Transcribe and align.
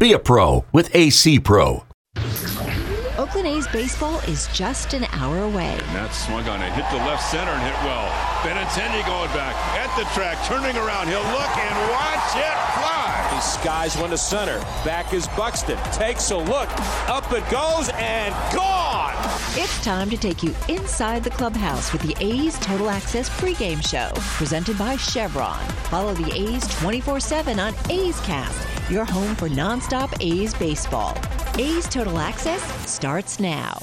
Be 0.00 0.14
a 0.14 0.18
pro 0.18 0.64
with 0.72 0.88
AC 0.96 1.40
Pro. 1.40 1.84
Oakland 3.20 3.46
A's 3.46 3.68
baseball 3.68 4.18
is 4.20 4.48
just 4.48 4.94
an 4.94 5.04
hour 5.12 5.44
away. 5.44 5.76
And 5.76 5.92
that 5.92 6.08
swung 6.16 6.48
on 6.48 6.64
it, 6.64 6.72
hit 6.72 6.88
the 6.88 7.04
left 7.04 7.20
center 7.28 7.52
and 7.52 7.60
hit 7.60 7.76
well. 7.84 8.08
Benintendi 8.40 9.04
going 9.04 9.28
back 9.36 9.52
at 9.76 9.92
the 10.00 10.08
track, 10.16 10.40
turning 10.48 10.72
around. 10.80 11.12
He'll 11.12 11.20
look 11.36 11.52
and 11.52 11.76
watch 11.92 12.32
it 12.32 12.56
fly. 12.79 12.79
Skies 13.40 13.96
one 13.96 14.10
to 14.10 14.18
center. 14.18 14.58
Back 14.84 15.14
is 15.14 15.26
Buxton. 15.28 15.78
Takes 15.92 16.30
a 16.30 16.36
look. 16.36 16.68
Up 17.08 17.32
it 17.32 17.48
goes 17.50 17.88
and 17.94 18.34
gone. 18.54 19.14
It's 19.56 19.82
time 19.82 20.10
to 20.10 20.18
take 20.18 20.42
you 20.42 20.54
inside 20.68 21.24
the 21.24 21.30
clubhouse 21.30 21.90
with 21.92 22.02
the 22.02 22.14
A's 22.20 22.58
Total 22.58 22.90
Access 22.90 23.30
pregame 23.30 23.84
show, 23.84 24.10
presented 24.36 24.76
by 24.76 24.96
Chevron. 24.96 25.58
Follow 25.88 26.12
the 26.12 26.32
A's 26.34 26.68
24 26.80 27.18
7 27.20 27.58
on 27.58 27.74
A's 27.88 28.20
Cast, 28.20 28.90
your 28.90 29.06
home 29.06 29.34
for 29.36 29.48
nonstop 29.48 30.14
A's 30.20 30.52
baseball. 30.54 31.16
A's 31.58 31.88
Total 31.88 32.18
Access 32.18 32.62
starts 32.90 33.40
now. 33.40 33.80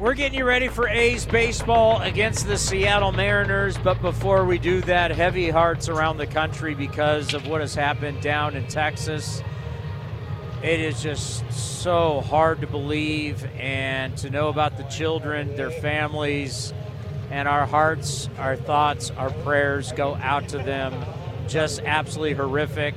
We're 0.00 0.14
getting 0.14 0.36
you 0.36 0.44
ready 0.44 0.66
for 0.66 0.88
A's 0.88 1.24
baseball 1.24 2.02
against 2.02 2.48
the 2.48 2.58
Seattle 2.58 3.12
Mariners, 3.12 3.78
but 3.78 4.02
before 4.02 4.44
we 4.44 4.58
do 4.58 4.80
that, 4.82 5.12
heavy 5.12 5.50
hearts 5.50 5.88
around 5.88 6.16
the 6.16 6.26
country 6.26 6.74
because 6.74 7.32
of 7.32 7.46
what 7.46 7.60
has 7.60 7.76
happened 7.76 8.20
down 8.20 8.56
in 8.56 8.66
Texas. 8.66 9.40
It 10.64 10.80
is 10.80 11.00
just 11.00 11.50
so 11.52 12.22
hard 12.22 12.60
to 12.62 12.66
believe 12.66 13.48
and 13.56 14.16
to 14.18 14.30
know 14.30 14.48
about 14.48 14.78
the 14.78 14.82
children, 14.84 15.54
their 15.54 15.70
families, 15.70 16.74
and 17.30 17.46
our 17.46 17.64
hearts, 17.64 18.28
our 18.36 18.56
thoughts, 18.56 19.12
our 19.12 19.30
prayers 19.30 19.92
go 19.92 20.16
out 20.16 20.48
to 20.48 20.58
them. 20.58 21.04
Just 21.46 21.80
absolutely 21.84 22.34
horrific. 22.34 22.96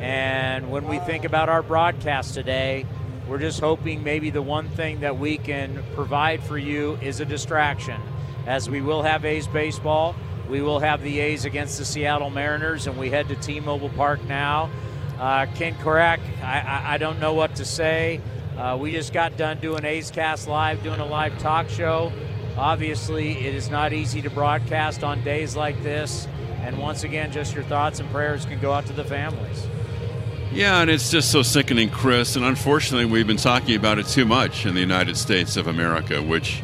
And 0.00 0.70
when 0.70 0.86
we 0.86 0.98
think 0.98 1.24
about 1.24 1.48
our 1.48 1.62
broadcast 1.62 2.34
today, 2.34 2.84
we're 3.28 3.38
just 3.38 3.60
hoping 3.60 4.04
maybe 4.04 4.30
the 4.30 4.42
one 4.42 4.68
thing 4.70 5.00
that 5.00 5.18
we 5.18 5.38
can 5.38 5.82
provide 5.94 6.42
for 6.42 6.58
you 6.58 6.98
is 7.02 7.20
a 7.20 7.24
distraction. 7.24 8.00
As 8.46 8.70
we 8.70 8.80
will 8.80 9.02
have 9.02 9.24
A's 9.24 9.48
baseball, 9.48 10.14
we 10.48 10.62
will 10.62 10.78
have 10.78 11.02
the 11.02 11.18
A's 11.18 11.44
against 11.44 11.78
the 11.78 11.84
Seattle 11.84 12.30
Mariners, 12.30 12.86
and 12.86 12.96
we 12.96 13.10
head 13.10 13.28
to 13.28 13.34
T 13.36 13.58
Mobile 13.58 13.88
Park 13.90 14.22
now. 14.24 14.70
Uh, 15.18 15.46
Ken 15.54 15.74
Korach, 15.76 16.20
I, 16.42 16.60
I, 16.60 16.94
I, 16.94 16.98
don't 16.98 17.18
know 17.18 17.32
what 17.32 17.56
to 17.56 17.64
say. 17.64 18.20
Uh, 18.56 18.76
we 18.78 18.92
just 18.92 19.12
got 19.12 19.36
done 19.36 19.58
doing 19.60 19.84
A's 19.84 20.10
Cast 20.10 20.46
Live, 20.46 20.82
doing 20.82 21.00
a 21.00 21.06
live 21.06 21.36
talk 21.38 21.68
show. 21.68 22.12
Obviously, 22.56 23.32
it 23.46 23.54
is 23.54 23.70
not 23.70 23.92
easy 23.92 24.22
to 24.22 24.30
broadcast 24.30 25.02
on 25.02 25.22
days 25.24 25.56
like 25.56 25.82
this. 25.82 26.28
And 26.60 26.78
once 26.78 27.02
again, 27.02 27.32
just 27.32 27.54
your 27.54 27.64
thoughts 27.64 27.98
and 27.98 28.10
prayers 28.10 28.44
can 28.44 28.60
go 28.60 28.72
out 28.72 28.86
to 28.86 28.92
the 28.92 29.04
families. 29.04 29.66
Yeah, 30.56 30.80
and 30.80 30.90
it's 30.90 31.10
just 31.10 31.30
so 31.30 31.42
sickening, 31.42 31.90
Chris. 31.90 32.34
And 32.34 32.42
unfortunately, 32.42 33.04
we've 33.04 33.26
been 33.26 33.36
talking 33.36 33.76
about 33.76 33.98
it 33.98 34.06
too 34.06 34.24
much 34.24 34.64
in 34.64 34.72
the 34.72 34.80
United 34.80 35.18
States 35.18 35.58
of 35.58 35.66
America, 35.66 36.22
which, 36.22 36.62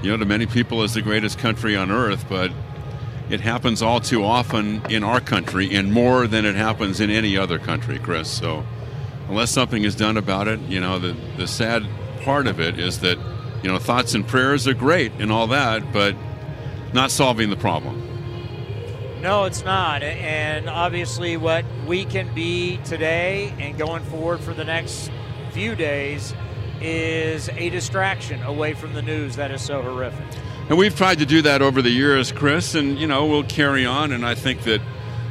you 0.00 0.10
know, 0.10 0.16
to 0.16 0.24
many 0.24 0.46
people 0.46 0.82
is 0.82 0.94
the 0.94 1.02
greatest 1.02 1.38
country 1.38 1.76
on 1.76 1.90
earth, 1.90 2.24
but 2.30 2.50
it 3.28 3.42
happens 3.42 3.82
all 3.82 4.00
too 4.00 4.24
often 4.24 4.80
in 4.88 5.04
our 5.04 5.20
country 5.20 5.74
and 5.74 5.92
more 5.92 6.26
than 6.26 6.46
it 6.46 6.54
happens 6.54 7.00
in 7.00 7.10
any 7.10 7.36
other 7.36 7.58
country, 7.58 7.98
Chris. 7.98 8.30
So 8.30 8.64
unless 9.28 9.50
something 9.50 9.84
is 9.84 9.94
done 9.94 10.16
about 10.16 10.48
it, 10.48 10.58
you 10.60 10.80
know, 10.80 10.98
the, 10.98 11.14
the 11.36 11.46
sad 11.46 11.86
part 12.22 12.46
of 12.46 12.58
it 12.60 12.78
is 12.78 13.00
that, 13.00 13.18
you 13.62 13.68
know, 13.70 13.78
thoughts 13.78 14.14
and 14.14 14.26
prayers 14.26 14.66
are 14.66 14.72
great 14.72 15.12
and 15.18 15.30
all 15.30 15.48
that, 15.48 15.92
but 15.92 16.16
not 16.94 17.10
solving 17.10 17.50
the 17.50 17.56
problem. 17.56 18.07
No, 19.20 19.44
it's 19.44 19.64
not. 19.64 20.02
And 20.04 20.68
obviously, 20.68 21.36
what 21.36 21.64
we 21.86 22.04
can 22.04 22.32
be 22.34 22.78
today 22.84 23.52
and 23.58 23.76
going 23.76 24.04
forward 24.04 24.40
for 24.40 24.54
the 24.54 24.64
next 24.64 25.10
few 25.50 25.74
days 25.74 26.34
is 26.80 27.48
a 27.48 27.68
distraction 27.70 28.40
away 28.44 28.74
from 28.74 28.94
the 28.94 29.02
news 29.02 29.34
that 29.36 29.50
is 29.50 29.60
so 29.60 29.82
horrific. 29.82 30.24
And 30.68 30.78
we've 30.78 30.94
tried 30.94 31.18
to 31.18 31.26
do 31.26 31.42
that 31.42 31.62
over 31.62 31.82
the 31.82 31.90
years, 31.90 32.30
Chris, 32.30 32.76
and, 32.76 32.96
you 32.96 33.08
know, 33.08 33.26
we'll 33.26 33.42
carry 33.42 33.84
on. 33.84 34.12
And 34.12 34.24
I 34.24 34.36
think 34.36 34.62
that 34.62 34.80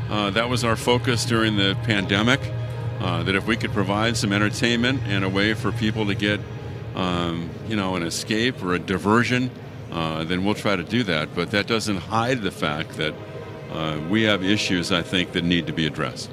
uh, 0.09 0.31
that 0.31 0.49
was 0.49 0.65
our 0.65 0.75
focus 0.75 1.23
during 1.23 1.55
the 1.55 1.77
pandemic 1.83 2.41
uh, 2.99 3.23
that 3.23 3.35
if 3.35 3.47
we 3.47 3.55
could 3.55 3.71
provide 3.71 4.17
some 4.17 4.33
entertainment 4.33 5.01
and 5.05 5.23
a 5.23 5.29
way 5.29 5.53
for 5.53 5.71
people 5.71 6.07
to 6.07 6.15
get, 6.15 6.41
um, 6.95 7.49
you 7.69 7.77
know, 7.77 7.95
an 7.95 8.03
escape 8.03 8.61
or 8.61 8.73
a 8.73 8.79
diversion, 8.79 9.49
uh, 9.91 10.25
then 10.25 10.43
we'll 10.43 10.55
try 10.55 10.75
to 10.75 10.83
do 10.83 11.03
that. 11.03 11.33
But 11.35 11.51
that 11.51 11.67
doesn't 11.67 11.97
hide 11.97 12.41
the 12.41 12.51
fact 12.51 12.97
that 12.97 13.13
uh, 13.71 13.99
we 14.09 14.23
have 14.23 14.43
issues, 14.43 14.91
I 14.91 15.01
think, 15.01 15.31
that 15.33 15.43
need 15.43 15.67
to 15.67 15.73
be 15.73 15.85
addressed. 15.85 16.31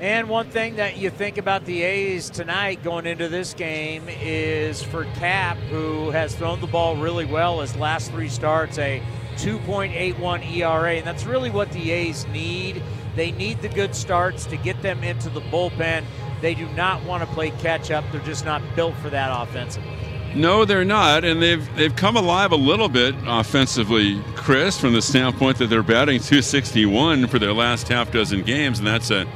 And 0.00 0.28
one 0.28 0.48
thing 0.48 0.76
that 0.76 0.96
you 0.96 1.10
think 1.10 1.38
about 1.38 1.64
the 1.64 1.82
A's 1.82 2.30
tonight 2.30 2.84
going 2.84 3.04
into 3.04 3.28
this 3.28 3.52
game 3.52 4.04
is 4.08 4.80
for 4.80 5.04
Cap, 5.16 5.56
who 5.70 6.10
has 6.10 6.36
thrown 6.36 6.60
the 6.60 6.68
ball 6.68 6.96
really 6.96 7.24
well 7.24 7.60
his 7.60 7.74
last 7.74 8.12
three 8.12 8.28
starts, 8.28 8.78
a 8.78 9.02
2.81 9.38 10.48
ERA. 10.56 10.94
And 10.94 11.06
that's 11.06 11.24
really 11.24 11.50
what 11.50 11.72
the 11.72 11.90
A's 11.90 12.26
need. 12.28 12.80
They 13.16 13.32
need 13.32 13.60
the 13.60 13.68
good 13.68 13.94
starts 13.96 14.46
to 14.46 14.56
get 14.56 14.80
them 14.82 15.02
into 15.02 15.30
the 15.30 15.40
bullpen. 15.40 16.04
They 16.40 16.54
do 16.54 16.68
not 16.70 17.02
want 17.02 17.28
to 17.28 17.34
play 17.34 17.50
catch 17.50 17.90
up. 17.90 18.04
They're 18.12 18.20
just 18.20 18.44
not 18.44 18.62
built 18.76 18.94
for 18.98 19.10
that 19.10 19.30
offensively. 19.32 20.07
No, 20.34 20.64
they're 20.64 20.84
not, 20.84 21.24
and 21.24 21.42
they've 21.42 21.76
they've 21.76 21.94
come 21.94 22.16
alive 22.16 22.52
a 22.52 22.56
little 22.56 22.88
bit 22.88 23.14
offensively, 23.26 24.22
Chris, 24.36 24.78
from 24.78 24.92
the 24.92 25.02
standpoint 25.02 25.58
that 25.58 25.66
they're 25.66 25.82
batting 25.82 26.20
261 26.20 27.26
for 27.28 27.38
their 27.38 27.52
last 27.52 27.88
half 27.88 28.12
dozen 28.12 28.42
games, 28.42 28.78
and 28.78 28.86
that's 28.86 29.10
a 29.10 29.26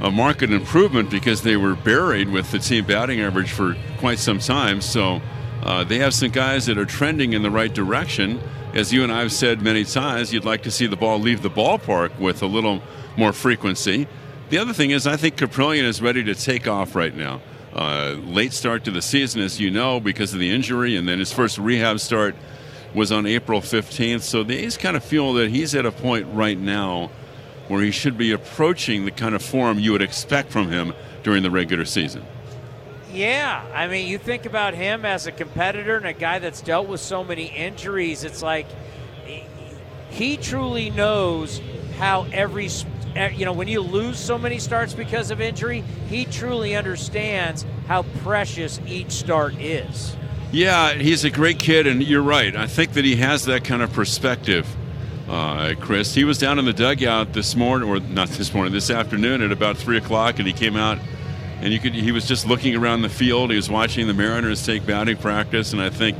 a 0.00 0.10
market 0.10 0.50
improvement 0.50 1.10
because 1.10 1.42
they 1.42 1.56
were 1.56 1.74
buried 1.74 2.28
with 2.30 2.50
the 2.50 2.58
team 2.58 2.86
batting 2.86 3.20
average 3.20 3.52
for 3.52 3.76
quite 3.98 4.18
some 4.18 4.38
time. 4.38 4.80
So 4.80 5.20
uh, 5.62 5.84
they 5.84 5.98
have 5.98 6.14
some 6.14 6.30
guys 6.30 6.66
that 6.66 6.78
are 6.78 6.86
trending 6.86 7.34
in 7.34 7.42
the 7.42 7.50
right 7.50 7.72
direction. 7.72 8.40
As 8.72 8.92
you 8.92 9.02
and 9.02 9.12
I 9.12 9.20
have 9.20 9.32
said 9.32 9.60
many 9.60 9.84
times, 9.84 10.32
you'd 10.32 10.44
like 10.44 10.62
to 10.62 10.70
see 10.70 10.86
the 10.86 10.96
ball 10.96 11.18
leave 11.18 11.42
the 11.42 11.50
ballpark 11.50 12.18
with 12.18 12.42
a 12.42 12.46
little 12.46 12.82
more 13.16 13.32
frequency. 13.32 14.06
The 14.48 14.58
other 14.58 14.72
thing 14.72 14.90
is, 14.90 15.06
I 15.06 15.16
think 15.16 15.36
Kaprielian 15.36 15.84
is 15.84 16.00
ready 16.00 16.24
to 16.24 16.34
take 16.34 16.66
off 16.66 16.94
right 16.94 17.14
now. 17.14 17.42
Uh, 17.74 18.16
late 18.24 18.52
start 18.52 18.84
to 18.84 18.90
the 18.90 19.02
season, 19.02 19.40
as 19.40 19.60
you 19.60 19.70
know, 19.70 20.00
because 20.00 20.32
of 20.32 20.40
the 20.40 20.50
injury, 20.50 20.96
and 20.96 21.08
then 21.08 21.18
his 21.18 21.32
first 21.32 21.56
rehab 21.56 22.00
start 22.00 22.34
was 22.94 23.12
on 23.12 23.26
April 23.26 23.60
15th. 23.60 24.22
So 24.22 24.42
the 24.42 24.56
A's 24.58 24.76
kind 24.76 24.96
of 24.96 25.04
feel 25.04 25.32
that 25.34 25.50
he's 25.50 25.74
at 25.74 25.86
a 25.86 25.92
point 25.92 26.26
right 26.32 26.58
now 26.58 27.10
where 27.68 27.82
he 27.82 27.92
should 27.92 28.18
be 28.18 28.32
approaching 28.32 29.04
the 29.04 29.12
kind 29.12 29.34
of 29.34 29.42
form 29.42 29.78
you 29.78 29.92
would 29.92 30.02
expect 30.02 30.50
from 30.50 30.72
him 30.72 30.92
during 31.22 31.44
the 31.44 31.50
regular 31.50 31.84
season. 31.84 32.24
Yeah, 33.12 33.64
I 33.74 33.86
mean, 33.86 34.08
you 34.08 34.18
think 34.18 34.46
about 34.46 34.74
him 34.74 35.04
as 35.04 35.26
a 35.26 35.32
competitor 35.32 35.96
and 35.96 36.06
a 36.06 36.12
guy 36.12 36.40
that's 36.40 36.60
dealt 36.60 36.88
with 36.88 37.00
so 37.00 37.22
many 37.22 37.46
injuries. 37.46 38.24
It's 38.24 38.42
like 38.42 38.66
he 40.10 40.36
truly 40.36 40.90
knows 40.90 41.60
how 41.98 42.26
every 42.32 42.68
you 43.16 43.44
know, 43.44 43.52
when 43.52 43.68
you 43.68 43.80
lose 43.80 44.18
so 44.18 44.38
many 44.38 44.58
starts 44.58 44.94
because 44.94 45.30
of 45.30 45.40
injury, 45.40 45.82
he 46.08 46.24
truly 46.24 46.76
understands 46.76 47.64
how 47.86 48.02
precious 48.22 48.80
each 48.86 49.10
start 49.10 49.54
is. 49.60 50.16
Yeah, 50.52 50.94
he's 50.94 51.24
a 51.24 51.30
great 51.30 51.58
kid, 51.58 51.86
and 51.86 52.02
you're 52.02 52.22
right. 52.22 52.54
I 52.56 52.66
think 52.66 52.92
that 52.94 53.04
he 53.04 53.16
has 53.16 53.44
that 53.44 53.64
kind 53.64 53.82
of 53.82 53.92
perspective, 53.92 54.66
uh, 55.28 55.74
Chris. 55.80 56.14
He 56.14 56.24
was 56.24 56.38
down 56.38 56.58
in 56.58 56.64
the 56.64 56.72
dugout 56.72 57.32
this 57.32 57.54
morning, 57.54 57.88
or 57.88 58.00
not 58.00 58.28
this 58.30 58.52
morning, 58.52 58.72
this 58.72 58.90
afternoon 58.90 59.42
at 59.42 59.52
about 59.52 59.76
three 59.76 59.96
o'clock, 59.96 60.38
and 60.38 60.46
he 60.46 60.52
came 60.52 60.76
out, 60.76 60.98
and 61.60 61.72
you 61.72 61.78
could. 61.78 61.94
He 61.94 62.10
was 62.10 62.26
just 62.26 62.46
looking 62.48 62.74
around 62.74 63.02
the 63.02 63.08
field. 63.08 63.50
He 63.50 63.56
was 63.56 63.70
watching 63.70 64.08
the 64.08 64.14
Mariners 64.14 64.64
take 64.64 64.84
batting 64.84 65.18
practice, 65.18 65.72
and 65.72 65.80
I 65.80 65.90
think 65.90 66.18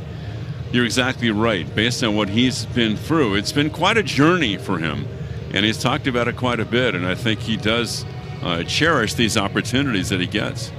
you're 0.71 0.85
exactly 0.85 1.29
right. 1.29 1.73
Based 1.75 2.01
on 2.01 2.15
what 2.15 2.29
he's 2.29 2.65
been 2.67 2.95
through, 2.95 3.35
it's 3.35 3.51
been 3.51 3.69
quite 3.69 3.97
a 3.97 4.03
journey 4.03 4.55
for 4.57 4.77
him 4.77 5.05
and 5.53 5.65
he's 5.65 5.77
talked 5.77 6.07
about 6.07 6.27
it 6.27 6.35
quite 6.35 6.59
a 6.59 6.65
bit. 6.65 6.95
And 6.95 7.05
I 7.05 7.15
think 7.15 7.39
he 7.39 7.57
does 7.57 8.05
uh, 8.41 8.63
cherish 8.63 9.13
these 9.13 9.37
opportunities 9.37 10.09
that 10.09 10.19
he 10.19 10.27
gets. 10.27 10.71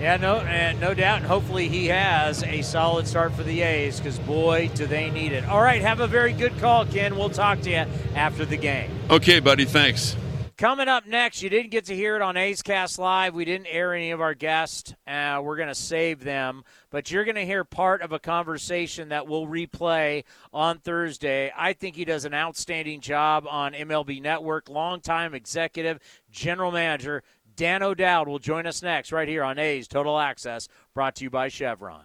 Yeah, 0.00 0.16
no, 0.16 0.36
and 0.40 0.80
no 0.80 0.92
doubt, 0.92 1.18
and 1.18 1.26
hopefully 1.26 1.68
he 1.68 1.86
has 1.86 2.42
a 2.42 2.60
solid 2.62 3.06
start 3.06 3.32
for 3.32 3.42
the 3.42 3.62
A's 3.62 3.98
because 3.98 4.18
boy, 4.18 4.68
do 4.74 4.86
they 4.86 5.10
need 5.10 5.32
it. 5.32 5.46
All 5.46 5.62
right, 5.62 5.80
have 5.80 6.00
a 6.00 6.06
very 6.06 6.32
good 6.32 6.58
call, 6.58 6.84
Ken. 6.84 7.16
We'll 7.16 7.30
talk 7.30 7.62
to 7.62 7.70
you 7.70 7.86
after 8.14 8.44
the 8.44 8.58
game. 8.58 8.90
Okay, 9.08 9.40
buddy. 9.40 9.64
Thanks. 9.64 10.14
Coming 10.56 10.86
up 10.86 11.04
next, 11.04 11.42
you 11.42 11.50
didn't 11.50 11.72
get 11.72 11.86
to 11.86 11.96
hear 11.96 12.14
it 12.14 12.22
on 12.22 12.36
A's 12.36 12.62
Cast 12.62 13.00
Live. 13.00 13.34
We 13.34 13.44
didn't 13.44 13.66
air 13.66 13.92
any 13.92 14.12
of 14.12 14.20
our 14.20 14.34
guests. 14.34 14.94
Uh, 15.04 15.40
we're 15.42 15.56
going 15.56 15.68
to 15.68 15.74
save 15.74 16.22
them, 16.22 16.62
but 16.90 17.10
you're 17.10 17.24
going 17.24 17.34
to 17.34 17.44
hear 17.44 17.64
part 17.64 18.02
of 18.02 18.12
a 18.12 18.20
conversation 18.20 19.08
that 19.08 19.26
we'll 19.26 19.48
replay 19.48 20.22
on 20.52 20.78
Thursday. 20.78 21.52
I 21.56 21.72
think 21.72 21.96
he 21.96 22.04
does 22.04 22.24
an 22.24 22.34
outstanding 22.34 23.00
job 23.00 23.48
on 23.48 23.72
MLB 23.72 24.22
Network. 24.22 24.68
Longtime 24.68 25.34
executive, 25.34 25.98
general 26.30 26.70
manager 26.70 27.24
Dan 27.56 27.82
O'Dowd 27.82 28.28
will 28.28 28.38
join 28.38 28.66
us 28.66 28.82
next 28.82 29.12
right 29.12 29.28
here 29.28 29.44
on 29.44 29.58
A's 29.58 29.88
Total 29.88 30.18
Access, 30.18 30.68
brought 30.92 31.16
to 31.16 31.24
you 31.24 31.30
by 31.30 31.48
Chevron. 31.48 32.04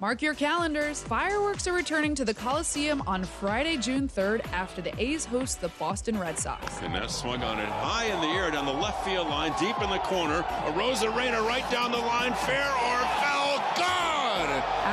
Mark 0.00 0.22
your 0.22 0.32
calendars. 0.32 1.02
Fireworks 1.02 1.68
are 1.68 1.74
returning 1.74 2.14
to 2.14 2.24
the 2.24 2.32
Coliseum 2.32 3.02
on 3.06 3.22
Friday, 3.22 3.76
June 3.76 4.08
3rd 4.08 4.42
after 4.50 4.80
the 4.80 4.98
A's 4.98 5.26
host 5.26 5.60
the 5.60 5.68
Boston 5.78 6.18
Red 6.18 6.38
Sox. 6.38 6.80
And 6.80 6.94
that 6.94 7.10
swung 7.10 7.42
on 7.42 7.58
it 7.58 7.68
high 7.68 8.06
in 8.06 8.18
the 8.22 8.28
air 8.28 8.50
down 8.50 8.64
the 8.64 8.72
left 8.72 9.04
field 9.04 9.28
line, 9.28 9.52
deep 9.60 9.78
in 9.82 9.90
the 9.90 9.98
corner. 9.98 10.42
Arozarena 10.64 11.46
right 11.46 11.70
down 11.70 11.92
the 11.92 11.98
line, 11.98 12.32
fair 12.32 12.64
or 12.64 12.98
foul! 13.20 13.29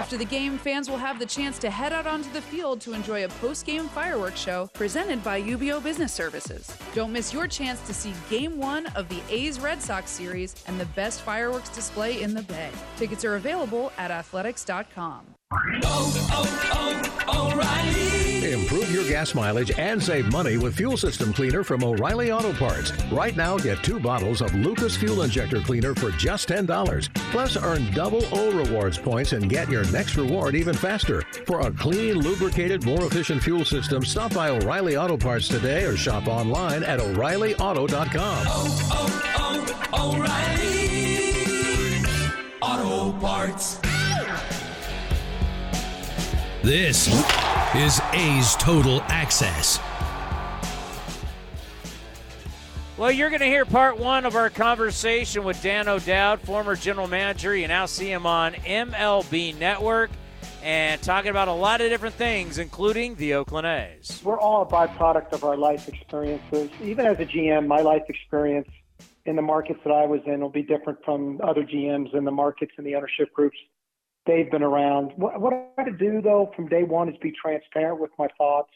After 0.07 0.15
the 0.15 0.24
game, 0.24 0.57
fans 0.57 0.89
will 0.89 0.95
have 0.95 1.19
the 1.19 1.25
chance 1.25 1.59
to 1.59 1.69
head 1.69 1.92
out 1.92 2.07
onto 2.07 2.31
the 2.31 2.42
field 2.42 2.80
to 2.80 2.94
enjoy 2.94 3.25
a 3.25 3.27
post-game 3.27 3.89
fireworks 3.89 4.39
show 4.39 4.69
presented 4.74 5.21
by 5.21 5.42
UBEO 5.42 5.83
Business 5.83 6.13
Services. 6.13 6.77
Don't 6.95 7.12
miss 7.12 7.33
your 7.33 7.45
chance 7.45 7.86
to 7.86 7.94
see 7.94 8.13
Game 8.30 8.57
1 8.57 8.86
of 8.95 9.09
the 9.09 9.19
A's 9.30 9.59
Red 9.59 9.81
Sox 9.81 10.09
series 10.09 10.63
and 10.65 10.80
the 10.80 10.86
best 10.86 11.24
fireworks 11.24 11.68
display 11.68 12.21
in 12.21 12.33
the 12.33 12.44
Bay. 12.44 12.69
Tickets 12.95 13.25
are 13.25 13.36
available 13.36 13.92
at 13.98 14.09
athletics.com. 14.09 15.25
Oh, 15.51 16.30
oh, 16.31 17.24
oh, 17.27 17.51
O'Reilly. 17.51 18.36
Improve 18.53 18.89
your 18.91 19.07
gas 19.07 19.35
mileage 19.35 19.71
and 19.77 20.01
save 20.01 20.31
money 20.31 20.57
with 20.57 20.75
Fuel 20.77 20.95
System 20.95 21.33
Cleaner 21.33 21.63
from 21.63 21.83
O'Reilly 21.83 22.31
Auto 22.31 22.53
Parts. 22.53 22.94
Right 23.11 23.35
now, 23.35 23.57
get 23.57 23.83
two 23.83 23.99
bottles 23.99 24.41
of 24.41 24.55
Lucas 24.55 24.95
Fuel 24.97 25.23
Injector 25.23 25.59
Cleaner 25.61 25.94
for 25.94 26.11
just 26.11 26.47
$10. 26.47 27.13
Plus, 27.31 27.57
earn 27.57 27.91
double 27.91 28.23
O 28.31 28.51
Rewards 28.51 28.97
points 28.97 29.33
and 29.33 29.49
get 29.49 29.69
your 29.69 29.83
next 29.91 30.15
reward 30.15 30.55
even 30.55 30.75
faster. 30.75 31.23
For 31.45 31.61
a 31.61 31.71
clean, 31.71 32.19
lubricated, 32.19 32.85
more 32.85 33.05
efficient 33.05 33.44
fuel 33.44 33.65
system, 33.65 34.05
stop 34.05 34.33
by 34.33 34.49
O'Reilly 34.49 34.95
Auto 34.95 35.17
Parts 35.17 35.49
today 35.49 35.83
or 35.83 35.97
shop 35.97 36.27
online 36.27 36.83
at 36.83 36.99
O'ReillyAuto.com. 36.99 38.45
Oh, 38.47 38.89
oh, 38.94 39.89
oh, 39.94 40.15
O'Reilly 40.15 40.88
Auto 42.61 43.19
Parts. 43.19 43.86
This 46.67 47.07
is 47.77 48.01
A's 48.11 48.57
Total 48.57 49.01
Access. 49.03 49.79
Well, 52.97 53.09
you're 53.09 53.29
going 53.29 53.39
to 53.39 53.45
hear 53.45 53.63
part 53.63 53.97
one 53.97 54.25
of 54.25 54.35
our 54.35 54.49
conversation 54.49 55.45
with 55.45 55.63
Dan 55.63 55.87
O'Dowd, 55.87 56.41
former 56.41 56.75
general 56.75 57.07
manager. 57.07 57.55
You 57.55 57.69
now 57.69 57.85
see 57.85 58.11
him 58.11 58.25
on 58.25 58.51
MLB 58.51 59.57
Network 59.57 60.09
and 60.61 61.01
talking 61.01 61.31
about 61.31 61.47
a 61.47 61.53
lot 61.53 61.79
of 61.79 61.89
different 61.89 62.15
things, 62.15 62.57
including 62.57 63.15
the 63.15 63.35
Oakland 63.35 63.65
A's. 63.65 64.19
We're 64.21 64.37
all 64.37 64.61
a 64.63 64.65
byproduct 64.65 65.31
of 65.31 65.45
our 65.45 65.55
life 65.55 65.87
experiences. 65.87 66.69
Even 66.83 67.05
as 67.05 67.17
a 67.21 67.25
GM, 67.25 67.65
my 67.67 67.79
life 67.79 68.03
experience 68.09 68.67
in 69.25 69.37
the 69.37 69.41
markets 69.41 69.79
that 69.85 69.93
I 69.93 70.05
was 70.05 70.19
in 70.25 70.41
will 70.41 70.49
be 70.49 70.63
different 70.63 70.99
from 71.05 71.39
other 71.41 71.63
GMs 71.63 72.13
in 72.13 72.25
the 72.25 72.31
markets 72.31 72.73
and 72.75 72.85
the 72.85 72.95
ownership 72.95 73.33
groups 73.33 73.57
they've 74.27 74.51
been 74.51 74.63
around. 74.63 75.12
What, 75.15 75.39
what 75.41 75.53
I 75.53 75.65
try 75.75 75.85
to 75.85 75.97
do, 75.97 76.21
though, 76.21 76.51
from 76.56 76.68
day 76.68 76.83
one 76.83 77.09
is 77.09 77.15
be 77.21 77.33
transparent 77.41 78.00
with 78.00 78.12
my 78.19 78.27
thoughts, 78.38 78.71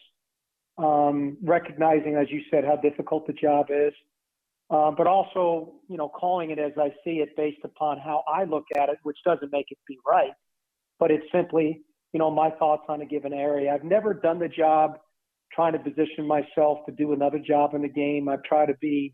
um, 0.78 1.38
recognizing, 1.44 2.16
as 2.16 2.28
you 2.32 2.42
said, 2.50 2.64
how 2.64 2.78
difficult 2.78 3.28
the 3.28 3.34
job 3.34 3.68
is, 3.70 3.94
uh, 4.70 4.90
but 4.92 5.06
also, 5.06 5.74
you 5.90 5.98
know, 5.98 6.10
calling 6.10 6.50
it 6.50 6.58
as 6.58 6.72
I 6.78 6.90
see 7.04 7.20
it 7.20 7.36
based 7.36 7.60
upon 7.64 8.00
how 8.00 8.24
I 8.28 8.46
look 8.46 8.66
at 8.78 8.90
it, 8.90 8.98
which 9.04 9.18
doesn't 9.26 9.52
make 9.52 9.68
it 9.70 9.78
be 9.88 10.00
right, 10.08 10.32
but 10.98 11.12
it's 11.12 11.26
simply, 11.32 11.82
you 12.14 12.20
know, 12.20 12.32
my 12.32 12.50
thoughts 12.52 12.84
on 12.88 13.02
a 13.02 13.06
given 13.06 13.34
area. 13.34 13.74
I've 13.74 13.84
never 13.84 14.14
done 14.14 14.40
the 14.40 14.48
job 14.48 14.98
trying 15.54 15.74
to 15.74 15.80
position 15.80 16.26
myself 16.26 16.80
to 16.86 16.94
do 16.98 17.12
another 17.12 17.38
job 17.38 17.74
in 17.74 17.82
the 17.82 17.90
game. 17.90 18.30
I've 18.30 18.44
tried 18.44 18.68
to 18.68 18.76
be 18.80 19.14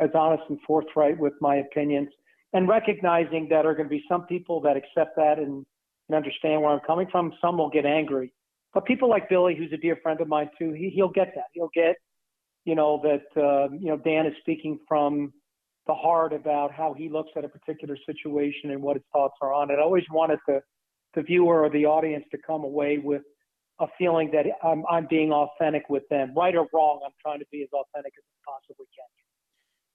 as 0.00 0.10
honest 0.14 0.42
and 0.48 0.58
forthright 0.66 1.18
with 1.18 1.34
my 1.40 1.56
opinions 1.56 2.08
and 2.52 2.68
recognizing 2.68 3.44
that 3.50 3.62
there 3.62 3.70
are 3.70 3.74
going 3.74 3.88
to 3.88 3.94
be 3.94 4.04
some 4.08 4.24
people 4.26 4.60
that 4.62 4.76
accept 4.76 5.16
that 5.16 5.38
and, 5.38 5.64
and 6.08 6.16
understand 6.16 6.62
where 6.62 6.70
I'm 6.70 6.80
coming 6.86 7.06
from. 7.10 7.32
Some 7.40 7.58
will 7.58 7.70
get 7.70 7.84
angry, 7.84 8.32
but 8.74 8.84
people 8.84 9.08
like 9.08 9.28
Billy, 9.28 9.54
who's 9.56 9.72
a 9.72 9.76
dear 9.76 9.96
friend 10.02 10.20
of 10.20 10.28
mine 10.28 10.50
too, 10.58 10.72
he, 10.72 10.90
he'll 10.90 11.10
get 11.10 11.32
that. 11.34 11.46
He'll 11.52 11.70
get, 11.74 11.96
you 12.64 12.74
know, 12.74 13.00
that 13.02 13.40
uh, 13.40 13.72
you 13.78 13.88
know 13.88 13.96
Dan 13.96 14.26
is 14.26 14.34
speaking 14.40 14.78
from 14.86 15.32
the 15.86 15.94
heart 15.94 16.32
about 16.32 16.72
how 16.72 16.94
he 16.96 17.08
looks 17.08 17.30
at 17.36 17.44
a 17.44 17.48
particular 17.48 17.96
situation 18.04 18.70
and 18.70 18.82
what 18.82 18.96
his 18.96 19.04
thoughts 19.12 19.34
are 19.40 19.54
on 19.54 19.70
it. 19.70 19.74
I 19.78 19.82
always 19.82 20.04
wanted 20.10 20.38
the 20.46 20.60
the 21.14 21.22
viewer 21.22 21.62
or 21.64 21.70
the 21.70 21.86
audience 21.86 22.24
to 22.30 22.38
come 22.46 22.64
away 22.64 22.98
with 22.98 23.22
a 23.80 23.86
feeling 23.96 24.30
that 24.32 24.44
I'm, 24.62 24.84
I'm 24.90 25.06
being 25.08 25.32
authentic 25.32 25.88
with 25.88 26.02
them, 26.10 26.34
right 26.36 26.54
or 26.54 26.66
wrong. 26.72 27.00
I'm 27.04 27.12
trying 27.22 27.38
to 27.38 27.46
be 27.50 27.62
as 27.62 27.68
authentic 27.72 28.12
as 28.18 28.24
I 28.26 28.52
possibly 28.52 28.86
can 28.94 29.06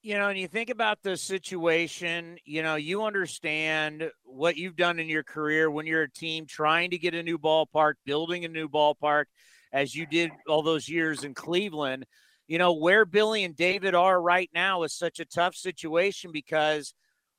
you 0.04 0.18
know, 0.18 0.28
and 0.28 0.38
you 0.38 0.50
think 0.50 0.70
about 0.70 1.02
the 1.02 1.16
situation, 1.16 2.38
you 2.44 2.62
know, 2.62 2.76
you 2.76 3.04
understand 3.04 4.12
what 4.26 4.58
you've 4.58 4.76
done 4.76 5.00
in 5.00 5.08
your 5.08 5.24
career 5.24 5.72
when 5.72 5.86
you're 5.86 6.04
a 6.04 6.12
team 6.12 6.46
trying 6.46 6.92
to 6.92 6.98
get 6.98 7.16
a 7.16 7.24
new 7.24 7.40
ballpark, 7.40 7.94
building 8.06 8.44
a 8.44 8.50
new 8.50 8.68
ballpark, 8.68 9.26
as 9.72 9.96
you 9.96 10.06
did 10.06 10.30
all 10.46 10.62
those 10.62 10.90
years 10.90 11.24
in 11.24 11.34
Cleveland. 11.34 12.06
You 12.50 12.58
know, 12.58 12.74
where 12.74 13.06
Billy 13.06 13.46
and 13.46 13.56
David 13.56 13.96
are 13.96 14.22
right 14.22 14.50
now 14.54 14.84
is 14.84 14.94
such 14.94 15.22
a 15.22 15.26
tough 15.26 15.56
situation 15.56 16.34
because 16.34 16.94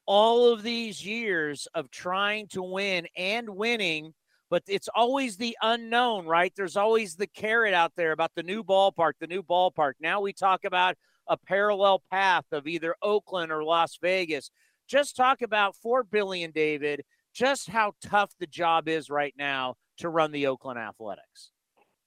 all 0.06 0.50
of 0.50 0.62
these 0.62 1.04
years 1.04 1.68
of 1.74 1.90
trying 1.90 2.48
to 2.48 2.62
win 2.62 3.06
and 3.14 3.50
winning, 3.50 4.14
but 4.48 4.62
it's 4.66 4.88
always 4.94 5.36
the 5.36 5.54
unknown, 5.60 6.24
right? 6.24 6.52
There's 6.56 6.78
always 6.78 7.16
the 7.16 7.26
carrot 7.26 7.74
out 7.74 7.92
there 7.94 8.12
about 8.12 8.32
the 8.34 8.42
new 8.42 8.64
ballpark, 8.64 9.12
the 9.20 9.26
new 9.26 9.42
ballpark. 9.42 9.92
Now 10.00 10.22
we 10.22 10.32
talk 10.32 10.64
about 10.64 10.96
a 11.28 11.36
parallel 11.36 12.02
path 12.10 12.44
of 12.52 12.66
either 12.66 12.94
Oakland 13.02 13.52
or 13.52 13.64
Las 13.64 13.98
Vegas. 14.00 14.50
Just 14.88 15.16
talk 15.16 15.42
about 15.42 15.76
for 15.76 16.02
Billy 16.04 16.42
and 16.42 16.52
David 16.52 17.04
just 17.34 17.68
how 17.68 17.94
tough 18.02 18.32
the 18.38 18.46
job 18.46 18.88
is 18.88 19.10
right 19.10 19.34
now 19.36 19.74
to 19.98 20.08
run 20.08 20.32
the 20.32 20.46
Oakland 20.46 20.78
Athletics. 20.78 21.50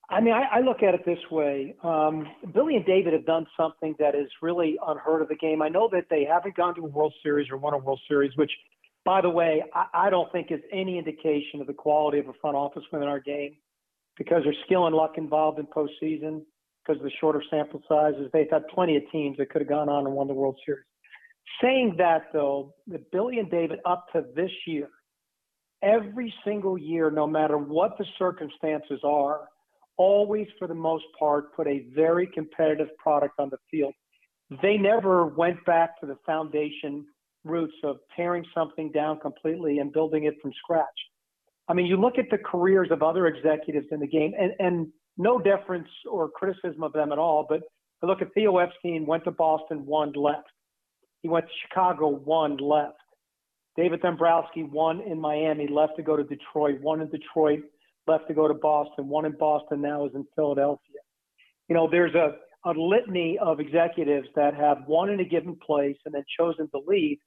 I 0.09 0.21
mean, 0.21 0.33
I, 0.33 0.43
I 0.57 0.59
look 0.61 0.83
at 0.83 0.93
it 0.93 1.05
this 1.05 1.19
way. 1.29 1.75
Um, 1.83 2.27
Billy 2.53 2.77
and 2.77 2.85
David 2.85 3.11
have 3.11 3.25
done 3.25 3.45
something 3.57 3.93
that 3.99 4.15
is 4.15 4.29
really 4.41 4.77
unheard 4.87 5.21
of 5.21 5.27
the 5.27 5.35
game. 5.35 5.61
I 5.61 5.67
know 5.67 5.89
that 5.91 6.05
they 6.09 6.23
haven't 6.23 6.55
gone 6.55 6.75
to 6.75 6.81
a 6.81 6.87
World 6.87 7.13
Series 7.21 7.49
or 7.51 7.57
won 7.57 7.73
a 7.73 7.77
World 7.77 7.99
Series, 8.07 8.31
which, 8.37 8.51
by 9.03 9.19
the 9.19 9.29
way, 9.29 9.63
I, 9.73 9.85
I 9.93 10.09
don't 10.09 10.31
think 10.31 10.49
is 10.49 10.61
any 10.71 10.97
indication 10.97 11.59
of 11.59 11.67
the 11.67 11.73
quality 11.73 12.19
of 12.19 12.29
a 12.29 12.33
front 12.39 12.55
office 12.55 12.83
within 12.91 13.09
our 13.09 13.19
game 13.19 13.57
because 14.17 14.43
there's 14.45 14.57
skill 14.65 14.87
and 14.87 14.95
luck 14.95 15.17
involved 15.17 15.59
in 15.59 15.67
postseason 15.67 16.43
because 16.87 16.99
of 16.99 17.03
the 17.03 17.11
shorter 17.19 17.43
sample 17.49 17.81
sizes. 17.87 18.29
They've 18.33 18.49
had 18.49 18.67
plenty 18.67 18.95
of 18.95 19.03
teams 19.11 19.37
that 19.37 19.49
could 19.49 19.61
have 19.61 19.69
gone 19.69 19.89
on 19.89 20.05
and 20.05 20.15
won 20.15 20.27
the 20.27 20.33
World 20.33 20.57
Series. 20.65 20.83
Saying 21.61 21.95
that, 21.97 22.23
though, 22.33 22.73
the 22.87 23.01
Billy 23.11 23.39
and 23.39 23.49
David 23.49 23.79
up 23.85 24.05
to 24.13 24.25
this 24.35 24.51
year, 24.65 24.89
every 25.81 26.33
single 26.45 26.77
year, 26.77 27.09
no 27.09 27.27
matter 27.27 27.57
what 27.57 27.97
the 27.97 28.05
circumstances 28.17 28.99
are, 29.03 29.47
always, 29.97 30.47
for 30.59 30.67
the 30.67 30.75
most 30.75 31.05
part, 31.17 31.55
put 31.55 31.67
a 31.67 31.85
very 31.95 32.27
competitive 32.27 32.89
product 32.97 33.39
on 33.39 33.49
the 33.49 33.57
field. 33.71 33.93
they 34.61 34.77
never 34.77 35.25
went 35.25 35.63
back 35.65 35.99
to 35.99 36.05
the 36.05 36.15
foundation 36.25 37.05
roots 37.43 37.75
of 37.83 37.97
tearing 38.15 38.45
something 38.53 38.91
down 38.91 39.19
completely 39.19 39.79
and 39.79 39.91
building 39.91 40.25
it 40.25 40.35
from 40.41 40.51
scratch. 40.63 40.85
I 41.67 41.73
mean, 41.73 41.85
you 41.85 41.97
look 41.97 42.17
at 42.17 42.25
the 42.31 42.37
careers 42.37 42.89
of 42.91 43.03
other 43.03 43.27
executives 43.27 43.87
in 43.91 43.99
the 43.99 44.07
game, 44.07 44.33
and, 44.39 44.53
and 44.59 44.87
no 45.17 45.39
deference 45.39 45.87
or 46.09 46.29
criticism 46.29 46.83
of 46.83 46.93
them 46.93 47.11
at 47.11 47.17
all, 47.17 47.45
but 47.47 47.61
I 48.03 48.05
look 48.05 48.21
at 48.21 48.33
Theo 48.33 48.57
Epstein, 48.57 49.05
went 49.05 49.23
to 49.23 49.31
Boston, 49.31 49.85
won, 49.85 50.13
left. 50.13 50.47
He 51.21 51.29
went 51.29 51.45
to 51.47 51.51
Chicago, 51.67 52.09
won, 52.09 52.57
left. 52.57 52.97
David 53.75 54.01
Dombrowski 54.01 54.63
won 54.63 55.01
in 55.01 55.19
Miami, 55.19 55.67
left 55.67 55.95
to 55.97 56.03
go 56.03 56.15
to 56.15 56.23
Detroit, 56.23 56.79
won 56.81 57.01
in 57.01 57.09
Detroit, 57.09 57.61
left 58.07 58.27
to 58.27 58.33
go 58.33 58.47
to 58.47 58.53
Boston, 58.53 59.07
one 59.07 59.25
in 59.25 59.35
Boston, 59.37 59.81
now 59.81 60.05
is 60.05 60.11
in 60.15 60.25
Philadelphia. 60.35 61.01
You 61.67 61.75
know, 61.75 61.87
there's 61.89 62.15
a, 62.15 62.35
a 62.65 62.71
litany 62.71 63.37
of 63.39 63.59
executives 63.59 64.27
that 64.35 64.55
have 64.55 64.87
won 64.87 65.09
in 65.09 65.19
a 65.19 65.25
given 65.25 65.55
place 65.55 65.97
and 66.05 66.13
then 66.13 66.23
chosen 66.39 66.69
to 66.71 66.81
leave. 66.87 67.17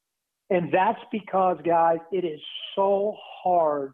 And 0.51 0.73
that's 0.73 1.01
because, 1.13 1.59
guys, 1.65 1.99
it 2.11 2.25
is 2.25 2.41
so 2.75 3.17
hard 3.43 3.93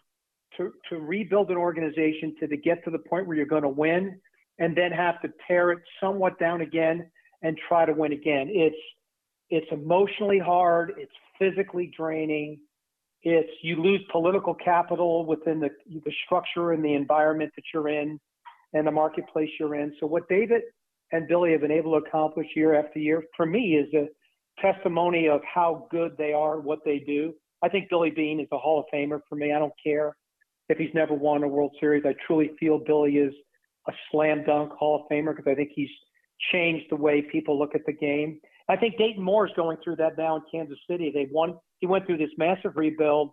to, 0.56 0.72
to 0.88 0.98
rebuild 0.98 1.50
an 1.50 1.56
organization 1.56 2.34
to, 2.40 2.46
to 2.46 2.56
get 2.56 2.84
to 2.84 2.90
the 2.90 2.98
point 2.98 3.26
where 3.26 3.36
you're 3.36 3.46
going 3.46 3.62
to 3.62 3.68
win 3.68 4.18
and 4.58 4.76
then 4.76 4.90
have 4.90 5.20
to 5.22 5.28
tear 5.46 5.70
it 5.72 5.78
somewhat 6.00 6.38
down 6.38 6.60
again 6.60 7.10
and 7.42 7.58
try 7.68 7.84
to 7.84 7.92
win 7.92 8.12
again. 8.12 8.48
It's 8.50 8.76
it's 9.48 9.66
emotionally 9.70 10.40
hard, 10.40 10.94
it's 10.96 11.12
physically 11.38 11.92
draining, 11.96 12.58
it's 13.22 13.50
you 13.62 13.76
lose 13.80 14.00
political 14.10 14.54
capital 14.54 15.24
within 15.24 15.60
the 15.60 15.70
the 15.86 16.12
structure 16.24 16.72
and 16.72 16.84
the 16.84 16.94
environment 16.94 17.52
that 17.56 17.64
you're 17.72 17.88
in 17.88 18.18
and 18.72 18.86
the 18.86 18.90
marketplace 18.90 19.50
you're 19.60 19.74
in. 19.74 19.94
So 20.00 20.06
what 20.06 20.28
David 20.28 20.62
and 21.12 21.28
Billy 21.28 21.52
have 21.52 21.60
been 21.60 21.70
able 21.70 21.92
to 21.92 22.06
accomplish 22.06 22.46
year 22.56 22.74
after 22.74 22.98
year 22.98 23.22
for 23.36 23.46
me 23.46 23.76
is 23.76 23.92
a 23.94 24.08
testimony 24.60 25.28
of 25.28 25.40
how 25.42 25.86
good 25.90 26.16
they 26.18 26.32
are, 26.32 26.58
what 26.60 26.80
they 26.84 26.98
do. 26.98 27.34
I 27.62 27.68
think 27.68 27.88
Billy 27.88 28.10
Beane 28.10 28.40
is 28.40 28.48
a 28.52 28.58
Hall 28.58 28.80
of 28.80 28.86
Famer 28.92 29.20
for 29.28 29.36
me. 29.36 29.52
I 29.52 29.58
don't 29.58 29.72
care 29.82 30.16
if 30.68 30.78
he's 30.78 30.94
never 30.94 31.14
won 31.14 31.42
a 31.42 31.48
World 31.48 31.74
Series. 31.80 32.04
I 32.06 32.14
truly 32.26 32.50
feel 32.58 32.78
Billy 32.78 33.16
is 33.18 33.32
a 33.88 33.92
slam 34.10 34.44
dunk 34.44 34.72
Hall 34.72 34.96
of 35.02 35.08
Famer 35.10 35.34
because 35.36 35.50
I 35.50 35.54
think 35.54 35.70
he's 35.74 35.90
changed 36.52 36.86
the 36.90 36.96
way 36.96 37.22
people 37.22 37.58
look 37.58 37.74
at 37.74 37.86
the 37.86 37.92
game. 37.92 38.40
I 38.68 38.76
think 38.76 38.98
Dayton 38.98 39.22
Moore 39.22 39.46
is 39.46 39.52
going 39.54 39.76
through 39.82 39.96
that 39.96 40.18
now 40.18 40.36
in 40.36 40.42
Kansas 40.50 40.78
City. 40.90 41.10
They 41.14 41.28
won. 41.30 41.54
He 41.78 41.86
went 41.86 42.06
through 42.06 42.18
this 42.18 42.30
massive 42.36 42.72
rebuild. 42.76 43.30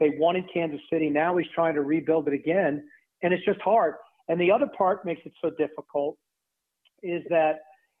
They 0.00 0.10
won 0.18 0.36
in 0.36 0.44
Kansas 0.52 0.80
City. 0.92 1.08
Now 1.08 1.36
he's 1.36 1.46
trying 1.54 1.74
to 1.74 1.82
rebuild 1.82 2.26
it 2.26 2.34
again, 2.34 2.82
and 3.22 3.32
it's 3.32 3.44
just 3.44 3.60
hard. 3.60 3.94
And 4.28 4.40
the 4.40 4.50
other 4.50 4.66
part 4.76 5.04
makes 5.04 5.20
it 5.24 5.32
so 5.40 5.50
difficult 5.50 6.16
is 7.02 7.22
that 7.30 7.56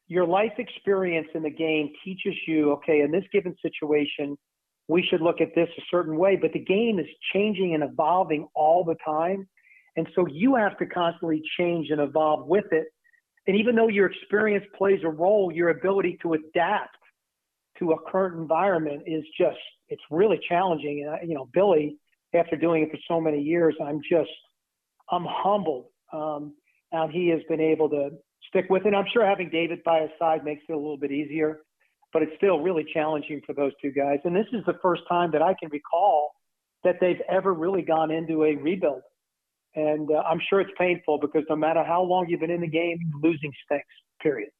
your 0.08 0.26
life 0.26 0.52
experience 0.58 1.28
in 1.34 1.42
the 1.42 1.50
game 1.50 1.90
teaches 2.04 2.34
you, 2.46 2.72
okay, 2.72 3.00
in 3.00 3.10
this 3.10 3.24
given 3.32 3.54
situation, 3.62 4.36
we 4.92 5.02
should 5.02 5.20
look 5.20 5.40
at 5.40 5.54
this 5.54 5.68
a 5.78 5.82
certain 5.90 6.16
way. 6.16 6.36
But 6.36 6.52
the 6.52 6.64
game 6.64 6.98
is 6.98 7.06
changing 7.32 7.74
and 7.74 7.82
evolving 7.82 8.46
all 8.54 8.84
the 8.84 8.96
time. 9.04 9.48
And 9.96 10.08
so 10.14 10.26
you 10.26 10.54
have 10.54 10.78
to 10.78 10.86
constantly 10.86 11.42
change 11.58 11.90
and 11.90 12.00
evolve 12.00 12.46
with 12.46 12.66
it. 12.72 12.86
And 13.46 13.56
even 13.56 13.74
though 13.74 13.88
your 13.88 14.06
experience 14.06 14.64
plays 14.76 15.00
a 15.04 15.08
role, 15.08 15.52
your 15.52 15.70
ability 15.70 16.18
to 16.22 16.34
adapt 16.34 16.96
to 17.78 17.92
a 17.92 18.10
current 18.10 18.38
environment 18.38 19.02
is 19.06 19.24
just, 19.38 19.58
it's 19.88 20.02
really 20.10 20.40
challenging. 20.48 21.06
And, 21.06 21.28
you 21.28 21.34
know, 21.34 21.48
Billy, 21.52 21.96
after 22.34 22.56
doing 22.56 22.84
it 22.84 22.90
for 22.90 22.98
so 23.08 23.20
many 23.20 23.40
years, 23.40 23.74
I'm 23.84 24.00
just, 24.08 24.30
I'm 25.10 25.26
humbled. 25.28 25.86
Um, 26.12 26.54
and 26.92 27.10
he 27.10 27.28
has 27.28 27.40
been 27.48 27.60
able 27.60 27.88
to 27.90 28.10
stick 28.48 28.66
with 28.70 28.86
it. 28.86 28.94
I'm 28.94 29.06
sure 29.12 29.26
having 29.26 29.50
David 29.50 29.82
by 29.84 30.02
his 30.02 30.10
side 30.18 30.44
makes 30.44 30.62
it 30.68 30.72
a 30.72 30.76
little 30.76 30.96
bit 30.98 31.10
easier, 31.10 31.60
but 32.12 32.22
it's 32.22 32.32
still 32.36 32.60
really 32.60 32.84
challenging 32.92 33.40
for 33.46 33.54
those 33.54 33.72
two 33.80 33.90
guys. 33.90 34.18
And 34.24 34.34
this 34.34 34.46
is 34.52 34.64
the 34.66 34.78
first 34.82 35.02
time 35.08 35.30
that 35.32 35.42
I 35.42 35.54
can 35.58 35.70
recall 35.70 36.32
that 36.84 36.96
they've 37.00 37.20
ever 37.28 37.54
really 37.54 37.82
gone 37.82 38.10
into 38.10 38.44
a 38.44 38.54
rebuild. 38.56 39.02
And 39.74 40.10
uh, 40.10 40.22
I'm 40.28 40.40
sure 40.50 40.60
it's 40.60 40.72
painful 40.76 41.18
because 41.18 41.44
no 41.48 41.56
matter 41.56 41.82
how 41.82 42.02
long 42.02 42.26
you've 42.28 42.40
been 42.40 42.50
in 42.50 42.60
the 42.60 42.66
game, 42.66 42.98
losing 43.22 43.52
stinks, 43.64 43.86
period. 44.20 44.50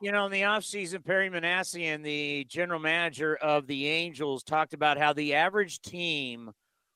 You 0.00 0.12
know, 0.12 0.26
in 0.26 0.32
the 0.32 0.42
offseason, 0.42 1.04
Perry 1.04 1.30
Minasian, 1.30 2.02
the 2.02 2.44
general 2.48 2.80
manager 2.80 3.36
of 3.36 3.66
the 3.66 3.86
Angels, 3.86 4.42
talked 4.42 4.74
about 4.74 4.98
how 4.98 5.12
the 5.12 5.34
average 5.34 5.80
team 5.80 6.50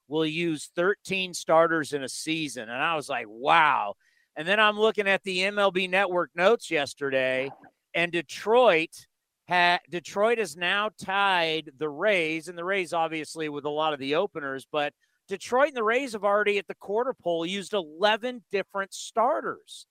will 0.09 0.27
use 0.27 0.71
13 0.75 1.35
starters 1.35 1.93
in 1.93 2.03
a 2.03 2.09
season. 2.09 2.65
And 2.65 2.83
I 2.83 2.97
was 2.97 3.09
like, 3.09 3.27
wow. 3.29 3.95
And 4.37 4.49
then 4.49 4.59
I'm 4.59 4.79
looking 4.79 5.07
at 5.07 5.23
the 5.23 5.41
MLB 5.41 5.89
Network 5.91 6.31
notes 6.35 6.71
yesterday, 6.71 7.51
and 7.95 8.11
Detroit 8.11 9.07
had 9.49 9.81
Detroit 9.91 10.39
has 10.39 10.57
now 10.57 10.91
tied 11.03 11.71
the 11.79 11.89
Rays, 11.89 12.49
and 12.49 12.57
the 12.57 12.65
Rays 12.65 12.93
obviously 12.93 13.49
with 13.49 13.65
a 13.65 13.71
lot 13.71 13.93
of 13.93 13.99
the 13.99 14.15
openers, 14.15 14.67
but– 14.71 14.93
Detroit 15.29 15.69
and 15.69 15.77
the 15.77 15.85
Rays 15.85 16.15
have 16.15 16.25
already 16.25 16.59
at 16.59 16.67
the 16.67 16.75
quarter 16.75 17.15
pole 17.15 17.45
used 17.45 17.75
11 17.75 18.43
different 18.51 18.95
starters. 18.95 19.87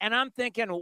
And 0.00 0.14
I'm 0.14 0.30
thinking, 0.30 0.70
wow, 0.70 0.80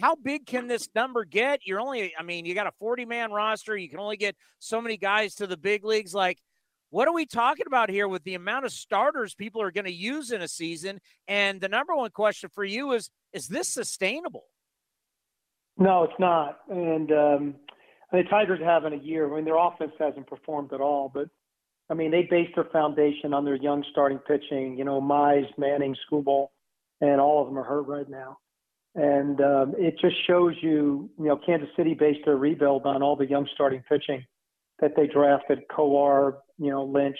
how 0.00 0.14
big 0.14 0.46
can 0.46 0.68
this 0.68 0.88
number 0.94 1.24
get? 1.24 1.60
You're 1.66 1.80
only, 1.80 2.14
I 2.16 2.22
mean, 2.22 2.44
you 2.44 2.54
got 2.54 2.68
a 2.68 2.72
40 2.78 3.04
man 3.04 3.32
roster. 3.32 3.76
You 3.76 3.88
can 3.88 3.98
only 3.98 4.16
get 4.16 4.36
so 4.60 4.80
many 4.80 4.96
guys 4.96 5.34
to 5.36 5.46
the 5.46 5.56
big 5.56 5.84
leagues. 5.84 6.14
Like, 6.14 6.38
what 6.90 7.08
are 7.08 7.14
we 7.14 7.26
talking 7.26 7.66
about 7.66 7.90
here 7.90 8.06
with 8.06 8.22
the 8.22 8.34
amount 8.34 8.64
of 8.64 8.72
starters 8.72 9.34
people 9.34 9.60
are 9.60 9.72
going 9.72 9.86
to 9.86 9.92
use 9.92 10.30
in 10.30 10.40
a 10.40 10.48
season? 10.48 11.00
And 11.26 11.60
the 11.60 11.68
number 11.68 11.96
one 11.96 12.10
question 12.10 12.48
for 12.54 12.64
you 12.64 12.92
is, 12.92 13.10
is 13.32 13.48
this 13.48 13.68
sustainable? 13.68 14.44
No, 15.78 16.04
it's 16.04 16.18
not. 16.18 16.60
And 16.70 17.12
um, 17.12 17.54
the 18.12 18.22
Tigers 18.30 18.60
having 18.64 18.92
a 18.92 19.02
year. 19.02 19.30
I 19.30 19.36
mean, 19.36 19.44
their 19.44 19.58
offense 19.58 19.92
hasn't 19.98 20.26
performed 20.26 20.72
at 20.72 20.80
all, 20.80 21.10
but 21.12 21.28
I 21.90 21.94
mean, 21.94 22.10
they 22.10 22.26
based 22.28 22.54
their 22.54 22.64
foundation 22.64 23.32
on 23.34 23.44
their 23.44 23.56
young 23.56 23.84
starting 23.90 24.18
pitching. 24.18 24.76
You 24.76 24.84
know, 24.84 25.00
Mize, 25.00 25.46
Manning, 25.58 25.94
Skubal, 26.10 26.48
and 27.00 27.20
all 27.20 27.42
of 27.42 27.48
them 27.48 27.58
are 27.58 27.64
hurt 27.64 27.86
right 27.86 28.08
now. 28.08 28.38
And 28.94 29.40
um, 29.42 29.74
it 29.76 29.98
just 30.00 30.16
shows 30.26 30.54
you, 30.62 31.10
you 31.18 31.26
know, 31.26 31.38
Kansas 31.44 31.68
City 31.76 31.92
based 31.92 32.20
their 32.24 32.36
rebuild 32.36 32.86
on 32.86 33.02
all 33.02 33.14
the 33.14 33.26
young 33.26 33.46
starting 33.54 33.82
pitching 33.88 34.24
that 34.80 34.92
they 34.96 35.06
drafted: 35.06 35.60
Kowar, 35.68 36.36
you 36.58 36.70
know, 36.70 36.84
Lynch, 36.84 37.18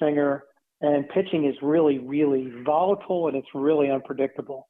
Singer, 0.00 0.44
and 0.80 1.08
pitching 1.10 1.46
is 1.46 1.54
really, 1.62 1.98
really 1.98 2.52
volatile 2.64 3.28
and 3.28 3.36
it's 3.36 3.48
really 3.54 3.90
unpredictable. 3.90 4.68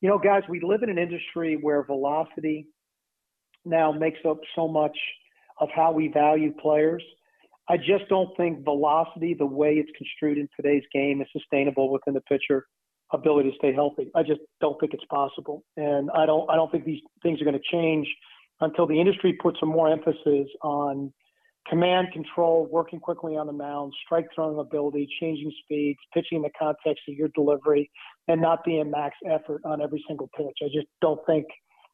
You 0.00 0.08
know, 0.08 0.18
guys, 0.18 0.42
we 0.48 0.60
live 0.60 0.82
in 0.82 0.90
an 0.90 0.98
industry 0.98 1.58
where 1.60 1.82
velocity 1.82 2.68
now 3.64 3.90
makes 3.90 4.20
up 4.28 4.38
so 4.54 4.68
much 4.68 4.96
of 5.60 5.68
how 5.74 5.90
we 5.92 6.08
value 6.08 6.52
players. 6.52 7.02
I 7.68 7.76
just 7.76 8.08
don't 8.08 8.34
think 8.36 8.64
velocity, 8.64 9.34
the 9.34 9.46
way 9.46 9.74
it's 9.74 9.90
construed 9.98 10.38
in 10.38 10.48
today's 10.56 10.84
game, 10.92 11.20
is 11.20 11.28
sustainable 11.32 11.90
within 11.90 12.14
the 12.14 12.20
pitcher 12.22 12.66
ability 13.12 13.50
to 13.50 13.56
stay 13.56 13.72
healthy. 13.72 14.10
I 14.14 14.22
just 14.22 14.40
don't 14.60 14.78
think 14.78 14.94
it's 14.94 15.04
possible, 15.10 15.64
and 15.76 16.10
I 16.12 16.26
don't 16.26 16.48
I 16.48 16.54
don't 16.56 16.70
think 16.70 16.84
these 16.84 17.00
things 17.22 17.40
are 17.40 17.44
going 17.44 17.58
to 17.58 17.76
change 17.76 18.06
until 18.60 18.86
the 18.86 19.00
industry 19.00 19.36
puts 19.42 19.58
some 19.60 19.70
more 19.70 19.90
emphasis 19.90 20.48
on 20.62 21.12
command 21.68 22.08
control, 22.12 22.66
working 22.70 23.00
quickly 23.00 23.36
on 23.36 23.46
the 23.46 23.52
mound, 23.52 23.92
strike 24.04 24.26
throwing 24.34 24.58
ability, 24.58 25.08
changing 25.20 25.52
speeds, 25.62 25.98
pitching 26.14 26.36
in 26.36 26.42
the 26.42 26.50
context 26.58 27.02
of 27.08 27.14
your 27.14 27.28
delivery, 27.34 27.90
and 28.28 28.40
not 28.40 28.64
being 28.64 28.90
max 28.90 29.16
effort 29.30 29.60
on 29.64 29.82
every 29.82 30.02
single 30.08 30.28
pitch. 30.36 30.58
I 30.62 30.66
just 30.66 30.86
don't 31.00 31.20
think 31.26 31.46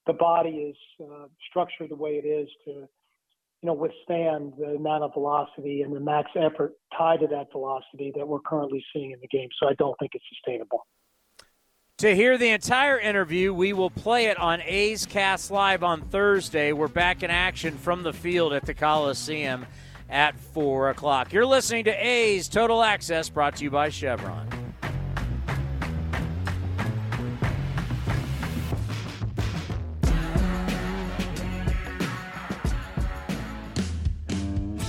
the 0.06 0.12
body 0.12 0.50
is 0.50 0.76
uh, 1.00 1.26
structured 1.48 1.90
the 1.90 1.96
way 1.96 2.20
it 2.22 2.26
is 2.26 2.48
to 2.66 2.88
you 3.64 3.68
know, 3.68 3.74
withstand 3.74 4.52
the 4.58 4.74
amount 4.76 5.04
of 5.04 5.14
velocity 5.14 5.80
and 5.80 5.96
the 5.96 6.00
max 6.00 6.30
effort 6.36 6.74
tied 6.98 7.20
to 7.20 7.26
that 7.28 7.50
velocity 7.50 8.12
that 8.14 8.28
we're 8.28 8.40
currently 8.40 8.84
seeing 8.92 9.12
in 9.12 9.18
the 9.22 9.28
game. 9.28 9.48
So 9.58 9.66
I 9.66 9.72
don't 9.78 9.96
think 9.98 10.12
it's 10.14 10.24
sustainable. 10.28 10.86
To 12.04 12.14
hear 12.14 12.36
the 12.36 12.50
entire 12.50 12.98
interview, 12.98 13.54
we 13.54 13.72
will 13.72 13.88
play 13.88 14.26
it 14.26 14.36
on 14.36 14.60
A's 14.60 15.06
Cast 15.06 15.50
Live 15.50 15.82
on 15.82 16.02
Thursday. 16.02 16.74
We're 16.74 16.86
back 16.86 17.22
in 17.22 17.30
action 17.30 17.78
from 17.78 18.02
the 18.02 18.12
field 18.12 18.52
at 18.52 18.66
the 18.66 18.74
Coliseum 18.74 19.64
at 20.10 20.38
4 20.38 20.90
o'clock. 20.90 21.32
You're 21.32 21.46
listening 21.46 21.84
to 21.84 21.92
A's 21.92 22.46
Total 22.48 22.82
Access, 22.82 23.30
brought 23.30 23.56
to 23.56 23.64
you 23.64 23.70
by 23.70 23.88
Chevron. 23.88 24.53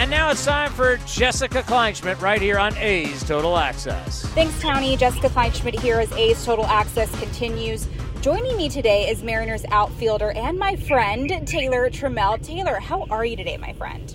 And 0.00 0.10
now 0.10 0.30
it's 0.30 0.46
time 0.46 0.72
for 0.72 0.96
Jessica 1.04 1.62
Kleinschmidt 1.62 2.22
right 2.22 2.40
here 2.40 2.58
on 2.58 2.74
A's 2.78 3.22
Total 3.22 3.58
Access. 3.58 4.24
Thanks, 4.28 4.54
Townie. 4.54 4.98
Jessica 4.98 5.28
Kleinschmidt 5.28 5.78
here 5.78 6.00
as 6.00 6.10
A's 6.12 6.42
Total 6.42 6.64
Access 6.64 7.10
continues. 7.20 7.86
Joining 8.22 8.56
me 8.56 8.70
today 8.70 9.10
is 9.10 9.22
Mariners 9.22 9.62
outfielder 9.70 10.30
and 10.30 10.58
my 10.58 10.74
friend 10.74 11.46
Taylor 11.46 11.90
Trammell. 11.90 12.42
Taylor, 12.42 12.80
how 12.80 13.04
are 13.10 13.26
you 13.26 13.36
today, 13.36 13.58
my 13.58 13.74
friend? 13.74 14.10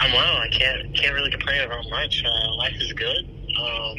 I'm 0.00 0.10
well. 0.12 0.36
I 0.38 0.48
can't 0.48 0.92
can't 0.96 1.14
really 1.14 1.30
complain 1.30 1.60
about 1.62 1.84
much. 1.90 2.24
Uh, 2.24 2.56
life 2.56 2.74
is 2.80 2.92
good. 2.94 3.24
Um, 3.56 3.96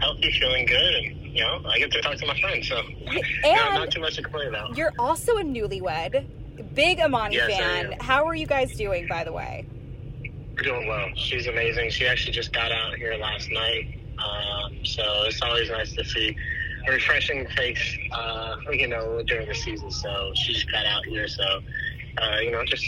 healthy, 0.00 0.36
feeling 0.38 0.66
good, 0.66 0.94
and 0.96 1.34
you 1.34 1.40
know 1.40 1.62
I 1.66 1.78
get 1.78 1.90
to 1.92 2.02
talk 2.02 2.16
to 2.16 2.26
my 2.26 2.38
friends, 2.42 2.68
so 2.68 2.76
and 2.76 3.74
not 3.74 3.90
too 3.90 4.00
much 4.02 4.16
to 4.16 4.22
complain 4.22 4.48
about. 4.48 4.76
You're 4.76 4.92
also 4.98 5.38
a 5.38 5.42
newlywed, 5.42 6.26
big 6.74 7.00
Amani 7.00 7.36
Yes, 7.36 7.58
fan. 7.58 7.96
How 8.00 8.26
are 8.26 8.34
you 8.34 8.46
guys 8.46 8.76
doing, 8.76 9.08
by 9.08 9.24
the 9.24 9.32
way? 9.32 9.66
Doing 10.58 10.86
well. 10.86 11.06
She's 11.16 11.46
amazing. 11.46 11.90
She 11.90 12.06
actually 12.06 12.34
just 12.34 12.52
got 12.52 12.70
out 12.70 12.98
here 12.98 13.14
last 13.20 13.48
night, 13.52 13.84
um, 14.18 14.72
so 14.84 15.02
it's 15.26 15.40
always 15.42 15.70
nice 15.70 15.94
to 15.94 16.04
see 16.04 16.36
a 16.86 16.92
refreshing 16.92 17.46
face, 17.56 17.98
uh, 18.16 18.54
you 18.70 18.86
know, 18.86 19.22
during 19.26 19.48
the 19.48 19.54
season. 19.54 19.90
So 19.90 20.08
she 20.34 20.52
just 20.52 20.70
got 20.70 20.84
out 20.86 21.04
here, 21.06 21.26
so 21.26 21.44
uh, 22.22 22.40
you 22.42 22.50
know, 22.50 22.62
just 22.64 22.84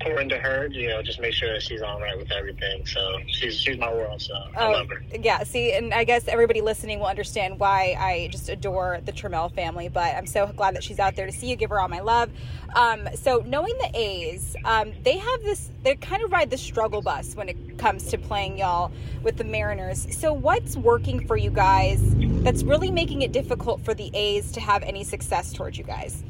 pour 0.00 0.20
into 0.20 0.36
her, 0.38 0.66
you 0.66 0.88
know, 0.88 1.02
just 1.02 1.20
make 1.20 1.32
sure 1.32 1.52
that 1.52 1.62
she's 1.62 1.80
all 1.80 2.00
right 2.00 2.16
with 2.16 2.30
everything. 2.30 2.84
So 2.86 3.18
she's 3.28 3.58
she's 3.58 3.78
my 3.78 3.92
world. 3.92 4.20
So 4.20 4.34
I 4.54 4.68
love 4.68 4.88
her. 4.88 5.02
yeah. 5.18 5.42
See, 5.44 5.72
and 5.72 5.94
I 5.94 6.04
guess 6.04 6.28
everybody 6.28 6.60
listening 6.60 6.98
will 6.98 7.06
understand 7.06 7.58
why 7.58 7.96
I 7.98 8.28
just 8.30 8.48
adore 8.48 9.00
the 9.04 9.12
Trammell 9.12 9.54
family. 9.54 9.88
But 9.88 10.14
I'm 10.14 10.26
so 10.26 10.46
glad 10.48 10.76
that 10.76 10.84
she's 10.84 10.98
out 10.98 11.16
there 11.16 11.26
to 11.26 11.32
see 11.32 11.48
you. 11.48 11.56
Give 11.56 11.70
her 11.70 11.80
all 11.80 11.88
my 11.88 12.00
love. 12.00 12.30
Um, 12.74 13.08
so 13.14 13.42
knowing 13.46 13.76
the 13.78 13.90
A's, 13.94 14.54
um, 14.64 14.92
they 15.02 15.16
have 15.18 15.42
this. 15.42 15.70
They 15.82 15.94
kind 15.96 16.22
of 16.22 16.32
ride 16.32 16.50
the 16.50 16.58
struggle 16.58 17.00
bus 17.00 17.34
when 17.34 17.48
it 17.48 17.78
comes 17.78 18.04
to 18.08 18.18
playing 18.18 18.58
y'all 18.58 18.92
with 19.22 19.36
the 19.36 19.44
Mariners. 19.44 20.06
So 20.16 20.32
what's 20.32 20.76
working 20.76 21.26
for 21.26 21.36
you 21.36 21.50
guys? 21.50 22.00
That's 22.42 22.62
really 22.64 22.90
making 22.90 23.22
it 23.22 23.32
difficult 23.32 23.84
for 23.84 23.94
the 23.94 24.10
A's 24.14 24.52
to 24.52 24.60
have 24.60 24.82
any 24.82 25.04
success 25.04 25.52
towards 25.52 25.78
you 25.78 25.84
guys. 25.84 26.22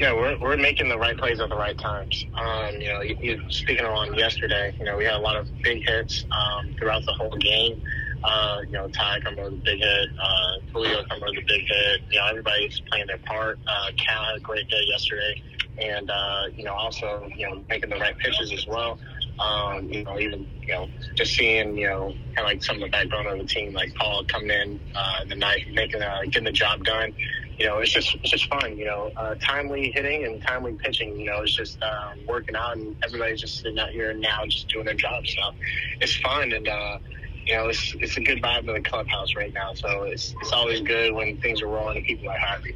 Yeah, 0.00 0.14
we're, 0.14 0.38
we're 0.38 0.56
making 0.56 0.88
the 0.88 0.96
right 0.96 1.14
plays 1.14 1.40
at 1.40 1.50
the 1.50 1.56
right 1.56 1.76
times. 1.76 2.24
Um, 2.34 2.80
you 2.80 2.88
know, 2.88 3.02
you, 3.02 3.18
you, 3.20 3.50
speaking 3.50 3.84
on 3.84 4.14
yesterday, 4.14 4.74
you 4.78 4.86
know, 4.86 4.96
we 4.96 5.04
had 5.04 5.12
a 5.12 5.18
lot 5.18 5.36
of 5.36 5.46
big 5.62 5.86
hits 5.86 6.24
um, 6.30 6.74
throughout 6.78 7.04
the 7.04 7.12
whole 7.12 7.36
game. 7.36 7.82
Uh, 8.24 8.62
you 8.64 8.72
know, 8.72 8.88
Ty 8.88 9.20
come 9.20 9.38
over 9.38 9.48
a 9.48 9.50
big 9.50 9.78
hit, 9.78 10.08
uh, 10.18 10.52
Julio 10.72 11.04
come 11.04 11.22
over 11.22 11.32
the 11.32 11.44
big 11.46 11.60
hit. 11.68 12.00
You 12.10 12.18
know, 12.18 12.26
everybody's 12.30 12.80
playing 12.90 13.08
their 13.08 13.18
part. 13.18 13.58
Uh, 13.66 13.90
Cal 13.98 14.24
had 14.24 14.36
a 14.36 14.40
great 14.40 14.70
day 14.70 14.80
yesterday, 14.90 15.42
and 15.76 16.10
uh, 16.10 16.44
you 16.54 16.64
know, 16.64 16.72
also 16.72 17.28
you 17.36 17.50
know, 17.50 17.62
making 17.68 17.90
the 17.90 17.96
right 17.96 18.16
pitches 18.16 18.54
as 18.54 18.66
well. 18.66 18.98
Um, 19.38 19.90
you 19.90 20.02
know, 20.04 20.18
even 20.18 20.48
you 20.62 20.74
know, 20.74 20.88
just 21.14 21.34
seeing 21.34 21.76
you 21.76 21.88
know, 21.88 22.14
kind 22.34 22.38
of 22.38 22.44
like 22.44 22.64
some 22.64 22.76
of 22.76 22.82
the 22.82 22.88
backbone 22.88 23.26
of 23.26 23.38
the 23.38 23.44
team, 23.44 23.74
like 23.74 23.94
Paul 23.96 24.24
coming 24.24 24.50
in 24.50 24.80
uh, 24.94 25.24
the 25.28 25.34
night, 25.36 25.66
making 25.74 26.00
uh, 26.00 26.20
getting 26.24 26.44
the 26.44 26.52
job 26.52 26.84
done. 26.84 27.12
You 27.60 27.66
know, 27.66 27.78
it's 27.78 27.92
just 27.92 28.14
it's 28.14 28.30
just 28.30 28.48
fun. 28.48 28.78
You 28.78 28.86
know, 28.86 29.12
uh, 29.18 29.34
timely 29.34 29.90
hitting 29.90 30.24
and 30.24 30.42
timely 30.42 30.72
pitching. 30.72 31.20
You 31.20 31.26
know, 31.26 31.42
it's 31.42 31.54
just 31.54 31.80
uh, 31.82 32.12
working 32.26 32.56
out, 32.56 32.78
and 32.78 32.96
everybody's 33.04 33.42
just 33.42 33.58
sitting 33.58 33.78
out 33.78 33.90
here 33.90 34.14
now, 34.14 34.46
just 34.46 34.68
doing 34.68 34.86
their 34.86 34.94
job. 34.94 35.26
So 35.26 35.52
it's 36.00 36.16
fun, 36.16 36.52
and 36.52 36.66
uh, 36.66 36.98
you 37.44 37.54
know, 37.54 37.68
it's 37.68 37.94
it's 38.00 38.16
a 38.16 38.22
good 38.22 38.40
vibe 38.40 38.60
in 38.60 38.72
the 38.72 38.80
clubhouse 38.80 39.34
right 39.36 39.52
now. 39.52 39.74
So 39.74 40.04
it's 40.04 40.34
it's 40.40 40.52
always 40.52 40.80
good 40.80 41.12
when 41.12 41.38
things 41.42 41.60
are 41.60 41.66
rolling 41.66 41.98
and 41.98 42.06
people 42.06 42.30
are 42.30 42.38
happy. 42.38 42.74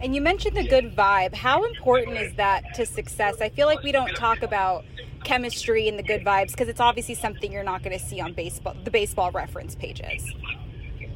And 0.00 0.14
you 0.14 0.22
mentioned 0.22 0.56
the 0.56 0.66
good 0.66 0.96
vibe. 0.96 1.34
How 1.34 1.64
important 1.64 2.16
is 2.16 2.34
that 2.36 2.74
to 2.76 2.86
success? 2.86 3.42
I 3.42 3.50
feel 3.50 3.66
like 3.66 3.82
we 3.82 3.92
don't 3.92 4.16
talk 4.16 4.42
about 4.42 4.84
chemistry 5.24 5.88
and 5.88 5.98
the 5.98 6.02
good 6.02 6.24
vibes 6.24 6.52
because 6.52 6.68
it's 6.68 6.80
obviously 6.80 7.14
something 7.14 7.52
you're 7.52 7.62
not 7.62 7.82
going 7.82 7.96
to 7.96 8.04
see 8.04 8.20
on 8.20 8.32
baseball, 8.32 8.74
the 8.82 8.90
baseball 8.90 9.30
reference 9.30 9.74
pages. 9.74 10.24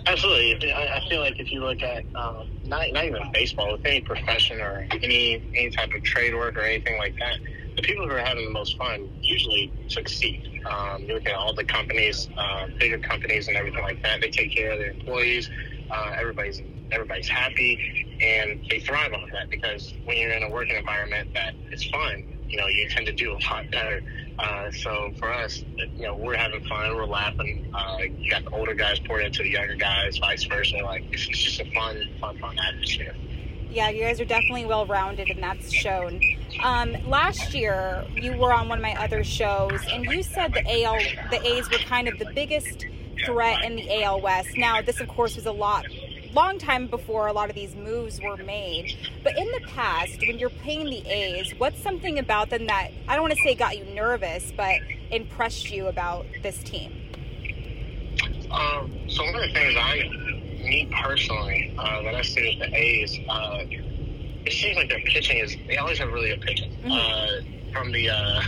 Absolutely. 0.07 0.73
I, 0.73 1.01
feel 1.09 1.21
like 1.21 1.40
if 1.40 1.51
you 1.51 1.61
look 1.61 1.83
at 1.83 2.05
um, 2.14 2.47
not 2.64 2.87
not 2.92 3.05
even 3.05 3.23
baseball, 3.33 3.73
with 3.73 3.81
any 3.85 4.01
profession 4.01 4.61
or 4.61 4.87
any 5.03 5.42
any 5.57 5.71
type 5.71 5.90
of 5.97 6.03
trade 6.05 6.35
work 6.35 6.57
or 6.57 6.61
anything 6.61 6.97
like 6.99 7.14
that, 7.19 7.38
the 7.77 7.83
people 7.83 8.07
who 8.07 8.14
are 8.14 8.21
having 8.21 8.45
the 8.45 8.53
most 8.53 8.79
fun 8.79 9.09
usually 9.21 9.73
succeed. 9.88 10.42
Um, 10.71 11.03
you 11.03 11.14
look 11.14 11.29
at 11.29 11.35
all 11.35 11.55
the 11.55 11.64
companies, 11.64 12.29
uh, 12.38 12.66
bigger 12.79 12.99
companies 12.99 13.49
and 13.49 13.57
everything 13.57 13.83
like 13.83 14.01
that. 14.03 14.21
They 14.21 14.31
take 14.31 14.55
care 14.55 14.73
of 14.73 14.79
their 14.79 14.90
employees. 14.90 15.51
Uh, 15.90 16.12
everybody's 16.21 16.62
everybody's 16.92 17.29
happy, 17.29 17.79
and 18.23 18.61
they 18.71 18.79
thrive 18.79 19.12
off 19.12 19.29
that 19.33 19.51
because 19.51 19.92
when 20.05 20.16
you're 20.16 20.31
in 20.31 20.45
a 20.45 20.51
working 20.51 20.77
environment 20.77 21.31
that 21.35 21.55
is 21.73 21.85
fun, 21.85 22.23
you 22.49 22.57
know 22.59 22.67
you 22.67 22.89
tend 22.89 23.07
to 23.07 23.13
do 23.13 23.33
a 23.33 23.39
lot 23.51 23.71
better. 23.71 24.03
Uh, 24.39 24.71
so 24.71 25.13
for 25.19 25.33
us, 25.33 25.65
you 25.77 26.03
know, 26.03 26.15
we're 26.15 26.37
having 26.37 26.63
fun, 26.65 26.95
we're 26.95 27.07
laughing. 27.07 27.71
Uh, 27.73 27.99
you 28.19 28.31
got 28.31 28.45
the 28.45 28.51
older 28.51 28.75
guys 28.75 28.99
pouring 29.01 29.27
into 29.27 29.43
the 29.43 29.49
younger 29.49 29.75
guys, 29.75 30.19
vice 30.19 30.45
versa. 30.45 30.77
Like 30.85 31.05
it's, 31.11 31.27
it's 31.29 31.43
just 31.43 31.61
a 31.61 31.71
fun, 31.73 32.03
fun, 32.21 32.39
fun 32.39 32.57
atmosphere. 32.59 33.15
Yeah, 33.71 33.91
you 33.91 34.03
guys 34.03 34.21
are 34.21 34.25
definitely 34.27 34.67
well 34.67 34.87
rounded, 34.87 35.29
and 35.29 35.43
that's 35.43 35.73
shown. 35.73 36.21
Um, 36.63 36.97
last 37.07 37.53
year, 37.55 38.07
you 38.15 38.37
were 38.37 38.53
on 38.53 38.69
one 38.69 38.79
of 38.79 38.83
my 38.83 38.95
other 39.03 39.25
shows, 39.25 39.81
and 39.91 40.05
you 40.05 40.23
said 40.23 40.55
the 40.55 40.85
AL, 40.85 40.99
the 41.31 41.47
A's 41.47 41.71
were 41.71 41.79
kind 41.79 42.09
of 42.09 42.19
the 42.19 42.31
biggest 42.35 42.87
threat 43.25 43.65
in 43.65 43.77
the 43.77 44.03
AL 44.03 44.21
West. 44.21 44.57
Now, 44.57 44.81
this 44.81 45.01
of 45.01 45.09
course 45.09 45.37
was 45.37 45.47
a 45.47 45.53
lot 45.53 45.85
long 46.37 46.59
time 46.59 46.87
before 46.87 47.27
a 47.29 47.33
lot 47.33 47.49
of 47.49 47.57
these 47.57 47.75
moves 47.75 48.20
were 48.20 48.37
made. 48.37 48.94
But 49.25 49.38
in 49.38 49.46
the 49.53 49.62
past, 49.68 50.18
when 50.20 50.38
you're 50.38 50.51
playing 50.51 50.85
the 50.85 51.03
A's, 51.09 51.55
what's 51.57 51.83
something 51.83 52.18
about 52.18 52.51
them 52.51 52.66
that 52.66 52.90
I 53.09 53.14
don't 53.14 53.22
want 53.22 53.35
to 53.35 53.42
say 53.42 53.55
got 53.55 53.79
you 53.79 53.85
nervous, 53.94 54.53
but 54.55 54.81
impressed 55.11 55.70
you 55.70 55.87
about 55.87 56.27
this 56.42 56.62
team? 56.62 56.92
Um, 58.51 58.92
so 59.09 59.25
one 59.25 59.35
of 59.35 59.40
the 59.40 59.53
things 59.55 59.75
I, 59.79 59.94
me 60.62 60.92
personally, 61.03 61.75
uh, 61.79 62.03
that 62.03 62.14
I 62.14 62.22
see 62.22 62.59
with 62.61 62.70
the 62.70 62.77
A's, 62.77 63.18
uh, 63.29 63.64
it 64.44 64.53
seems 64.53 64.77
like 64.77 64.90
their 64.90 65.01
pitching 65.01 65.38
is 65.38 65.57
they 65.66 65.79
always 65.79 65.99
have 65.99 66.12
really 66.12 66.29
good 66.29 66.42
pitching. 66.42 66.70
Mm-hmm. 66.85 66.92
Uh, 66.92 67.72
from 67.72 67.92
the, 67.92 68.11
uh, 68.11 68.42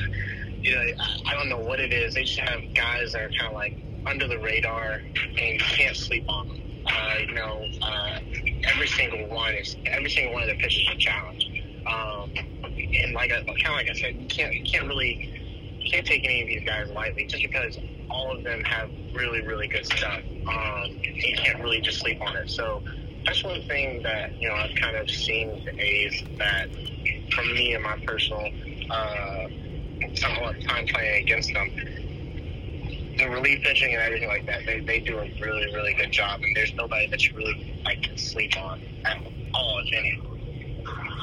you 0.61 0.75
know, 0.75 0.81
I, 0.81 1.23
I 1.27 1.35
don't 1.35 1.49
know 1.49 1.59
what 1.59 1.81
it 1.81 1.95
is. 1.95 2.15
They 2.15 2.25
just 2.25 2.39
have 2.41 2.61
guys 2.75 3.13
that 3.13 3.23
are 3.23 3.31
kind 3.31 3.47
of 3.47 3.55
like 3.55 3.79
under 4.05 4.29
the 4.29 4.39
radar, 4.39 5.01
and 5.39 5.39
you 5.39 5.59
can't 5.59 5.97
sleep 5.97 6.27
on 6.29 6.49
them. 6.49 6.68
Uh, 6.89 7.15
you 7.29 7.35
know, 7.35 7.61
uh, 7.83 8.19
every 8.73 8.87
single 8.89 9.29
one 9.29 9.55
is 9.55 9.77
every 9.93 10.11
single 10.11 10.33
one 10.33 10.43
of 10.43 10.49
their 10.49 10.57
pitches 10.57 10.83
is 10.83 10.95
a 10.95 10.99
challenge. 10.99 11.51
Um, 11.87 12.33
and 13.05 13.13
like 13.15 13.31
I, 13.33 13.43
kind 13.45 13.67
of 13.67 13.73
like 13.73 13.89
I 13.91 13.95
said, 13.95 14.15
you 14.17 14.27
can't 14.27 14.55
you 14.55 14.63
can't 14.65 14.87
really 14.87 15.29
you 15.81 15.91
can't 15.91 16.07
take 16.07 16.25
any 16.25 16.43
of 16.43 16.49
these 16.49 16.65
guys 16.65 16.89
lightly 16.95 17.27
just 17.27 17.43
because 17.43 17.79
all 18.11 18.37
of 18.37 18.45
them 18.45 18.63
have 18.65 18.91
really 19.15 19.43
really 19.43 19.69
good 19.69 19.87
stuff. 19.87 20.21
Um, 20.21 20.91
you 21.03 21.35
can't 21.37 21.63
really 21.63 21.81
just 21.81 22.01
sleep 22.01 22.21
on 22.23 22.37
it. 22.37 22.49
So 22.49 22.83
that's 23.27 23.45
one 23.45 23.63
thing 23.69 24.03
that 24.03 24.33
you 24.41 24.49
know 24.49 24.55
I've 24.55 24.75
kind 24.81 24.97
of 24.97 25.11
seen 25.11 25.51
with 25.51 25.65
the 25.65 25.83
A's 25.83 26.25
that 26.39 26.69
from 27.31 27.53
me 27.53 27.75
and 27.75 27.85
my 27.85 27.97
personal 28.07 28.49
uh, 28.91 29.49
time 30.21 30.87
playing 30.87 31.23
against 31.23 31.53
them 31.53 31.71
the 33.19 33.29
relief 33.29 33.63
pitching 33.63 33.95
and 33.95 34.03
everything 34.03 34.29
like 34.29 34.47
that, 34.47 34.65
they, 34.65 34.81
they 34.81 35.01
do 35.01 35.19
a 35.19 35.31
really, 35.41 35.67
really 35.75 35.95
good 35.95 36.13
job. 36.13 36.41
And 36.43 36.55
there's 36.57 36.73
nobody 36.75 37.09
that 37.09 37.27
you 37.27 37.37
really 37.37 37.81
like 37.85 38.03
can 38.03 38.17
sleep 38.17 38.57
on 38.57 38.81
at 39.05 39.19
all, 39.55 39.83
if 39.85 39.93
any. 39.93 40.23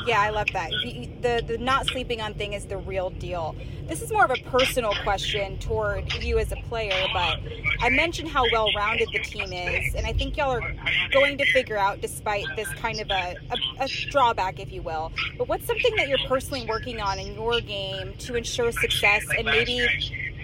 Yeah, 0.06 0.22
I 0.22 0.30
love 0.30 0.48
that. 0.54 0.70
The, 0.84 1.10
the 1.22 1.44
the 1.48 1.58
not 1.58 1.88
sleeping 1.88 2.22
on 2.22 2.36
thing 2.36 2.54
is 2.54 2.66
the 2.66 2.78
real 2.78 3.10
deal. 3.10 3.56
This 3.88 4.04
is 4.04 4.12
more 4.12 4.24
of 4.24 4.30
a 4.30 4.50
personal 4.52 4.94
question 5.02 5.58
toward 5.58 6.14
you 6.24 6.38
as 6.38 6.52
a 6.52 6.58
player, 6.68 7.08
but 7.12 7.40
I 7.80 7.90
mentioned 7.90 8.30
how 8.30 8.44
well 8.52 8.68
rounded 8.76 9.10
the 9.12 9.20
team 9.20 9.52
is, 9.52 9.96
and 9.96 10.06
I 10.06 10.14
think 10.14 10.38
y'all 10.38 10.52
are 10.52 10.76
going 11.12 11.40
to 11.40 11.46
figure 11.52 11.78
out, 11.78 12.02
despite 12.02 12.46
this 12.56 12.68
kind 12.76 13.00
of 13.00 13.10
a, 13.10 13.36
a, 13.50 13.84
a 13.84 13.88
drawback, 14.12 14.60
if 14.60 14.72
you 14.72 14.84
will. 14.84 15.12
But 15.40 15.48
what's 15.48 15.66
something 15.66 15.96
that 15.96 16.08
you're 16.08 16.28
personally 16.28 16.68
working 16.68 17.02
on 17.02 17.18
in 17.18 17.34
your 17.34 17.60
game 17.62 18.14
to 18.20 18.36
ensure 18.36 18.72
success 18.72 19.24
and 19.36 19.46
maybe 19.48 19.88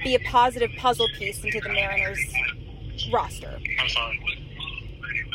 be 0.03 0.15
a 0.15 0.19
positive 0.19 0.71
puzzle 0.77 1.07
piece 1.17 1.43
into 1.43 1.59
the 1.59 1.69
Mariners 1.69 2.19
roster? 3.11 3.59
I'm 3.79 3.89
sorry, 3.89 4.19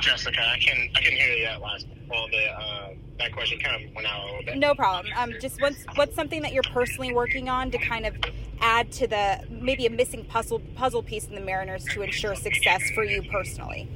Jessica. 0.00 0.40
I 0.40 0.59
can 0.59 0.88
I 0.94 1.00
can 1.00 1.12
hear 1.12 1.35
you 1.35 1.44
that 1.44 1.61
last. 1.61 1.87
Well, 2.09 2.26
the 2.31 2.46
uh, 2.46 2.90
that 3.18 3.33
question 3.33 3.59
kind 3.61 3.85
of 3.85 3.94
went 3.94 4.07
out 4.07 4.22
a 4.22 4.26
little 4.26 4.42
bit. 4.44 4.59
No 4.59 4.74
problem. 4.74 5.12
Um, 5.16 5.33
just 5.40 5.61
what's 5.61 5.85
what's 5.94 6.14
something 6.14 6.42
that 6.42 6.52
you're 6.52 6.62
personally 6.62 7.12
working 7.12 7.48
on 7.48 7.70
to 7.70 7.79
kind 7.79 8.07
of 8.07 8.14
add 8.61 8.90
to 8.92 9.07
the 9.07 9.40
maybe 9.50 9.87
a 9.87 9.90
missing 9.90 10.24
puzzle 10.24 10.61
puzzle 10.74 11.02
piece 11.02 11.26
in 11.26 11.35
the 11.35 11.40
Mariners 11.40 11.85
to 11.92 12.02
ensure 12.02 12.35
success 12.35 12.83
for 12.94 13.05
you 13.05 13.22
personally? 13.31 13.88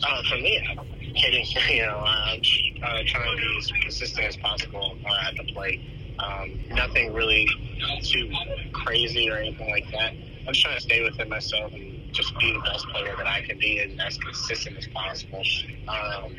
Uh, 0.00 0.22
for 0.28 0.36
me, 0.36 0.60
hitting, 1.14 1.44
you 1.68 1.82
know, 1.86 1.98
uh, 1.98 2.36
uh, 2.84 3.02
trying 3.06 3.36
to 3.36 3.42
be 3.42 3.56
as 3.58 3.66
consistent 3.82 4.26
as 4.26 4.36
possible 4.36 4.96
uh, 5.04 5.28
at 5.28 5.36
the 5.36 5.52
plate. 5.52 5.80
Um, 6.18 6.58
nothing 6.70 7.12
really 7.12 7.46
too 8.02 8.30
crazy 8.72 9.30
or 9.30 9.36
anything 9.36 9.70
like 9.70 9.84
that. 9.92 10.12
I'm 10.46 10.54
just 10.54 10.64
trying 10.64 10.76
to 10.76 10.82
stay 10.82 11.02
within 11.02 11.28
myself 11.28 11.72
and 11.74 12.12
just 12.12 12.32
be 12.40 12.52
the 12.52 12.60
best 12.60 12.86
player 12.88 13.14
that 13.16 13.26
I 13.26 13.42
can 13.46 13.58
be 13.58 13.80
and 13.80 14.00
as 14.00 14.16
consistent 14.18 14.76
as 14.78 14.86
possible. 14.94 15.42
Um, 15.88 16.32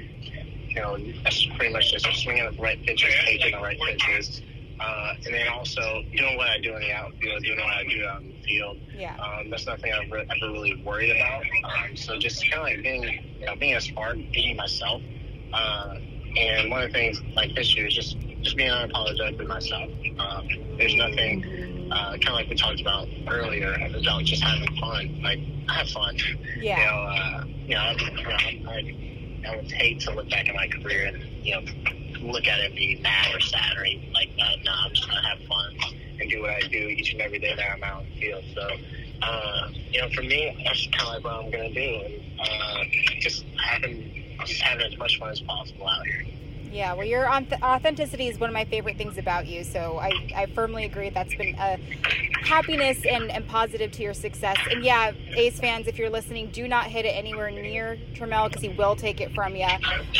you 0.67 0.81
know, 0.81 0.97
that's 1.23 1.47
pretty 1.57 1.73
much 1.73 1.91
just 1.91 2.05
swinging 2.23 2.45
the 2.45 2.61
right 2.61 2.81
pitches, 2.85 3.13
taking 3.25 3.51
the 3.51 3.59
right 3.59 3.77
pitches, 3.87 4.41
uh, 4.79 5.13
and 5.25 5.33
then 5.33 5.47
also 5.47 5.81
doing 6.15 6.37
what 6.37 6.47
I 6.47 6.59
do 6.61 6.73
in 6.75 6.81
the 6.81 6.91
outfield, 6.91 7.43
doing 7.43 7.59
what 7.59 7.73
I 7.73 7.83
do 7.89 8.05
out 8.07 8.21
in 8.21 8.29
the 8.29 8.41
field. 8.47 8.77
Yeah. 8.95 9.15
Um, 9.15 9.49
that's 9.49 9.67
nothing 9.67 9.91
I've 9.93 10.11
re- 10.11 10.25
ever 10.29 10.51
really 10.51 10.81
worried 10.83 11.15
about. 11.15 11.41
Um, 11.41 11.95
so 11.95 12.17
just 12.17 12.49
kind 12.49 12.61
of 12.61 12.67
like 12.69 12.83
being, 12.83 13.03
you 13.39 13.45
know, 13.45 13.55
being 13.59 13.75
a 13.75 13.81
smart, 13.81 14.17
being 14.33 14.55
myself. 14.55 15.01
Uh, 15.53 15.93
and 16.37 16.71
one 16.71 16.81
of 16.81 16.91
the 16.91 16.97
things 16.97 17.21
like 17.35 17.53
this 17.55 17.75
year 17.75 17.87
is 17.87 17.95
just 17.95 18.17
just 18.41 18.57
being 18.57 18.71
unapologetically 18.71 19.47
myself. 19.47 19.89
Um, 20.19 20.47
there's 20.77 20.95
nothing, 20.95 21.89
uh, 21.91 22.11
kind 22.11 22.27
of 22.27 22.33
like 22.33 22.49
we 22.49 22.55
talked 22.55 22.81
about 22.81 23.07
earlier, 23.27 23.73
about 23.73 24.23
just 24.23 24.43
having 24.43 24.75
fun. 24.77 25.21
Like 25.21 25.39
I 25.69 25.73
have 25.79 25.89
fun. 25.89 26.15
Yeah. 26.57 26.79
You 26.79 26.85
know, 26.85 26.97
uh, 27.03 27.43
you 27.67 27.75
know, 27.75 27.81
I, 27.81 28.49
you 28.51 28.63
know 28.63 28.71
I, 28.71 29.51
I 29.51 29.55
would 29.55 29.71
hate 29.71 29.99
to 30.01 30.11
look 30.13 30.29
back 30.29 30.47
at 30.49 30.55
my 30.55 30.67
career 30.67 31.07
and 31.07 31.23
you 31.45 31.55
know 31.55 31.61
look 32.21 32.47
at 32.47 32.59
it 32.59 32.65
and 32.67 32.75
be 32.75 32.99
mad 33.01 33.33
or 33.33 33.39
sad 33.39 33.77
or 33.77 33.85
anything 33.85 34.13
like 34.13 34.29
that. 34.37 34.57
No, 34.63 34.71
I'm 34.85 34.93
just 34.93 35.07
gonna 35.07 35.21
have 35.21 35.39
fun 35.47 35.95
and 36.19 36.29
do 36.29 36.41
what 36.41 36.51
I 36.51 36.59
do 36.67 36.77
each 36.77 37.13
and 37.13 37.21
every 37.21 37.39
day 37.39 37.55
that 37.55 37.65
I'm 37.73 37.83
out 37.83 38.03
in 38.03 38.09
the 38.09 38.19
field. 38.19 38.43
So, 38.53 38.67
uh, 39.21 39.69
you 39.91 40.01
know, 40.01 40.09
for 40.09 40.21
me, 40.21 40.61
that's 40.65 40.87
kind 40.87 41.01
of 41.01 41.07
like 41.07 41.23
what 41.23 41.33
I'm 41.33 41.51
gonna 41.51 41.73
do, 41.73 42.01
and 42.05 42.39
uh, 42.39 42.83
just 43.19 43.45
having 43.57 44.37
just 44.45 44.61
having 44.61 44.85
as 44.85 44.97
much 44.97 45.19
fun 45.19 45.29
as 45.29 45.41
possible 45.41 45.87
out 45.87 46.05
here. 46.07 46.25
Yeah, 46.71 46.93
well, 46.93 47.05
your 47.05 47.27
authenticity 47.29 48.27
is 48.27 48.39
one 48.39 48.49
of 48.49 48.53
my 48.53 48.65
favorite 48.65 48.97
things 48.97 49.17
about 49.17 49.47
you. 49.47 49.63
So 49.63 49.97
I, 49.97 50.11
I 50.35 50.45
firmly 50.47 50.85
agree 50.85 51.09
that's 51.09 51.33
been 51.35 51.55
a 51.55 51.77
happiness 52.43 53.05
and, 53.05 53.31
and 53.31 53.47
positive 53.47 53.91
to 53.93 54.03
your 54.03 54.13
success. 54.13 54.57
And 54.69 54.83
yeah, 54.83 55.11
A's 55.35 55.59
fans, 55.59 55.87
if 55.87 55.97
you're 55.97 56.09
listening, 56.09 56.51
do 56.51 56.67
not 56.67 56.85
hit 56.85 57.05
it 57.05 57.09
anywhere 57.09 57.49
near 57.49 57.97
Trammell 58.13 58.47
because 58.49 58.61
he 58.61 58.69
will 58.69 58.95
take 58.95 59.21
it 59.21 59.33
from 59.33 59.55
you. 59.55 59.67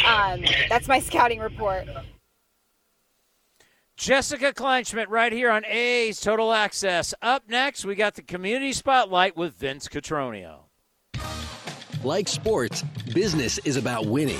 Um, 0.06 0.44
that's 0.70 0.88
my 0.88 1.00
scouting 1.10 1.40
report. 1.40 1.88
Jessica 3.96 4.54
Kleinschmidt 4.54 5.08
right 5.10 5.34
here 5.34 5.52
on 5.52 5.66
A's 5.66 6.22
Total 6.22 6.54
Access. 6.54 7.14
Up 7.22 7.50
next, 7.50 7.84
we 7.84 7.96
got 7.96 8.16
the 8.16 8.22
Community 8.22 8.72
Spotlight 8.72 9.36
with 9.36 9.56
Vince 9.56 9.90
Cotroneo. 9.90 10.60
Like 12.02 12.30
sports, 12.30 12.82
business 13.14 13.58
is 13.66 13.76
about 13.76 14.06
winning. 14.06 14.40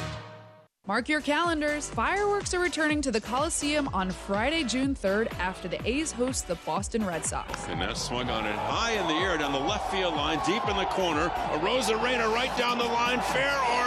Mark 0.91 1.07
your 1.07 1.21
calendars. 1.21 1.89
Fireworks 1.89 2.53
are 2.53 2.59
returning 2.59 3.01
to 3.01 3.11
the 3.11 3.21
Coliseum 3.21 3.87
on 3.93 4.11
Friday, 4.11 4.65
June 4.65 4.93
3rd 4.93 5.31
after 5.39 5.69
the 5.69 5.79
A's 5.87 6.11
host 6.11 6.49
the 6.49 6.55
Boston 6.65 7.05
Red 7.05 7.25
Sox. 7.25 7.65
And 7.69 7.79
that 7.79 7.95
swung 7.95 8.29
on 8.29 8.45
it 8.45 8.53
high 8.55 8.91
in 8.99 9.07
the 9.07 9.13
air 9.13 9.37
down 9.37 9.53
the 9.53 9.57
left 9.57 9.89
field 9.89 10.15
line, 10.15 10.41
deep 10.45 10.67
in 10.67 10.75
the 10.75 10.83
corner. 10.83 11.31
A 11.51 11.59
Rosa 11.59 11.93
Rosarena 11.93 12.33
right 12.33 12.51
down 12.57 12.77
the 12.77 12.83
line, 12.83 13.21
fair 13.21 13.57
or! 13.57 13.80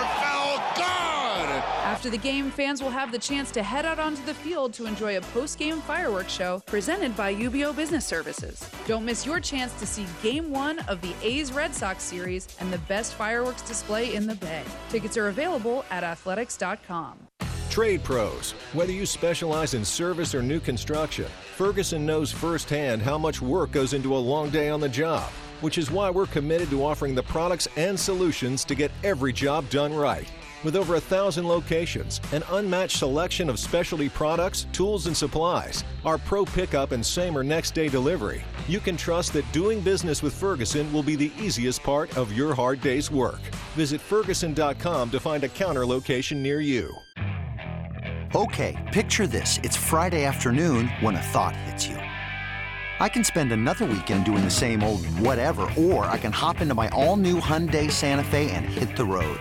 After 2.05 2.19
the 2.19 2.23
game, 2.23 2.51
fans 2.51 2.83
will 2.83 2.91
have 2.91 3.13
the 3.13 3.19
chance 3.19 3.51
to 3.53 3.63
head 3.63 3.87
out 3.87 3.99
onto 3.99 4.23
the 4.27 4.35
field 4.35 4.75
to 4.75 4.85
enjoy 4.85 5.17
a 5.17 5.23
post-game 5.23 5.81
fireworks 5.81 6.35
show 6.35 6.63
presented 6.67 7.17
by 7.17 7.35
UBEO 7.35 7.75
Business 7.75 8.05
Services. 8.05 8.69
Don't 8.87 9.07
miss 9.07 9.25
your 9.25 9.41
chance 9.41 9.73
to 9.81 9.87
see 9.87 10.05
Game 10.23 10.51
1 10.51 10.81
of 10.81 11.01
the 11.01 11.15
A's 11.23 11.51
Red 11.51 11.75
Sox 11.75 12.03
series 12.05 12.47
and 12.61 12.71
the 12.71 12.77
best 12.77 13.15
fireworks 13.15 13.63
display 13.63 14.15
in 14.15 14.27
the 14.27 14.35
Bay. 14.35 14.65
Tickets 14.91 15.17
are 15.17 15.29
available 15.29 15.83
at 15.91 16.05
athletics.com. 16.05 17.27
Trade 17.71 18.05
pros. 18.05 18.51
Whether 18.75 18.93
you 18.93 19.07
specialize 19.07 19.73
in 19.73 19.83
service 19.83 20.35
or 20.35 20.43
new 20.43 20.61
construction, 20.61 21.31
Ferguson 21.57 22.05
knows 22.05 22.31
firsthand 22.31 23.01
how 23.01 23.17
much 23.17 23.41
work 23.41 23.71
goes 23.73 23.95
into 23.95 24.15
a 24.15 24.19
long 24.19 24.51
day 24.51 24.69
on 24.69 24.81
the 24.81 24.91
job, 24.91 25.31
which 25.63 25.79
is 25.79 25.91
why 25.91 26.11
we're 26.11 26.27
committed 26.27 26.69
to 26.69 26.85
offering 26.85 27.15
the 27.15 27.23
products 27.23 27.67
and 27.79 27.99
solutions 27.99 28.63
to 28.67 28.75
get 28.75 28.93
every 29.03 29.33
job 29.33 29.67
done 29.71 29.95
right. 29.95 30.29
With 30.65 30.77
over 30.77 30.95
a 30.95 31.01
thousand 31.01 31.47
locations, 31.47 32.23
an 32.33 32.43
unmatched 32.53 32.97
selection 32.97 33.51
of 33.51 33.59
specialty 33.59 34.09
products, 34.09 34.67
tools, 34.73 35.07
and 35.07 35.15
supplies, 35.15 35.85
our 36.07 36.17
pro 36.17 36.47
pickup 36.47 36.93
and 36.93 37.05
same 37.05 37.37
or 37.37 37.45
next 37.45 37.75
day 37.75 37.91
delivery, 37.91 38.43
you 38.67 38.81
can 38.81 38.97
trust 38.97 39.35
that 39.35 39.51
doing 39.53 39.83
business 39.83 40.23
with 40.23 40.33
Ferguson 40.33 40.91
will 40.91 41.03
be 41.03 41.17
the 41.17 41.31
easiest 41.39 41.83
part 41.83 42.17
of 42.17 42.33
your 42.33 42.55
hard 42.55 42.81
day's 42.81 43.11
work. 43.11 43.41
Visit 43.77 44.01
Ferguson.com 44.01 45.11
to 45.11 45.21
find 45.21 45.45
a 45.45 45.51
counter 45.51 45.85
location 45.85 46.43
near 46.43 46.61
you. 46.61 46.97
Okay, 48.35 48.91
picture 48.91 49.27
this. 49.27 49.61
It's 49.63 49.77
Friday 49.77 50.25
afternoon 50.25 50.89
when 51.01 51.15
a 51.15 51.23
thought 51.23 51.55
hits 51.55 51.87
you. 51.87 51.97
I 53.01 53.09
can 53.09 53.23
spend 53.23 53.53
another 53.53 53.85
weekend 53.85 54.25
doing 54.25 54.43
the 54.43 54.51
same 54.51 54.83
old 54.83 55.05
whatever, 55.19 55.71
or 55.77 56.07
I 56.07 56.17
can 56.17 56.33
hop 56.33 56.63
into 56.63 56.75
my 56.75 56.89
all 56.89 57.17
new 57.17 57.39
Hyundai 57.39 57.91
Santa 57.91 58.25
Fe 58.25 58.51
and 58.53 58.65
hit 58.65 58.97
the 58.97 59.05
road. 59.05 59.41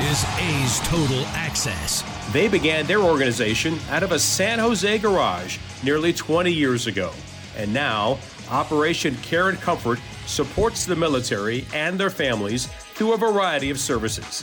is 0.00 0.24
A's 0.38 0.80
Total 0.80 1.24
Access. 1.26 2.02
They 2.32 2.48
began 2.48 2.86
their 2.86 3.00
organization 3.00 3.78
out 3.90 4.02
of 4.02 4.12
a 4.12 4.18
San 4.18 4.58
Jose 4.58 4.98
garage 4.98 5.58
nearly 5.82 6.12
20 6.14 6.50
years 6.50 6.86
ago. 6.86 7.12
And 7.56 7.72
now, 7.74 8.18
Operation 8.50 9.14
Care 9.16 9.50
and 9.50 9.60
Comfort 9.60 9.98
supports 10.26 10.86
the 10.86 10.96
military 10.96 11.66
and 11.74 12.00
their 12.00 12.08
families 12.08 12.66
through 12.94 13.12
a 13.12 13.18
variety 13.18 13.68
of 13.68 13.78
services. 13.78 14.42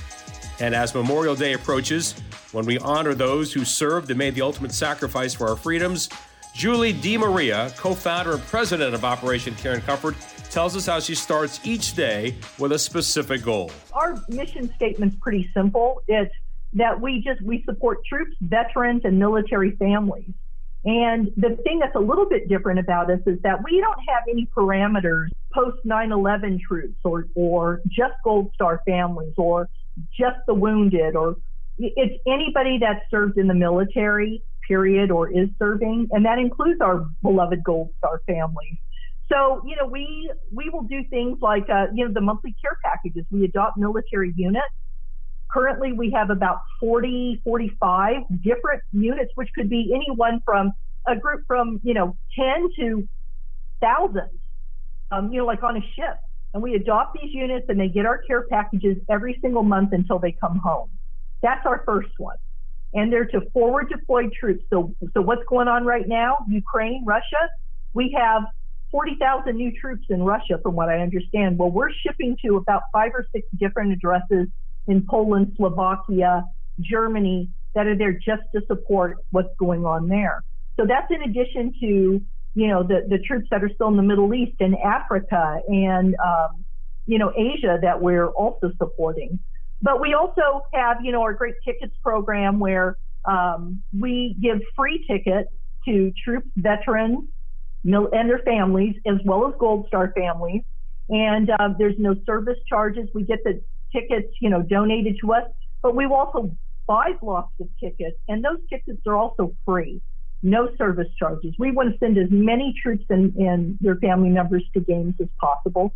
And 0.59 0.75
as 0.75 0.93
Memorial 0.93 1.35
Day 1.35 1.53
approaches, 1.53 2.13
when 2.51 2.65
we 2.65 2.77
honor 2.79 3.15
those 3.15 3.51
who 3.51 3.65
served 3.65 4.11
and 4.11 4.17
made 4.17 4.35
the 4.35 4.41
ultimate 4.41 4.73
sacrifice 4.73 5.33
for 5.33 5.49
our 5.49 5.55
freedoms, 5.55 6.07
Julie 6.53 6.93
DeMaria, 6.93 7.75
co 7.77 7.95
founder 7.95 8.33
and 8.33 8.43
president 8.43 8.93
of 8.93 9.03
Operation 9.03 9.55
Care 9.55 9.73
and 9.73 9.83
Comfort, 9.83 10.15
tells 10.49 10.75
us 10.75 10.85
how 10.85 10.99
she 10.99 11.15
starts 11.15 11.59
each 11.65 11.95
day 11.95 12.35
with 12.57 12.71
a 12.71 12.79
specific 12.79 13.43
goal. 13.43 13.71
Our 13.93 14.21
mission 14.29 14.71
statement's 14.75 15.15
pretty 15.19 15.49
simple. 15.53 16.01
It's 16.07 16.33
that 16.73 16.99
we 16.99 17.21
just 17.21 17.41
we 17.41 17.63
support 17.63 18.05
troops, 18.05 18.35
veterans, 18.41 19.01
and 19.05 19.19
military 19.19 19.71
families. 19.71 20.31
And 20.85 21.31
the 21.35 21.57
thing 21.63 21.79
that's 21.79 21.95
a 21.95 21.99
little 21.99 22.27
bit 22.29 22.47
different 22.47 22.79
about 22.79 23.11
us 23.11 23.19
is 23.25 23.41
that 23.41 23.63
we 23.63 23.81
don't 23.81 23.99
have 24.07 24.23
any 24.29 24.47
parameters 24.55 25.27
post 25.53 25.77
9/11 25.85 26.59
troops 26.61 26.99
or 27.03 27.27
or 27.35 27.81
just 27.87 28.13
Gold 28.23 28.51
Star 28.53 28.81
families 28.85 29.33
or 29.37 29.69
just 30.17 30.37
the 30.45 30.53
wounded 30.53 31.15
or 31.15 31.37
it's 31.79 32.21
anybody 32.25 32.79
that 32.79 33.03
served 33.11 33.37
in 33.37 33.47
the 33.47 33.53
military, 33.53 34.41
period, 34.67 35.11
or 35.11 35.29
is 35.29 35.49
serving, 35.59 36.09
and 36.11 36.25
that 36.25 36.39
includes 36.39 36.81
our 36.81 37.05
beloved 37.21 37.63
Gold 37.63 37.89
Star 37.99 38.21
families. 38.25 38.77
So, 39.29 39.61
you 39.65 39.75
know, 39.75 39.85
we 39.85 40.31
we 40.53 40.69
will 40.71 40.83
do 40.83 41.03
things 41.09 41.39
like, 41.41 41.69
uh, 41.69 41.87
you 41.93 42.07
know, 42.07 42.13
the 42.13 42.21
monthly 42.21 42.55
care 42.61 42.77
packages. 42.83 43.25
We 43.29 43.43
adopt 43.43 43.77
military 43.77 44.33
units. 44.35 44.65
Currently, 45.49 45.93
we 45.93 46.11
have 46.11 46.29
about 46.29 46.59
40, 46.79 47.41
45 47.43 48.15
different 48.43 48.83
units, 48.91 49.31
which 49.35 49.49
could 49.55 49.69
be 49.69 49.93
anyone 49.93 50.41
from 50.45 50.73
a 51.07 51.15
group 51.15 51.43
from, 51.47 51.79
you 51.83 51.93
know, 51.93 52.17
10 52.37 52.69
to 52.79 53.07
thousands, 53.81 54.39
um, 55.11 55.31
you 55.31 55.39
know, 55.39 55.45
like 55.45 55.63
on 55.63 55.77
a 55.77 55.81
ship. 55.81 56.17
And 56.53 56.63
we 56.63 56.75
adopt 56.75 57.17
these 57.21 57.33
units 57.33 57.65
and 57.69 57.79
they 57.79 57.87
get 57.87 58.05
our 58.05 58.19
care 58.27 58.45
packages 58.49 58.97
every 59.09 59.37
single 59.41 59.63
month 59.63 59.93
until 59.93 60.19
they 60.19 60.31
come 60.31 60.59
home. 60.59 60.89
That's 61.41 61.65
our 61.65 61.83
first 61.85 62.09
one. 62.17 62.37
And 62.93 63.11
they're 63.11 63.25
to 63.25 63.41
forward 63.53 63.89
deployed 63.89 64.33
troops. 64.37 64.63
So, 64.69 64.93
so 65.13 65.21
what's 65.21 65.43
going 65.49 65.67
on 65.67 65.85
right 65.85 66.07
now? 66.07 66.37
Ukraine, 66.47 67.03
Russia. 67.05 67.49
We 67.93 68.15
have 68.17 68.43
40,000 68.91 69.55
new 69.55 69.71
troops 69.79 70.05
in 70.09 70.23
Russia, 70.23 70.59
from 70.61 70.75
what 70.75 70.89
I 70.89 70.99
understand. 70.99 71.57
Well, 71.57 71.69
we're 71.69 71.91
shipping 71.91 72.37
to 72.45 72.57
about 72.57 72.83
five 72.91 73.11
or 73.13 73.25
six 73.33 73.47
different 73.57 73.91
addresses 73.91 74.47
in 74.87 75.05
Poland, 75.07 75.53
Slovakia, 75.57 76.45
Germany 76.79 77.49
that 77.73 77.87
are 77.87 77.97
there 77.97 78.13
just 78.13 78.43
to 78.55 78.61
support 78.67 79.17
what's 79.31 79.55
going 79.57 79.85
on 79.85 80.07
there. 80.07 80.43
So 80.77 80.85
that's 80.85 81.11
in 81.11 81.21
addition 81.23 81.73
to, 81.81 82.21
you 82.55 82.67
know, 82.67 82.83
the, 82.83 83.05
the 83.07 83.19
troops 83.19 83.47
that 83.51 83.63
are 83.63 83.69
still 83.73 83.87
in 83.89 83.97
the 83.97 84.03
Middle 84.03 84.33
East 84.33 84.55
and 84.59 84.75
Africa 84.77 85.59
and, 85.67 86.15
um, 86.15 86.63
you 87.05 87.17
know, 87.17 87.31
Asia 87.35 87.79
that 87.81 88.01
we're 88.01 88.27
also 88.27 88.71
supporting. 88.77 89.39
But 89.81 90.01
we 90.01 90.13
also 90.13 90.63
have, 90.73 90.97
you 91.03 91.11
know, 91.11 91.21
our 91.21 91.33
Great 91.33 91.55
Tickets 91.63 91.93
program 92.01 92.59
where 92.59 92.97
um, 93.25 93.83
we 93.97 94.35
give 94.41 94.59
free 94.75 95.05
tickets 95.07 95.49
to 95.85 96.11
troops, 96.23 96.47
veterans, 96.55 97.27
and 97.87 98.29
their 98.29 98.39
families, 98.39 98.95
as 99.05 99.17
well 99.25 99.47
as 99.47 99.53
Gold 99.59 99.87
Star 99.87 100.13
families. 100.15 100.61
And 101.09 101.49
uh, 101.49 101.69
there's 101.77 101.95
no 101.97 102.15
service 102.25 102.57
charges. 102.67 103.07
We 103.13 103.23
get 103.23 103.43
the 103.43 103.61
tickets, 103.93 104.33
you 104.41 104.49
know, 104.49 104.61
donated 104.61 105.17
to 105.21 105.33
us, 105.33 105.43
but 105.81 105.95
we 105.95 106.05
also 106.05 106.51
buy 106.85 107.13
blocks 107.21 107.53
of 107.59 107.67
tickets, 107.79 108.17
and 108.27 108.43
those 108.43 108.59
tickets 108.69 109.01
are 109.07 109.15
also 109.15 109.55
free. 109.65 110.01
No 110.43 110.69
service 110.77 111.07
charges. 111.17 111.55
We 111.57 111.71
want 111.71 111.91
to 111.91 111.97
send 111.97 112.17
as 112.17 112.29
many 112.29 112.73
troops 112.81 113.05
and, 113.09 113.35
and 113.35 113.77
their 113.81 113.95
family 113.95 114.29
members 114.29 114.63
to 114.73 114.79
games 114.79 115.15
as 115.19 115.27
possible. 115.39 115.93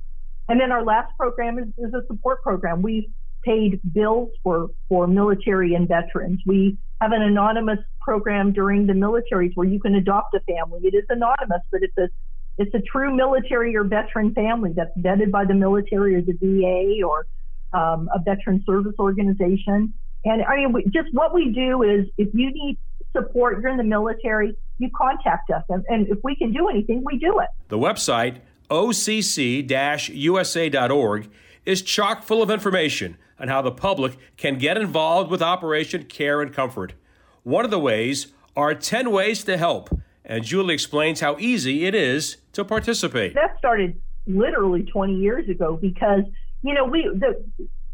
And 0.49 0.59
then 0.59 0.71
our 0.71 0.83
last 0.83 1.15
program 1.17 1.59
is, 1.59 1.67
is 1.77 1.93
a 1.93 2.05
support 2.07 2.41
program. 2.41 2.81
We 2.81 3.09
paid 3.43 3.79
bills 3.93 4.29
for, 4.43 4.69
for 4.89 5.07
military 5.07 5.73
and 5.73 5.87
veterans. 5.87 6.41
We 6.45 6.77
have 7.01 7.11
an 7.11 7.21
anonymous 7.21 7.79
program 8.01 8.53
during 8.53 8.87
the 8.87 8.93
militaries 8.93 9.51
where 9.55 9.67
you 9.67 9.79
can 9.79 9.95
adopt 9.95 10.33
a 10.35 10.39
family. 10.41 10.81
It 10.83 10.95
is 10.95 11.05
anonymous, 11.09 11.61
but 11.71 11.81
it's 11.83 11.97
a 11.97 12.09
it's 12.57 12.73
a 12.75 12.81
true 12.81 13.15
military 13.15 13.75
or 13.75 13.83
veteran 13.83 14.33
family 14.33 14.73
that's 14.75 14.95
vetted 14.97 15.31
by 15.31 15.45
the 15.45 15.53
military 15.53 16.15
or 16.15 16.21
the 16.21 16.33
VA 16.33 17.03
or 17.03 17.25
um, 17.73 18.09
a 18.13 18.19
veteran 18.19 18.63
service 18.65 18.93
organization. 18.99 19.93
And 20.25 20.43
I 20.43 20.57
mean, 20.57 20.73
we, 20.73 20.83
just 20.85 21.07
what 21.13 21.33
we 21.33 21.51
do 21.51 21.81
is 21.81 22.07
if 22.17 22.27
you 22.33 22.51
need 22.53 22.77
support, 23.13 23.61
you're 23.61 23.71
in 23.71 23.77
the 23.77 23.83
military, 23.83 24.55
you 24.77 24.89
contact 24.95 25.49
us. 25.49 25.63
And, 25.69 25.83
and 25.89 26.07
if 26.07 26.19
we 26.23 26.35
can 26.35 26.51
do 26.51 26.69
anything, 26.69 27.03
we 27.03 27.17
do 27.17 27.39
it. 27.39 27.47
The 27.69 27.77
website, 27.77 28.41
occ 28.69 30.09
usa.org, 30.13 31.29
is 31.65 31.81
chock 31.81 32.23
full 32.23 32.41
of 32.41 32.51
information 32.51 33.17
on 33.41 33.47
how 33.47 33.61
the 33.61 33.71
public 33.71 34.17
can 34.37 34.57
get 34.57 34.77
involved 34.77 35.31
with 35.31 35.41
Operation 35.41 36.03
Care 36.03 36.41
and 36.41 36.53
Comfort. 36.53 36.93
One 37.43 37.65
of 37.65 37.71
the 37.71 37.79
ways 37.79 38.27
are 38.55 38.75
10 38.75 39.11
ways 39.11 39.43
to 39.45 39.57
help, 39.57 39.89
and 40.23 40.43
Julie 40.43 40.75
explains 40.75 41.19
how 41.19 41.37
easy 41.39 41.85
it 41.85 41.95
is 41.95 42.37
to 42.53 42.63
participate. 42.63 43.33
That 43.33 43.57
started 43.57 43.99
literally 44.27 44.83
20 44.83 45.15
years 45.15 45.49
ago 45.49 45.75
because, 45.75 46.21
you 46.61 46.73
know, 46.75 46.85
we 46.85 47.09
the 47.13 47.43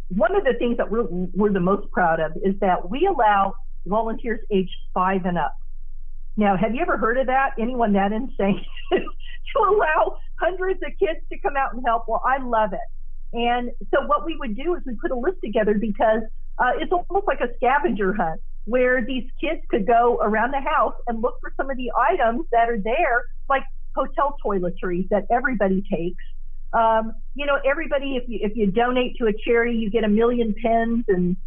one 0.09 0.35
of 0.35 0.43
the 0.43 0.53
things 0.53 0.77
that 0.77 0.89
we're, 0.89 1.03
we're 1.03 1.51
the 1.51 1.59
most 1.59 1.89
proud 1.91 2.19
of 2.19 2.31
is 2.43 2.55
that 2.59 2.89
we 2.89 3.05
allow 3.05 3.55
volunteers 3.85 4.39
aged 4.51 4.75
five 4.93 5.25
and 5.25 5.37
up. 5.37 5.53
Now, 6.37 6.55
have 6.55 6.75
you 6.75 6.81
ever 6.81 6.97
heard 6.97 7.17
of 7.17 7.27
that? 7.27 7.51
Anyone 7.59 7.93
that 7.93 8.11
insane 8.11 8.65
to 8.91 9.59
allow 9.59 10.17
hundreds 10.39 10.81
of 10.83 10.91
kids 10.99 11.19
to 11.31 11.39
come 11.39 11.57
out 11.57 11.73
and 11.73 11.83
help? 11.85 12.05
Well, 12.07 12.21
I 12.25 12.37
love 12.37 12.73
it. 12.73 12.79
And 13.33 13.71
so 13.93 14.05
what 14.05 14.25
we 14.25 14.37
would 14.37 14.55
do 14.55 14.75
is 14.75 14.81
we 14.85 14.95
put 14.95 15.11
a 15.11 15.15
list 15.15 15.37
together 15.43 15.75
because 15.79 16.21
uh, 16.59 16.71
it's 16.79 16.91
almost 16.91 17.27
like 17.27 17.39
a 17.41 17.53
scavenger 17.57 18.13
hunt 18.13 18.41
where 18.65 19.03
these 19.05 19.23
kids 19.39 19.61
could 19.69 19.87
go 19.87 20.19
around 20.21 20.51
the 20.51 20.59
house 20.59 20.95
and 21.07 21.21
look 21.21 21.35
for 21.41 21.53
some 21.55 21.69
of 21.69 21.77
the 21.77 21.91
items 21.97 22.45
that 22.51 22.69
are 22.69 22.79
there, 22.79 23.23
like 23.49 23.63
hotel 23.95 24.35
toiletries 24.45 25.07
that 25.09 25.25
everybody 25.31 25.83
takes. 25.91 26.23
Um, 26.73 27.13
you 27.33 27.45
know, 27.45 27.57
everybody, 27.65 28.17
if 28.17 28.23
you, 28.27 28.39
if 28.41 28.55
you 28.55 28.67
donate 28.71 29.15
to 29.19 29.27
a 29.27 29.33
charity, 29.45 29.77
you 29.77 29.89
get 29.89 30.03
a 30.03 30.09
million 30.09 30.53
pens 30.61 31.05
and, 31.07 31.37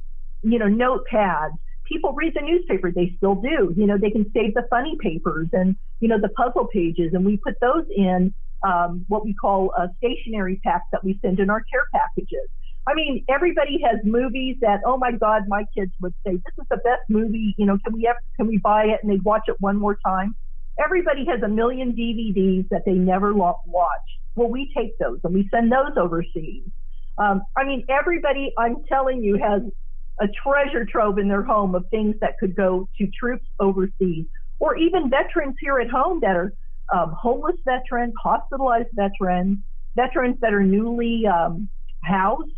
you 0.43 0.59
know, 0.59 0.67
notepads. 0.67 1.53
People 1.85 2.13
read 2.13 2.33
the 2.35 2.41
newspaper. 2.41 2.91
They 2.91 3.15
still 3.17 3.35
do. 3.35 3.75
You 3.77 3.87
know, 3.87 3.99
they 3.99 4.11
can 4.11 4.31
save 4.33 4.55
the 4.55 4.65
funny 4.71 4.97
papers 5.01 5.49
and, 5.53 5.77
you 5.99 6.09
know, 6.09 6.21
the 6.21 6.29
puzzle 6.31 6.69
pages. 6.73 7.13
And 7.13 7.27
we 7.27 7.37
put 7.37 7.55
those 7.61 7.85
in 7.95 8.33
um, 8.63 9.05
what 9.09 9.25
we 9.25 9.35
call 9.35 9.73
uh, 9.79 9.89
stationary 9.99 10.61
packs 10.65 10.87
that 10.93 11.05
we 11.05 11.19
send 11.23 11.41
in 11.41 11.51
our 11.51 11.63
care 11.71 11.85
packages. 11.93 12.49
I 12.87 12.95
mean, 12.95 13.25
everybody 13.29 13.81
has 13.85 14.01
movies 14.05 14.57
that, 14.63 14.81
oh 14.87 14.97
my 14.97 15.13
God, 15.13 15.43
my 15.49 15.65
kids 15.77 15.93
would 16.01 16.15
say, 16.27 16.33
this 16.33 16.55
is 16.59 16.67
the 16.71 16.79
best 16.79 17.03
movie. 17.09 17.55
You 17.59 17.67
know, 17.67 17.79
can 17.85 17.95
we 17.95 18.05
have, 18.05 18.17
can 18.37 18.47
we 18.47 18.57
buy 18.59 18.85
it? 18.85 19.01
And 19.03 19.13
they 19.13 19.19
watch 19.23 19.43
it 19.49 19.57
one 19.61 19.77
more 19.77 19.99
time. 20.05 20.35
Everybody 20.83 21.27
has 21.27 21.43
a 21.43 21.49
million 21.49 21.93
DVDs 21.93 22.69
that 22.71 22.83
they 22.87 22.93
never 22.93 23.35
watch. 23.35 23.61
Well, 24.35 24.49
we 24.49 24.73
take 24.77 24.97
those 24.99 25.19
and 25.25 25.35
we 25.35 25.49
send 25.53 25.71
those 25.71 25.93
overseas. 25.97 26.65
Um, 27.19 27.43
I 27.57 27.65
mean, 27.65 27.85
everybody, 27.91 28.53
I'm 28.57 28.77
telling 28.89 29.23
you, 29.23 29.37
has 29.37 29.63
a 30.21 30.27
treasure 30.43 30.87
trove 30.87 31.19
in 31.19 31.29
their 31.29 31.43
home 31.43 31.75
of 31.75 31.85
things 31.91 32.15
that 32.21 32.39
could 32.39 32.57
go 32.57 32.89
to 32.99 33.07
troops 33.19 33.47
overseas 33.59 34.27
or 34.59 34.77
even 34.77 35.11
veterans 35.11 35.57
here 35.61 35.81
at 35.81 35.91
home 35.91 36.21
that 36.21 36.37
are 36.37 36.53
um, 36.93 37.13
homeless 37.13 37.57
veterans, 37.65 38.15
hospitalized 38.23 38.89
veterans, 38.95 39.59
veterans 39.97 40.37
that 40.41 40.55
are 40.55 40.63
newly 40.63 41.27
um, 41.27 41.69
housed. 42.03 42.53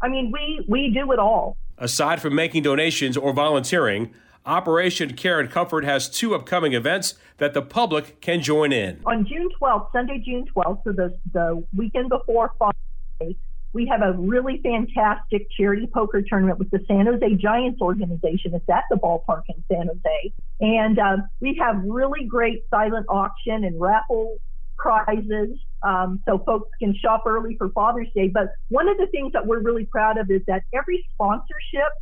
I 0.00 0.08
mean, 0.08 0.32
we 0.32 0.64
we 0.68 0.90
do 0.90 1.12
it 1.12 1.18
all. 1.18 1.56
Aside 1.78 2.20
from 2.20 2.34
making 2.34 2.62
donations 2.62 3.16
or 3.16 3.32
volunteering, 3.32 4.14
Operation 4.46 5.14
Care 5.14 5.40
and 5.40 5.50
Comfort 5.50 5.84
has 5.84 6.08
two 6.08 6.34
upcoming 6.34 6.74
events 6.74 7.14
that 7.38 7.54
the 7.54 7.62
public 7.62 8.20
can 8.20 8.42
join 8.42 8.72
in. 8.72 9.00
On 9.06 9.26
June 9.26 9.48
12th, 9.60 9.90
Sunday, 9.92 10.22
June 10.24 10.44
12th, 10.54 10.84
so 10.84 10.92
the, 10.92 11.18
the 11.32 11.64
weekend 11.74 12.10
before 12.10 12.52
Father's 12.58 12.76
Day, 13.18 13.36
we 13.74 13.86
have 13.86 14.02
a 14.02 14.12
really 14.12 14.60
fantastic 14.62 15.48
charity 15.50 15.88
poker 15.92 16.22
tournament 16.22 16.58
with 16.60 16.70
the 16.70 16.78
San 16.86 17.06
Jose 17.06 17.34
Giants 17.34 17.80
organization. 17.80 18.54
It's 18.54 18.68
at 18.68 18.84
the 18.88 18.96
ballpark 18.96 19.42
in 19.48 19.62
San 19.70 19.88
Jose. 19.88 20.32
And 20.60 20.98
uh, 20.98 21.16
we 21.40 21.58
have 21.60 21.82
really 21.84 22.24
great 22.24 22.64
silent 22.70 23.06
auction 23.08 23.64
and 23.64 23.78
raffle 23.78 24.38
prizes 24.76 25.58
um, 25.82 26.22
so 26.24 26.38
folks 26.38 26.70
can 26.78 26.94
shop 26.94 27.24
early 27.26 27.56
for 27.58 27.68
Father's 27.70 28.08
Day. 28.14 28.28
But 28.28 28.52
one 28.68 28.88
of 28.88 28.96
the 28.96 29.08
things 29.08 29.32
that 29.32 29.44
we're 29.44 29.60
really 29.60 29.86
proud 29.86 30.18
of 30.18 30.30
is 30.30 30.42
that 30.46 30.62
every 30.72 31.04
sponsorship 31.12 31.92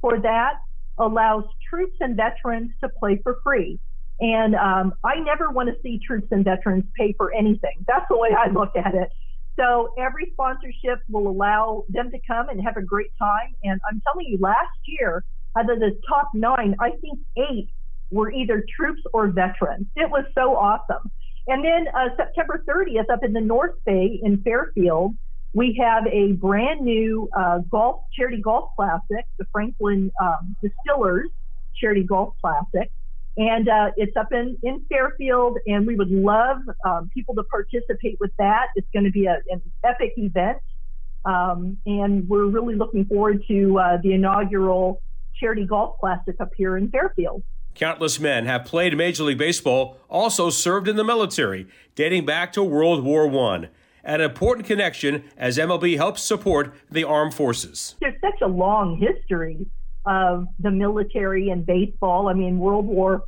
for 0.00 0.20
that 0.20 0.54
allows 0.98 1.44
troops 1.68 1.96
and 2.00 2.16
veterans 2.16 2.72
to 2.80 2.88
play 2.88 3.20
for 3.22 3.38
free. 3.44 3.78
And 4.18 4.54
um, 4.56 4.94
I 5.04 5.20
never 5.20 5.50
want 5.50 5.70
to 5.70 5.76
see 5.82 6.00
troops 6.04 6.26
and 6.30 6.44
veterans 6.44 6.84
pay 6.98 7.14
for 7.16 7.32
anything. 7.32 7.84
That's 7.86 8.04
the 8.10 8.18
way 8.18 8.30
I 8.36 8.50
look 8.50 8.76
at 8.76 8.94
it. 8.94 9.10
So 9.56 9.92
every 9.98 10.30
sponsorship 10.32 11.00
will 11.08 11.28
allow 11.28 11.84
them 11.88 12.10
to 12.10 12.18
come 12.26 12.48
and 12.48 12.62
have 12.62 12.76
a 12.76 12.82
great 12.82 13.10
time. 13.18 13.54
And 13.62 13.80
I'm 13.88 14.00
telling 14.00 14.26
you, 14.26 14.38
last 14.38 14.78
year, 14.84 15.24
out 15.56 15.70
of 15.70 15.80
the 15.80 15.98
top 16.08 16.30
nine, 16.34 16.76
I 16.80 16.90
think 17.00 17.18
eight 17.36 17.68
were 18.10 18.32
either 18.32 18.64
troops 18.76 19.02
or 19.12 19.28
veterans. 19.28 19.86
It 19.96 20.10
was 20.10 20.24
so 20.34 20.56
awesome. 20.56 21.10
And 21.46 21.64
then 21.64 21.88
uh, 21.94 22.08
September 22.16 22.62
30th, 22.68 23.10
up 23.12 23.24
in 23.24 23.32
the 23.32 23.40
North 23.40 23.74
Bay 23.84 24.20
in 24.22 24.42
Fairfield, 24.42 25.14
we 25.52 25.80
have 25.82 26.06
a 26.06 26.32
brand 26.32 26.80
new 26.80 27.28
uh, 27.36 27.58
golf 27.70 28.02
charity 28.16 28.40
golf 28.40 28.70
classic, 28.76 29.26
the 29.38 29.44
Frank-Lin 29.52 30.12
um, 30.20 30.56
Distillers 30.62 31.28
Charity 31.74 32.04
Golf 32.04 32.34
Classic, 32.40 32.90
and 33.40 33.68
uh, 33.70 33.90
it's 33.96 34.14
up 34.16 34.32
in 34.32 34.56
in 34.62 34.84
Fairfield. 34.88 35.58
And 35.66 35.86
we 35.86 35.96
would 35.96 36.10
love 36.10 36.58
um, 36.84 37.10
people 37.12 37.34
to 37.36 37.42
participate 37.44 38.18
with 38.20 38.30
that. 38.38 38.66
It's 38.76 38.86
going 38.92 39.06
to 39.06 39.10
be 39.10 39.26
a, 39.26 39.38
an 39.48 39.62
epic 39.82 40.12
event, 40.18 40.58
um, 41.24 41.78
and 41.86 42.28
we're 42.28 42.46
really 42.46 42.76
looking 42.76 43.06
forward 43.06 43.42
to 43.48 43.78
uh, 43.78 43.98
the 44.02 44.12
inaugural 44.12 45.02
Charity 45.38 45.66
Golf 45.66 45.98
Classic 45.98 46.36
up 46.38 46.50
here 46.56 46.76
in 46.76 46.90
Fairfield. 46.90 47.42
Countless 47.74 48.20
men 48.20 48.44
have 48.44 48.64
played 48.64 48.96
Major 48.96 49.22
League 49.24 49.38
Baseball, 49.38 49.96
also 50.10 50.50
served 50.50 50.86
in 50.86 50.96
the 50.96 51.04
military, 51.04 51.66
dating 51.94 52.26
back 52.26 52.52
to 52.52 52.62
World 52.62 53.04
War 53.04 53.26
I 53.26 53.68
an 54.02 54.20
important 54.22 54.66
connection 54.66 55.24
as 55.36 55.58
MLB 55.58 55.96
helps 55.96 56.22
support 56.22 56.74
the 56.90 57.04
armed 57.04 57.34
forces. 57.34 57.96
There's 58.00 58.18
such 58.20 58.40
a 58.42 58.46
long 58.46 58.96
history 58.96 59.66
of 60.06 60.46
the 60.58 60.70
military 60.70 61.50
and 61.50 61.64
baseball. 61.64 62.28
I 62.28 62.34
mean, 62.34 62.58
World 62.58 62.86
War 62.86 63.24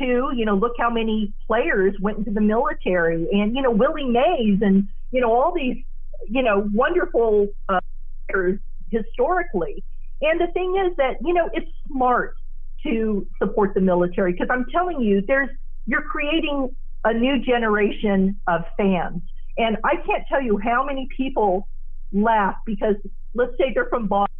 II, 0.00 0.06
you 0.36 0.44
know, 0.44 0.54
look 0.54 0.72
how 0.78 0.90
many 0.90 1.32
players 1.46 1.94
went 2.00 2.18
into 2.18 2.30
the 2.30 2.40
military, 2.40 3.28
and, 3.32 3.54
you 3.54 3.62
know, 3.62 3.70
Willie 3.70 4.04
Mays 4.04 4.60
and, 4.62 4.88
you 5.10 5.20
know, 5.20 5.32
all 5.32 5.52
these, 5.54 5.84
you 6.28 6.42
know, 6.42 6.68
wonderful 6.72 7.48
uh, 7.68 7.80
players 8.28 8.58
historically. 8.90 9.82
And 10.20 10.40
the 10.40 10.48
thing 10.48 10.74
is 10.86 10.96
that, 10.96 11.16
you 11.24 11.32
know, 11.32 11.48
it's 11.52 11.70
smart 11.90 12.34
to 12.82 13.26
support 13.40 13.74
the 13.74 13.80
military 13.80 14.32
because 14.32 14.48
I'm 14.50 14.66
telling 14.72 15.00
you, 15.00 15.22
there's, 15.26 15.50
you're 15.86 16.02
creating 16.02 16.70
a 17.04 17.12
new 17.12 17.40
generation 17.40 18.40
of 18.46 18.62
fans 18.76 19.22
and 19.58 19.76
I 19.84 19.96
can't 20.06 20.24
tell 20.28 20.40
you 20.40 20.58
how 20.58 20.84
many 20.84 21.08
people 21.14 21.68
laugh 22.12 22.54
because 22.64 22.94
let's 23.34 23.52
say 23.58 23.72
they're 23.74 23.88
from 23.90 24.06
Boston, 24.06 24.34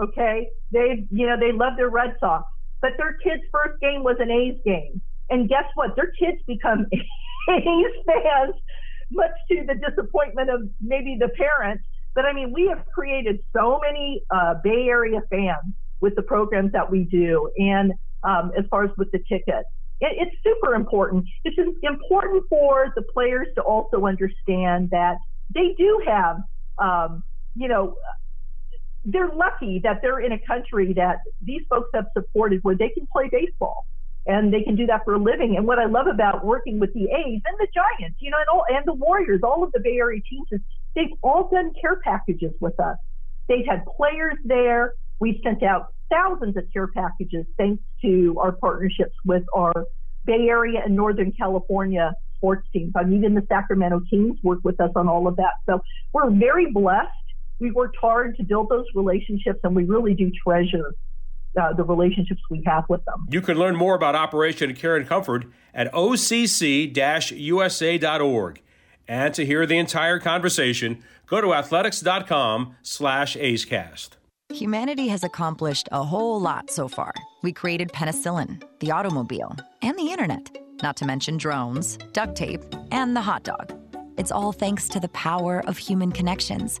okay? 0.00 0.48
They, 0.72 1.06
you 1.10 1.26
know, 1.26 1.36
they 1.38 1.52
love 1.52 1.74
their 1.76 1.90
Red 1.90 2.16
Sox, 2.20 2.44
but 2.80 2.92
their 2.98 3.14
kid's 3.22 3.42
first 3.52 3.80
game 3.80 4.02
was 4.02 4.16
an 4.20 4.30
A's 4.30 4.58
game. 4.64 5.00
And 5.30 5.48
guess 5.48 5.64
what? 5.74 5.96
Their 5.96 6.12
kids 6.18 6.38
become 6.46 6.86
A's 6.92 7.94
fans, 8.06 8.54
much 9.10 9.32
to 9.50 9.64
the 9.66 9.74
disappointment 9.74 10.50
of 10.50 10.62
maybe 10.80 11.16
the 11.18 11.28
parents. 11.28 11.84
But 12.14 12.24
I 12.24 12.32
mean, 12.32 12.52
we 12.52 12.66
have 12.68 12.84
created 12.92 13.40
so 13.54 13.80
many 13.82 14.22
uh, 14.30 14.54
Bay 14.62 14.86
Area 14.88 15.20
fans 15.30 15.74
with 16.00 16.14
the 16.16 16.22
programs 16.22 16.72
that 16.72 16.90
we 16.90 17.04
do, 17.04 17.50
and 17.58 17.92
um, 18.22 18.52
as 18.56 18.64
far 18.70 18.84
as 18.84 18.90
with 18.96 19.10
the 19.12 19.18
tickets 19.28 19.68
it's 20.00 20.36
super 20.44 20.74
important. 20.74 21.24
It's 21.44 21.58
important 21.82 22.44
for 22.48 22.92
the 22.94 23.02
players 23.02 23.48
to 23.56 23.62
also 23.62 24.06
understand 24.06 24.90
that 24.90 25.16
they 25.54 25.74
do 25.76 26.02
have, 26.06 26.38
um, 26.78 27.22
you 27.54 27.68
know, 27.68 27.96
they're 29.08 29.30
lucky 29.34 29.80
that 29.82 30.00
they're 30.02 30.20
in 30.20 30.32
a 30.32 30.38
country 30.38 30.92
that 30.92 31.20
these 31.40 31.62
folks 31.70 31.88
have 31.94 32.06
supported 32.12 32.60
where 32.62 32.76
they 32.76 32.90
can 32.90 33.06
play 33.10 33.28
baseball 33.32 33.86
and 34.26 34.52
they 34.52 34.62
can 34.62 34.76
do 34.76 34.84
that 34.86 35.00
for 35.04 35.14
a 35.14 35.18
living. 35.18 35.56
And 35.56 35.66
what 35.66 35.78
I 35.78 35.86
love 35.86 36.06
about 36.06 36.44
working 36.44 36.78
with 36.78 36.92
the 36.92 37.04
A's 37.04 37.40
and 37.46 37.56
the 37.58 37.68
Giants, 37.74 38.18
you 38.20 38.30
know, 38.30 38.36
and, 38.38 38.48
all, 38.52 38.64
and 38.68 38.84
the 38.84 38.92
Warriors, 38.92 39.40
all 39.42 39.64
of 39.64 39.72
the 39.72 39.80
Bay 39.80 39.96
Area 39.96 40.20
teams, 40.28 40.46
is 40.52 40.60
they've 40.94 41.16
all 41.22 41.48
done 41.50 41.72
care 41.80 41.96
packages 42.04 42.52
with 42.60 42.78
us. 42.78 42.98
They've 43.48 43.64
had 43.66 43.86
players 43.96 44.36
there. 44.44 44.92
We've 45.20 45.40
sent 45.42 45.62
out 45.62 45.94
thousands 46.10 46.58
of 46.58 46.64
care 46.70 46.88
packages 46.88 47.46
thanks 47.56 47.82
to 48.02 48.36
our 48.38 48.52
partnerships 48.52 49.14
with 49.24 49.44
our 49.56 49.72
Bay 50.26 50.48
Area 50.50 50.82
and 50.84 50.94
Northern 50.94 51.32
California 51.32 52.12
sports 52.36 52.66
teams. 52.74 52.92
I 52.94 53.04
mean, 53.04 53.20
even 53.20 53.34
the 53.34 53.46
Sacramento 53.48 54.02
Kings 54.10 54.38
work 54.42 54.60
with 54.64 54.78
us 54.80 54.90
on 54.94 55.08
all 55.08 55.26
of 55.26 55.36
that. 55.36 55.52
So 55.64 55.80
we're 56.12 56.30
very 56.30 56.70
blessed. 56.70 57.08
We 57.60 57.70
worked 57.70 57.96
hard 58.00 58.36
to 58.36 58.44
build 58.44 58.68
those 58.68 58.86
relationships, 58.94 59.60
and 59.64 59.74
we 59.74 59.84
really 59.84 60.14
do 60.14 60.30
treasure 60.44 60.94
uh, 61.60 61.72
the 61.72 61.82
relationships 61.82 62.40
we 62.50 62.62
have 62.66 62.84
with 62.88 63.04
them. 63.04 63.26
You 63.30 63.40
can 63.40 63.58
learn 63.58 63.74
more 63.76 63.94
about 63.94 64.14
Operation 64.14 64.74
Care 64.74 64.96
and 64.96 65.08
Comfort 65.08 65.46
at 65.74 65.92
occ-usa.org. 65.92 66.92
And 69.10 69.32
to 69.34 69.46
hear 69.46 69.64
the 69.66 69.78
entire 69.78 70.18
conversation, 70.18 71.02
go 71.26 71.40
to 71.40 71.54
athletics.com 71.54 72.76
slash 72.82 73.36
A'scast. 73.36 74.10
Humanity 74.50 75.08
has 75.08 75.24
accomplished 75.24 75.88
a 75.92 76.04
whole 76.04 76.40
lot 76.40 76.70
so 76.70 76.88
far. 76.88 77.12
We 77.42 77.52
created 77.52 77.88
penicillin, 77.92 78.62
the 78.80 78.90
automobile, 78.90 79.56
and 79.82 79.98
the 79.98 80.10
internet, 80.10 80.56
not 80.82 80.96
to 80.98 81.06
mention 81.06 81.36
drones, 81.38 81.98
duct 82.12 82.34
tape, 82.36 82.62
and 82.90 83.16
the 83.16 83.20
hot 83.20 83.44
dog. 83.44 83.72
It's 84.16 84.32
all 84.32 84.52
thanks 84.52 84.88
to 84.90 85.00
the 85.00 85.08
power 85.08 85.62
of 85.66 85.76
human 85.78 86.12
connections. 86.12 86.80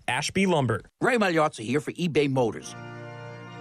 Ashby 0.11 0.45
Lumber. 0.45 0.81
Ray 0.99 1.17
Magliozzi 1.17 1.63
here 1.63 1.79
for 1.79 1.93
eBay 1.93 2.29
Motors. 2.29 2.75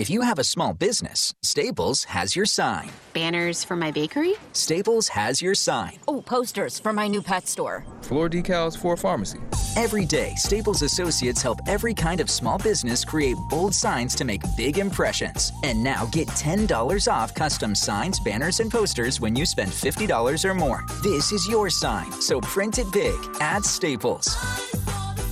If 0.00 0.08
you 0.08 0.22
have 0.22 0.38
a 0.38 0.44
small 0.44 0.72
business, 0.72 1.34
Staples 1.42 2.04
has 2.04 2.34
your 2.34 2.46
sign. 2.46 2.88
Banners 3.12 3.62
for 3.62 3.76
my 3.76 3.90
bakery? 3.90 4.32
Staples 4.54 5.08
has 5.08 5.42
your 5.42 5.54
sign. 5.54 5.98
Oh, 6.08 6.22
posters 6.22 6.80
for 6.80 6.90
my 6.90 7.06
new 7.06 7.20
pet 7.20 7.46
store. 7.46 7.84
Floor 8.00 8.30
decals 8.30 8.78
for 8.78 8.94
a 8.94 8.96
pharmacy. 8.96 9.40
Every 9.76 10.06
day, 10.06 10.32
Staples 10.36 10.80
associates 10.80 11.42
help 11.42 11.58
every 11.66 11.92
kind 11.92 12.22
of 12.22 12.30
small 12.30 12.56
business 12.56 13.04
create 13.04 13.36
bold 13.50 13.74
signs 13.74 14.14
to 14.14 14.24
make 14.24 14.40
big 14.56 14.78
impressions. 14.78 15.52
And 15.64 15.84
now 15.84 16.06
get 16.06 16.28
$10 16.28 17.06
off 17.12 17.34
custom 17.34 17.74
signs, 17.74 18.20
banners, 18.20 18.60
and 18.60 18.70
posters 18.70 19.20
when 19.20 19.36
you 19.36 19.44
spend 19.44 19.70
$50 19.70 20.44
or 20.46 20.54
more. 20.54 20.82
This 21.02 21.30
is 21.30 21.46
your 21.46 21.68
sign, 21.68 22.10
so 22.22 22.40
print 22.40 22.78
it 22.78 22.90
big 22.90 23.18
at 23.42 23.66
Staples. 23.66 24.34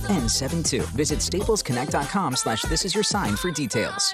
N72. 0.09 0.83
Visit 0.93 1.19
staplesconnect.com 1.19 2.35
slash 2.35 2.61
this 2.63 2.85
is 2.85 2.93
your 2.93 3.03
sign 3.03 3.35
for 3.35 3.49
details. 3.49 4.13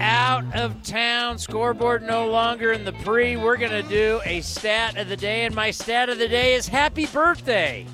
Out 0.00 0.44
of 0.54 0.82
town, 0.82 1.38
scoreboard 1.38 2.02
no 2.02 2.28
longer 2.28 2.72
in 2.72 2.84
the 2.84 2.92
pre. 2.92 3.36
We're 3.36 3.56
going 3.56 3.70
to 3.70 3.88
do 3.88 4.20
a 4.24 4.40
stat 4.40 4.96
of 4.96 5.08
the 5.08 5.16
day, 5.16 5.44
and 5.44 5.54
my 5.54 5.70
stat 5.70 6.08
of 6.08 6.18
the 6.18 6.28
day 6.28 6.54
is 6.54 6.66
happy 6.66 7.06
birthday 7.06 7.86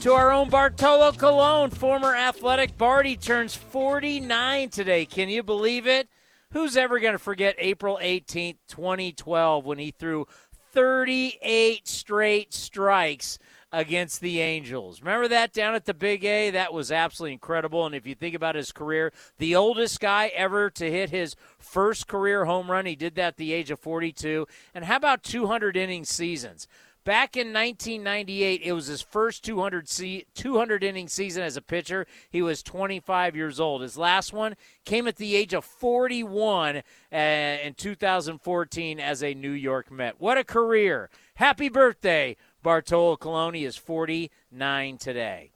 to 0.00 0.12
our 0.14 0.32
own 0.32 0.48
Bartolo 0.48 1.12
Colon, 1.12 1.70
former 1.70 2.16
athletic 2.16 2.76
Barty 2.76 3.16
turns 3.16 3.54
49 3.54 4.68
today. 4.70 5.06
Can 5.06 5.28
you 5.28 5.44
believe 5.44 5.86
it? 5.86 6.08
Who's 6.50 6.76
ever 6.76 6.98
going 6.98 7.12
to 7.12 7.20
forget 7.20 7.54
April 7.56 8.00
18th, 8.02 8.56
2012, 8.66 9.64
when 9.64 9.78
he 9.78 9.92
threw 9.92 10.26
38 10.72 11.86
straight 11.86 12.52
strikes 12.52 13.38
against 13.72 14.20
the 14.20 14.40
Angels. 14.40 15.00
Remember 15.00 15.28
that 15.28 15.52
down 15.52 15.74
at 15.74 15.86
the 15.86 15.94
Big 15.94 16.24
A? 16.24 16.50
That 16.50 16.72
was 16.72 16.92
absolutely 16.92 17.32
incredible. 17.32 17.86
And 17.86 17.94
if 17.94 18.06
you 18.06 18.14
think 18.14 18.34
about 18.34 18.54
his 18.54 18.72
career, 18.72 19.12
the 19.38 19.56
oldest 19.56 20.00
guy 20.00 20.28
ever 20.34 20.70
to 20.70 20.90
hit 20.90 21.10
his 21.10 21.34
first 21.58 22.06
career 22.06 22.44
home 22.44 22.70
run, 22.70 22.86
he 22.86 22.96
did 22.96 23.14
that 23.14 23.28
at 23.28 23.36
the 23.36 23.52
age 23.52 23.70
of 23.70 23.80
42. 23.80 24.46
And 24.74 24.84
how 24.84 24.96
about 24.96 25.22
200 25.22 25.76
inning 25.76 26.04
seasons? 26.04 26.68
Back 27.04 27.36
in 27.36 27.48
1998, 27.48 28.60
it 28.62 28.72
was 28.72 28.86
his 28.86 29.02
first 29.02 29.42
200, 29.42 29.88
200 30.34 30.84
inning 30.84 31.08
season 31.08 31.42
as 31.42 31.56
a 31.56 31.62
pitcher. 31.62 32.06
He 32.30 32.42
was 32.42 32.62
25 32.62 33.34
years 33.34 33.58
old. 33.58 33.82
His 33.82 33.98
last 33.98 34.32
one 34.32 34.54
came 34.84 35.08
at 35.08 35.16
the 35.16 35.34
age 35.34 35.52
of 35.52 35.64
41 35.64 36.76
uh, 36.76 37.16
in 37.16 37.74
2014 37.74 39.00
as 39.00 39.20
a 39.20 39.34
New 39.34 39.50
York 39.50 39.90
Met. 39.90 40.20
What 40.20 40.38
a 40.38 40.44
career! 40.44 41.10
Happy 41.34 41.68
birthday, 41.68 42.36
Bartolo 42.62 43.16
Colon 43.16 43.54
is 43.54 43.76
49 43.76 44.98
today. 44.98 45.52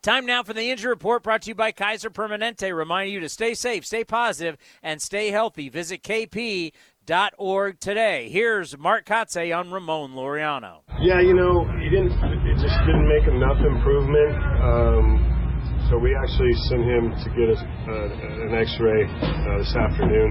Time 0.00 0.24
now 0.26 0.42
for 0.42 0.54
the 0.54 0.70
injury 0.70 0.90
report 0.90 1.22
brought 1.22 1.42
to 1.42 1.48
you 1.48 1.54
by 1.54 1.72
Kaiser 1.72 2.08
Permanente. 2.08 2.74
Reminding 2.74 3.14
you 3.14 3.20
to 3.20 3.28
stay 3.28 3.52
safe, 3.54 3.84
stay 3.84 4.04
positive, 4.04 4.56
and 4.82 5.02
stay 5.02 5.30
healthy. 5.30 5.68
Visit 5.68 6.02
kp.org 6.02 7.80
today. 7.80 8.28
Here's 8.30 8.78
Mark 8.78 9.04
Kotsay 9.06 9.56
on 9.56 9.70
Ramon 9.70 10.12
Laureano. 10.12 10.82
Yeah, 11.00 11.20
you 11.20 11.34
know, 11.34 11.66
he 11.82 11.90
didn't. 11.90 12.12
It 12.12 12.62
just 12.62 12.78
didn't 12.86 13.08
make 13.08 13.26
enough 13.26 13.58
improvement. 13.58 14.38
Um, 14.62 15.88
so 15.90 15.98
we 15.98 16.14
actually 16.14 16.54
sent 16.70 16.84
him 16.84 17.10
to 17.12 17.28
get 17.34 17.48
a, 17.50 17.58
uh, 17.58 18.48
an 18.48 18.54
X-ray 18.54 19.04
uh, 19.04 19.58
this 19.58 19.74
afternoon, 19.74 20.30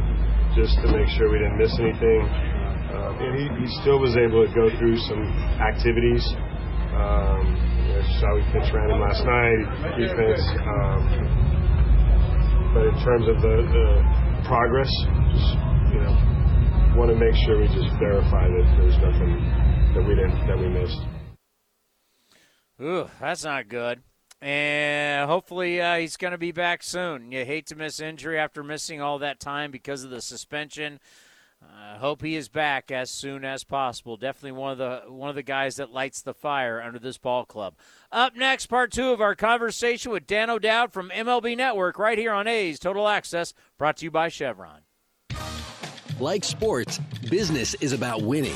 just 0.55 0.79
to 0.79 0.87
make 0.95 1.09
sure 1.17 1.29
we 1.29 1.39
didn't 1.39 1.57
miss 1.57 1.77
anything. 1.77 2.56
Um, 2.93 3.19
and 3.19 3.33
he, 3.35 3.45
he 3.61 3.67
still 3.81 3.99
was 3.99 4.15
able 4.15 4.47
to 4.47 4.51
go 4.55 4.69
through 4.79 4.97
some 5.07 5.23
activities. 5.59 6.23
Um, 6.95 7.43
you 7.83 7.93
know, 7.93 8.03
saw 8.19 8.35
we 8.35 8.41
pitched 8.55 8.71
around 8.73 8.91
him 8.91 9.01
last 9.03 9.23
night, 9.27 9.59
defense. 9.99 10.43
Um, 10.63 11.01
but 12.73 12.87
in 12.87 12.95
terms 13.03 13.27
of 13.27 13.41
the, 13.41 13.55
the 13.67 13.87
progress, 14.47 14.89
just 15.35 15.51
you 15.91 15.99
know, 15.99 16.15
want 16.95 17.11
to 17.11 17.17
make 17.17 17.35
sure 17.45 17.59
we 17.59 17.67
just 17.67 17.91
verify 17.99 18.47
that 18.47 18.65
there's 18.79 18.97
nothing 19.03 19.35
that 19.93 20.03
we 20.07 20.15
didn't 20.15 20.47
that 20.47 20.57
we 20.57 20.67
missed. 20.69 21.01
Ooh, 22.81 23.09
that's 23.19 23.43
not 23.43 23.67
good. 23.67 24.01
And 24.41 25.27
hopefully 25.27 25.81
uh, 25.81 25.97
he's 25.97 26.15
going 26.15 26.31
to 26.31 26.37
be 26.37 26.51
back 26.51 26.83
soon. 26.83 27.31
You 27.31 27.43
hate 27.43 27.65
to 27.67 27.75
miss 27.75 27.99
injury 27.99 28.37
after 28.37 28.63
missing 28.63 29.01
all 29.01 29.19
that 29.19 29.39
time 29.39 29.71
because 29.71 30.03
of 30.03 30.11
the 30.11 30.21
suspension. 30.21 30.99
I 31.61 31.97
hope 31.97 32.21
he 32.21 32.35
is 32.35 32.49
back 32.49 32.91
as 32.91 33.09
soon 33.09 33.43
as 33.43 33.63
possible. 33.63 34.17
Definitely 34.17 34.51
one 34.51 34.71
of 34.73 34.77
the 34.77 35.01
one 35.11 35.29
of 35.29 35.35
the 35.35 35.43
guys 35.43 35.77
that 35.77 35.91
lights 35.91 36.21
the 36.21 36.33
fire 36.33 36.81
under 36.81 36.99
this 36.99 37.17
ball 37.17 37.45
club. 37.45 37.75
Up 38.11 38.35
next, 38.35 38.67
part 38.67 38.91
two 38.91 39.09
of 39.09 39.21
our 39.21 39.35
conversation 39.35 40.11
with 40.11 40.27
Dan 40.27 40.49
O'Dowd 40.49 40.93
from 40.93 41.09
MLB 41.09 41.57
Network, 41.57 41.97
right 41.97 42.17
here 42.17 42.31
on 42.33 42.47
A's 42.47 42.79
Total 42.79 43.07
Access, 43.07 43.53
brought 43.77 43.97
to 43.97 44.05
you 44.05 44.11
by 44.11 44.29
Chevron. 44.29 44.81
Like 46.19 46.43
sports, 46.43 46.99
business 47.29 47.73
is 47.75 47.93
about 47.93 48.21
winning. 48.21 48.55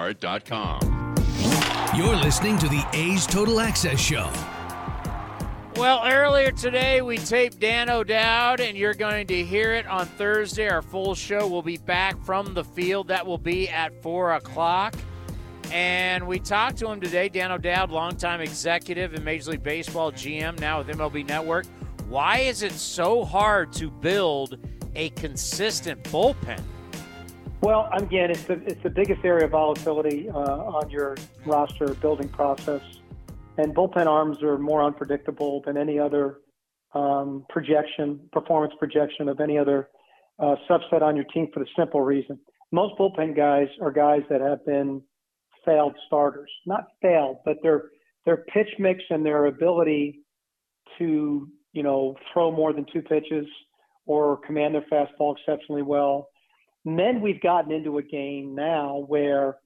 lastdivebar.com. 0.00 1.14
You're 1.96 2.16
listening 2.16 2.58
to 2.58 2.68
the 2.68 2.84
A's 2.92 3.26
Total 3.26 3.60
Access 3.60 4.00
Show. 4.00 4.30
Well, 5.76 6.02
earlier 6.04 6.50
today 6.52 7.00
we 7.00 7.16
taped 7.18 7.58
Dan 7.58 7.88
O'Dowd, 7.88 8.60
and 8.60 8.76
you're 8.76 8.94
going 8.94 9.26
to 9.28 9.44
hear 9.44 9.72
it 9.72 9.86
on 9.86 10.06
Thursday. 10.06 10.68
Our 10.68 10.82
full 10.82 11.14
show 11.14 11.48
will 11.48 11.62
be 11.62 11.78
back 11.78 12.22
from 12.24 12.54
the 12.54 12.64
field. 12.64 13.08
That 13.08 13.26
will 13.26 13.38
be 13.38 13.68
at 13.68 14.02
4 14.02 14.34
o'clock. 14.34 14.94
And 15.72 16.26
we 16.26 16.38
talked 16.38 16.78
to 16.78 16.90
him 16.90 17.00
today, 17.00 17.28
Dan 17.28 17.52
O'Dowd, 17.52 17.90
longtime 17.90 18.40
executive 18.40 19.14
in 19.14 19.22
Major 19.24 19.52
League 19.52 19.62
Baseball, 19.62 20.12
GM, 20.12 20.58
now 20.60 20.78
with 20.78 20.88
MLB 20.88 21.26
Network. 21.26 21.66
Why 22.08 22.38
is 22.38 22.62
it 22.62 22.72
so 22.72 23.24
hard 23.24 23.72
to 23.74 23.88
build 23.90 24.58
a 24.96 25.10
consistent 25.10 26.02
bullpen? 26.04 26.60
Well, 27.62 27.90
again, 27.92 28.30
it's 28.30 28.44
the 28.44 28.54
it's 28.64 28.82
the 28.82 28.88
biggest 28.88 29.22
area 29.22 29.44
of 29.44 29.50
volatility 29.50 30.30
uh, 30.30 30.34
on 30.34 30.88
your 30.88 31.16
roster 31.44 31.92
building 31.94 32.28
process, 32.28 32.80
and 33.58 33.74
bullpen 33.74 34.06
arms 34.06 34.42
are 34.42 34.56
more 34.56 34.82
unpredictable 34.82 35.60
than 35.66 35.76
any 35.76 35.98
other 35.98 36.38
um, 36.94 37.44
projection, 37.50 38.20
performance 38.32 38.72
projection 38.78 39.28
of 39.28 39.40
any 39.40 39.58
other 39.58 39.90
uh, 40.38 40.56
subset 40.70 41.02
on 41.02 41.16
your 41.16 41.26
team 41.26 41.48
for 41.52 41.60
the 41.60 41.66
simple 41.76 42.00
reason. 42.00 42.38
Most 42.72 42.98
bullpen 42.98 43.36
guys 43.36 43.68
are 43.82 43.90
guys 43.90 44.22
that 44.30 44.40
have 44.40 44.64
been 44.64 45.02
failed 45.62 45.94
starters, 46.06 46.50
not 46.64 46.84
failed, 47.02 47.40
but 47.44 47.56
their 47.62 47.90
their 48.24 48.38
pitch 48.54 48.70
mix 48.78 49.02
and 49.10 49.24
their 49.24 49.44
ability 49.44 50.20
to 50.96 51.46
you 51.74 51.82
know 51.82 52.16
throw 52.32 52.50
more 52.50 52.72
than 52.72 52.86
two 52.90 53.02
pitches 53.02 53.46
or 54.06 54.38
command 54.46 54.74
their 54.74 54.84
fastball 54.90 55.36
exceptionally 55.36 55.82
well 55.82 56.29
then 56.84 57.20
we've 57.20 57.40
gotten 57.40 57.72
into 57.72 57.98
a 57.98 58.02
game 58.02 58.54
now 58.54 59.04
where 59.06 59.56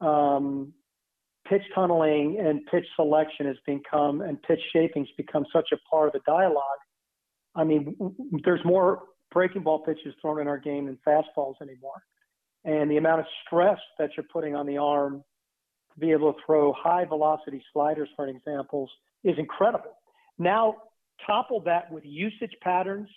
um, 0.00 0.72
pitch 1.48 1.62
tunneling 1.74 2.38
and 2.40 2.64
pitch 2.66 2.86
selection 2.96 3.46
has 3.46 3.56
become 3.66 4.20
and 4.20 4.40
pitch 4.42 4.60
shaping 4.72 5.04
has 5.04 5.14
become 5.16 5.44
such 5.52 5.68
a 5.72 5.76
part 5.90 6.08
of 6.08 6.12
the 6.12 6.20
dialogue. 6.26 6.62
I 7.54 7.64
mean, 7.64 7.96
there's 8.44 8.64
more 8.64 9.02
breaking 9.32 9.62
ball 9.62 9.80
pitches 9.80 10.14
thrown 10.20 10.40
in 10.40 10.48
our 10.48 10.58
game 10.58 10.86
than 10.86 10.98
fastballs 11.06 11.54
anymore. 11.60 12.02
And 12.64 12.90
the 12.90 12.96
amount 12.96 13.20
of 13.20 13.26
stress 13.46 13.78
that 13.98 14.10
you're 14.16 14.26
putting 14.32 14.54
on 14.54 14.66
the 14.66 14.78
arm 14.78 15.22
to 15.94 16.00
be 16.00 16.12
able 16.12 16.32
to 16.32 16.38
throw 16.44 16.72
high 16.72 17.04
velocity 17.04 17.62
sliders, 17.72 18.08
for 18.16 18.26
examples, 18.26 18.90
is 19.24 19.34
incredible. 19.38 19.92
Now, 20.38 20.76
topple 21.26 21.60
that 21.60 21.90
with 21.90 22.04
usage 22.04 22.54
patterns 22.62 23.08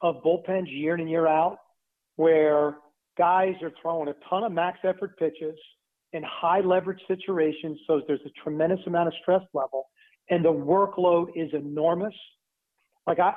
of 0.00 0.22
bullpens 0.24 0.66
year 0.68 0.94
in 0.94 1.00
and 1.00 1.10
year 1.10 1.26
out, 1.26 1.58
where 2.18 2.78
guys 3.16 3.54
are 3.62 3.70
throwing 3.80 4.08
a 4.08 4.14
ton 4.28 4.42
of 4.42 4.50
max 4.50 4.80
effort 4.82 5.16
pitches 5.18 5.56
in 6.12 6.22
high 6.24 6.60
leverage 6.60 7.00
situations. 7.06 7.78
So 7.86 8.02
there's 8.08 8.20
a 8.26 8.42
tremendous 8.42 8.80
amount 8.88 9.06
of 9.06 9.14
stress 9.22 9.42
level, 9.54 9.86
and 10.28 10.44
the 10.44 10.52
workload 10.52 11.28
is 11.36 11.48
enormous. 11.54 12.14
Like 13.06 13.20
I, 13.20 13.34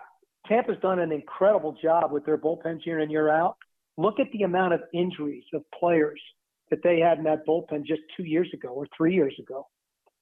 Tampa's 0.47 0.77
done 0.81 0.97
an 0.97 1.11
incredible 1.11 1.77
job 1.79 2.11
with 2.11 2.25
their 2.25 2.39
bullpens 2.39 2.83
year 2.83 3.01
in 3.01 3.11
year 3.11 3.29
out. 3.29 3.55
Look 3.97 4.19
at 4.19 4.25
the 4.33 4.43
amount 4.43 4.73
of 4.73 4.81
injuries 4.95 5.43
of 5.53 5.61
players 5.79 6.19
that 6.71 6.79
they 6.83 6.99
had 6.99 7.19
in 7.19 7.23
that 7.25 7.45
bullpen 7.47 7.85
just 7.85 8.01
two 8.17 8.23
years 8.23 8.49
ago 8.51 8.69
or 8.69 8.87
three 8.97 9.13
years 9.13 9.35
ago. 9.39 9.67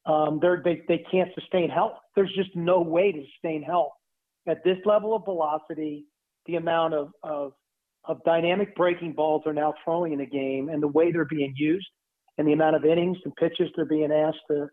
Um, 0.05 0.41
they 0.41 0.81
they 0.89 1.05
can't 1.09 1.29
sustain 1.33 1.69
health. 1.69 1.93
There's 2.13 2.33
just 2.35 2.53
no 2.55 2.81
way 2.81 3.13
to 3.13 3.21
sustain 3.35 3.63
health 3.63 3.93
at 4.49 4.65
this 4.65 4.79
level 4.83 5.15
of 5.15 5.23
velocity. 5.23 6.07
The 6.45 6.55
amount 6.55 6.95
of, 6.95 7.11
of 7.21 7.53
of 8.05 8.23
dynamic 8.23 8.75
breaking 8.75 9.13
balls 9.13 9.43
are 9.45 9.53
now 9.53 9.73
throwing 9.83 10.13
in 10.13 10.19
the 10.19 10.25
game, 10.25 10.69
and 10.69 10.81
the 10.81 10.87
way 10.87 11.11
they're 11.11 11.25
being 11.25 11.53
used, 11.55 11.87
and 12.37 12.47
the 12.47 12.53
amount 12.53 12.75
of 12.75 12.85
innings 12.85 13.17
and 13.25 13.35
pitches 13.35 13.69
they're 13.75 13.85
being 13.85 14.11
asked 14.11 14.39
to 14.49 14.67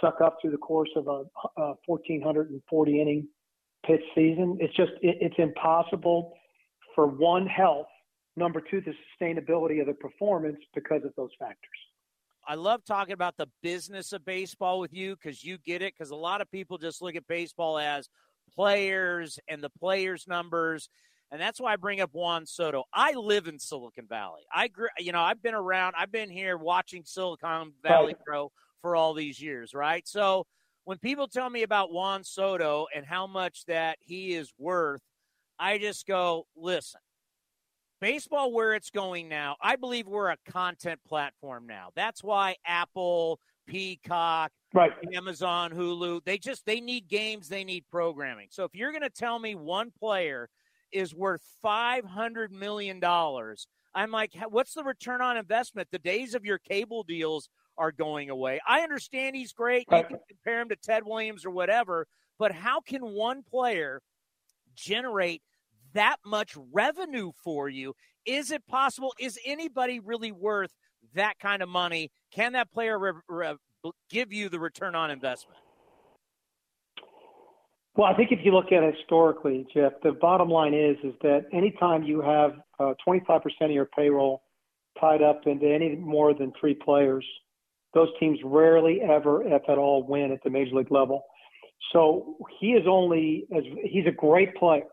suck 0.00 0.20
up 0.20 0.36
through 0.40 0.50
the 0.50 0.58
course 0.58 0.90
of 0.96 1.06
a, 1.06 1.24
a 1.60 1.74
1,440 1.86 3.00
inning 3.00 3.28
pitch 3.86 4.02
season. 4.14 4.58
It's 4.60 4.74
just 4.76 4.92
it, 5.02 5.16
it's 5.20 5.36
impossible 5.38 6.34
for 6.94 7.06
one 7.06 7.46
health. 7.46 7.86
Number 8.36 8.60
two, 8.60 8.82
the 8.82 8.92
sustainability 8.92 9.80
of 9.80 9.86
the 9.86 9.94
performance 9.94 10.58
because 10.74 11.02
of 11.04 11.12
those 11.16 11.30
factors. 11.38 11.56
I 12.48 12.54
love 12.54 12.84
talking 12.84 13.12
about 13.12 13.36
the 13.36 13.48
business 13.62 14.12
of 14.12 14.24
baseball 14.24 14.78
with 14.78 14.92
you 14.92 15.16
because 15.16 15.42
you 15.42 15.58
get 15.58 15.82
it. 15.82 15.94
Because 15.94 16.10
a 16.10 16.16
lot 16.16 16.40
of 16.40 16.50
people 16.50 16.78
just 16.78 17.02
look 17.02 17.16
at 17.16 17.26
baseball 17.26 17.78
as 17.78 18.08
players 18.54 19.38
and 19.48 19.62
the 19.62 19.70
players' 19.70 20.26
numbers. 20.28 20.88
And 21.30 21.40
that's 21.40 21.60
why 21.60 21.72
I 21.72 21.76
bring 21.76 22.00
up 22.00 22.10
Juan 22.12 22.46
Soto. 22.46 22.84
I 22.92 23.12
live 23.12 23.48
in 23.48 23.58
Silicon 23.58 24.06
Valley. 24.08 24.42
I 24.54 24.68
grew, 24.68 24.88
you 24.98 25.12
know, 25.12 25.20
I've 25.20 25.42
been 25.42 25.54
around, 25.54 25.94
I've 25.98 26.12
been 26.12 26.30
here 26.30 26.56
watching 26.56 27.02
Silicon 27.04 27.72
Valley 27.82 28.14
grow 28.24 28.52
for 28.80 28.94
all 28.94 29.12
these 29.12 29.40
years, 29.40 29.74
right? 29.74 30.06
So 30.06 30.46
when 30.84 30.98
people 30.98 31.26
tell 31.26 31.50
me 31.50 31.64
about 31.64 31.92
Juan 31.92 32.22
Soto 32.22 32.86
and 32.94 33.04
how 33.04 33.26
much 33.26 33.64
that 33.66 33.98
he 34.00 34.34
is 34.34 34.52
worth, 34.56 35.02
I 35.58 35.78
just 35.78 36.06
go, 36.06 36.46
listen, 36.56 37.00
baseball 38.00 38.52
where 38.52 38.74
it's 38.74 38.90
going 38.90 39.28
now, 39.28 39.56
I 39.60 39.74
believe 39.74 40.06
we're 40.06 40.30
a 40.30 40.36
content 40.48 41.00
platform 41.08 41.66
now. 41.66 41.88
That's 41.96 42.22
why 42.22 42.54
Apple, 42.64 43.40
Peacock, 43.66 44.52
right. 44.72 44.92
Amazon, 45.12 45.72
Hulu, 45.72 46.24
they 46.24 46.38
just 46.38 46.64
they 46.66 46.80
need 46.80 47.08
games, 47.08 47.48
they 47.48 47.64
need 47.64 47.84
programming. 47.90 48.46
So 48.50 48.62
if 48.62 48.74
you're 48.74 48.92
going 48.92 49.02
to 49.02 49.10
tell 49.10 49.40
me 49.40 49.56
one 49.56 49.90
player 49.98 50.48
is 50.92 51.14
worth 51.14 51.42
500 51.62 52.52
million 52.52 53.00
dollars, 53.00 53.66
I'm 53.94 54.10
like, 54.10 54.32
what's 54.50 54.74
the 54.74 54.84
return 54.84 55.22
on 55.22 55.36
investment? 55.36 55.88
The 55.90 55.98
days 55.98 56.34
of 56.34 56.44
your 56.44 56.58
cable 56.58 57.02
deals 57.02 57.48
are 57.78 57.92
going 57.92 58.30
away. 58.30 58.60
I 58.68 58.80
understand 58.80 59.36
he's 59.36 59.52
great. 59.52 59.86
You 59.90 60.04
can 60.04 60.18
compare 60.28 60.60
him 60.60 60.68
to 60.68 60.76
Ted 60.76 61.02
Williams 61.06 61.44
or 61.46 61.50
whatever, 61.50 62.06
but 62.38 62.52
how 62.52 62.80
can 62.80 63.02
one 63.02 63.42
player 63.42 64.02
generate 64.74 65.42
that 65.94 66.16
much 66.24 66.54
revenue 66.72 67.32
for 67.42 67.68
you? 67.68 67.94
Is 68.26 68.50
it 68.50 68.66
possible? 68.66 69.14
Is 69.18 69.38
anybody 69.46 70.00
really 70.00 70.32
worth 70.32 70.72
that 71.14 71.38
kind 71.38 71.62
of 71.62 71.68
money? 71.68 72.10
Can 72.32 72.52
that 72.52 72.70
player 72.72 72.98
re- 72.98 73.12
re- 73.28 73.92
give 74.10 74.32
you 74.32 74.48
the 74.48 74.60
return 74.60 74.94
on 74.94 75.10
investment? 75.10 75.58
Well, 77.96 78.06
I 78.06 78.14
think 78.14 78.30
if 78.30 78.40
you 78.44 78.52
look 78.52 78.72
at 78.72 78.82
it 78.82 78.94
historically, 78.94 79.66
Jeff, 79.72 79.92
the 80.02 80.12
bottom 80.12 80.50
line 80.50 80.74
is 80.74 80.96
is 81.02 81.14
that 81.22 81.46
anytime 81.52 82.02
you 82.02 82.20
have 82.20 82.52
uh, 82.78 82.92
25% 83.06 83.40
of 83.62 83.70
your 83.70 83.86
payroll 83.86 84.42
tied 85.00 85.22
up 85.22 85.46
into 85.46 85.66
any 85.66 85.96
more 85.96 86.34
than 86.34 86.52
three 86.60 86.74
players, 86.74 87.24
those 87.94 88.08
teams 88.20 88.38
rarely 88.44 89.00
ever, 89.00 89.42
if 89.42 89.62
at 89.68 89.78
all, 89.78 90.06
win 90.06 90.30
at 90.30 90.42
the 90.44 90.50
major 90.50 90.76
league 90.76 90.90
level. 90.90 91.24
So 91.92 92.36
he 92.60 92.72
is 92.72 92.86
only 92.86 93.46
as 93.56 93.64
he's 93.84 94.06
a 94.06 94.12
great 94.12 94.54
player, 94.56 94.84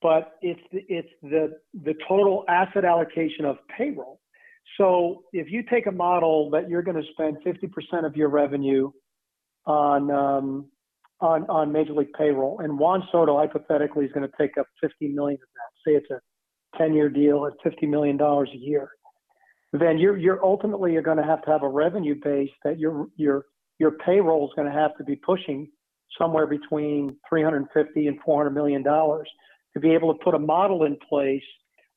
but 0.00 0.32
it's 0.40 0.60
it's 0.72 1.08
the 1.22 1.58
the 1.84 1.94
total 2.08 2.44
asset 2.48 2.86
allocation 2.86 3.44
of 3.44 3.56
payroll. 3.76 4.20
So 4.78 5.24
if 5.34 5.50
you 5.50 5.62
take 5.70 5.86
a 5.86 5.92
model 5.92 6.48
that 6.50 6.70
you're 6.70 6.82
going 6.82 6.96
to 6.96 7.12
spend 7.12 7.38
50% 7.44 8.06
of 8.06 8.16
your 8.16 8.28
revenue 8.28 8.90
on 9.66 10.10
um, 10.10 10.71
on 11.22 11.44
on 11.48 11.72
major 11.72 11.92
league 11.92 12.12
payroll, 12.16 12.60
and 12.60 12.78
Juan 12.78 13.02
Soto 13.10 13.38
hypothetically 13.38 14.04
is 14.04 14.12
going 14.12 14.28
to 14.28 14.34
take 14.38 14.58
up 14.58 14.66
50 14.80 15.08
million 15.08 15.38
of 15.40 15.48
that. 15.54 15.90
Say 15.90 15.96
it's 15.96 16.10
a 16.10 16.20
10-year 16.80 17.08
deal 17.08 17.46
at 17.46 17.52
50 17.62 17.86
million 17.86 18.16
dollars 18.16 18.50
a 18.52 18.58
year. 18.58 18.90
Then 19.72 19.98
you're 19.98 20.18
you're 20.18 20.44
ultimately 20.44 20.92
you're 20.92 21.02
going 21.02 21.16
to 21.18 21.24
have 21.24 21.42
to 21.42 21.50
have 21.50 21.62
a 21.62 21.68
revenue 21.68 22.14
base 22.22 22.50
that 22.64 22.78
your 22.78 23.06
your 23.16 23.44
your 23.78 23.92
payroll 23.92 24.46
is 24.46 24.52
going 24.54 24.70
to 24.70 24.78
have 24.78 24.96
to 24.98 25.04
be 25.04 25.16
pushing 25.16 25.68
somewhere 26.18 26.46
between 26.46 27.16
350 27.28 28.06
and 28.06 28.18
400 28.24 28.50
million 28.50 28.82
dollars 28.82 29.28
to 29.74 29.80
be 29.80 29.92
able 29.92 30.12
to 30.12 30.22
put 30.22 30.34
a 30.34 30.38
model 30.38 30.84
in 30.84 30.96
place 31.08 31.42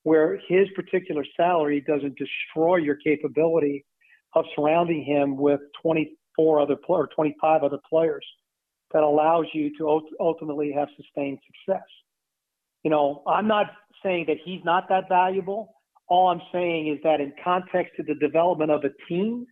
where 0.03 0.39
his 0.47 0.67
particular 0.75 1.25
salary 1.35 1.83
doesn't 1.85 2.15
destroy 2.17 2.77
your 2.77 2.95
capability 2.95 3.83
of 4.35 4.45
surrounding 4.55 5.03
him 5.03 5.35
with 5.35 5.59
24 5.81 6.61
other 6.61 6.75
or 6.87 7.07
25 7.07 7.63
other 7.63 7.79
players 7.89 8.25
that 8.95 9.03
allows 9.03 9.45
you 9.53 9.77
to 9.77 10.01
ultimately 10.21 10.71
have 10.71 10.87
sustained 10.95 11.37
success. 11.45 11.83
You 12.83 12.91
know, 12.91 13.23
I'm 13.27 13.45
not 13.45 13.65
saying 14.01 14.23
that 14.29 14.37
he's 14.45 14.61
not 14.63 14.87
that 14.87 15.09
valuable. 15.09 15.73
All 16.07 16.29
I'm 16.29 16.41
saying 16.53 16.87
is 16.87 16.99
that 17.03 17.19
in 17.19 17.33
context 17.43 17.97
to 17.97 18.03
the 18.03 18.15
development 18.15 18.71
of 18.71 18.85
a 18.85 18.91
team, 19.09 19.47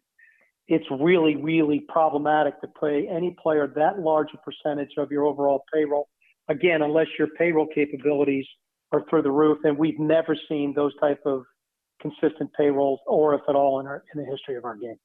it's 0.70 0.86
really, 0.90 1.36
really 1.36 1.82
problematic 1.90 2.62
to 2.62 2.70
pay 2.80 3.06
any 3.10 3.36
player 3.44 3.68
that 3.76 4.00
large 4.00 4.30
a 4.34 4.38
percentage 4.38 4.92
of 4.98 5.12
your 5.12 5.26
overall 5.26 5.66
payroll. 5.74 6.08
Again, 6.48 6.82
unless 6.82 7.08
your 7.20 7.28
payroll 7.38 7.68
capabilities 7.76 8.46
are 8.94 9.04
through 9.10 9.24
the 9.24 9.32
roof, 9.32 9.58
and 9.66 9.78
we've 9.78 10.00
never 10.00 10.38
seen 10.48 10.74
those 10.74 10.94
type 11.02 11.20
of 11.26 11.44
consistent 12.00 12.50
payrolls, 12.58 13.02
or 13.08 13.36
if 13.36 13.42
at 13.50 13.56
all, 13.56 13.82
in, 13.82 13.88
our, 13.88 14.06
in 14.16 14.24
the 14.24 14.32
history 14.32 14.56
of 14.56 14.64
our 14.64 14.78
game. 14.78 14.96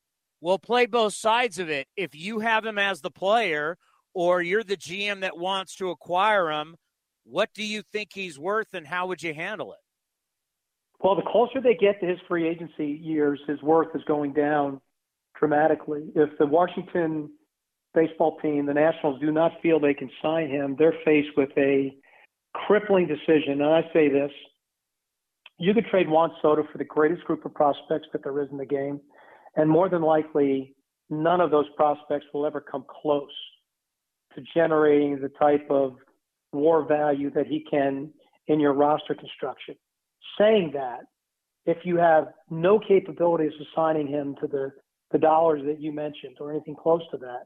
We'll 0.41 0.61
play 0.61 0.87
both 0.87 1.15
sides 1.15 1.59
of 1.59 1.69
it. 1.69 1.89
If 1.97 2.15
you 2.15 2.39
have 2.39 2.65
him 2.65 2.79
as 2.79 3.01
the 3.01 3.11
player, 3.11 3.77
or 4.15 4.43
you're 4.43 4.65
the 4.65 4.77
GM 4.77 5.21
that 5.21 5.37
wants 5.37 5.77
to 5.77 5.91
acquire 5.91 6.51
him, 6.51 6.77
what 7.25 7.51
do 7.55 7.65
you 7.65 7.83
think 7.93 8.11
he's 8.13 8.39
worth, 8.39 8.75
and 8.75 8.87
how 8.87 9.07
would 9.07 9.23
you 9.23 9.35
handle 9.35 9.73
it? 9.73 9.79
Well, 11.01 11.15
the 11.15 11.23
closer 11.23 11.61
they 11.61 11.75
get 11.75 12.01
to 12.01 12.07
his 12.07 12.19
free 12.27 12.49
agency 12.49 12.87
years, 12.87 13.41
his 13.47 13.63
worth 13.63 13.95
is 13.95 14.03
going 14.05 14.33
down 14.33 14.81
dramatically. 15.39 16.11
If 16.17 16.37
the 16.39 16.47
Washington 16.47 17.31
baseball 17.95 18.39
team, 18.41 18.67
the 18.67 18.75
Nationals, 18.75 19.21
do 19.21 19.31
not 19.31 19.53
feel 19.63 19.79
they 19.79 19.95
can 19.95 20.11
sign 20.23 20.49
him, 20.49 20.75
they're 20.79 20.97
faced 21.05 21.37
with 21.37 21.51
a 21.57 21.95
crippling 22.55 23.07
decision. 23.07 23.61
And 23.61 23.65
I 23.65 23.83
say 23.93 24.09
this 24.09 24.31
you 25.59 25.75
could 25.75 25.87
trade 25.87 26.09
Juan 26.09 26.31
Soto 26.41 26.65
for 26.71 26.79
the 26.79 26.85
greatest 26.85 27.25
group 27.25 27.45
of 27.45 27.53
prospects 27.53 28.09
that 28.13 28.23
there 28.23 28.41
is 28.43 28.49
in 28.51 28.59
the 28.59 28.67
game. 28.67 29.01
And 29.57 29.69
more 29.69 29.89
than 29.89 30.03
likely, 30.03 30.75
none 31.11 31.41
of 31.41 31.51
those 31.51 31.67
prospects 31.77 32.27
will 32.33 32.47
ever 32.47 32.61
come 32.61 32.85
close 33.03 33.29
to 34.39 34.45
generating 34.55 35.21
the 35.21 35.29
type 35.31 35.67
of 35.71 35.97
war 36.53 36.87
value 36.87 37.31
that 37.33 37.47
he 37.47 37.65
can 37.71 38.11
in 38.47 38.61
your 38.61 38.73
roster 38.73 39.15
construction 39.15 39.75
saying 40.39 40.71
that, 40.75 41.01
if 41.67 41.79
you 41.85 41.97
have 41.97 42.29
no 42.49 42.79
capabilities 42.79 43.53
of 43.61 43.67
assigning 43.67 44.07
him 44.07 44.35
to 44.41 44.47
the, 44.47 44.71
the 45.11 45.19
dollars 45.19 45.63
that 45.67 45.81
you 45.81 45.93
mentioned 45.93 46.37
or 46.41 46.51
anything 46.51 46.75
close 46.75 47.03
to 47.11 47.19
that, 47.19 47.43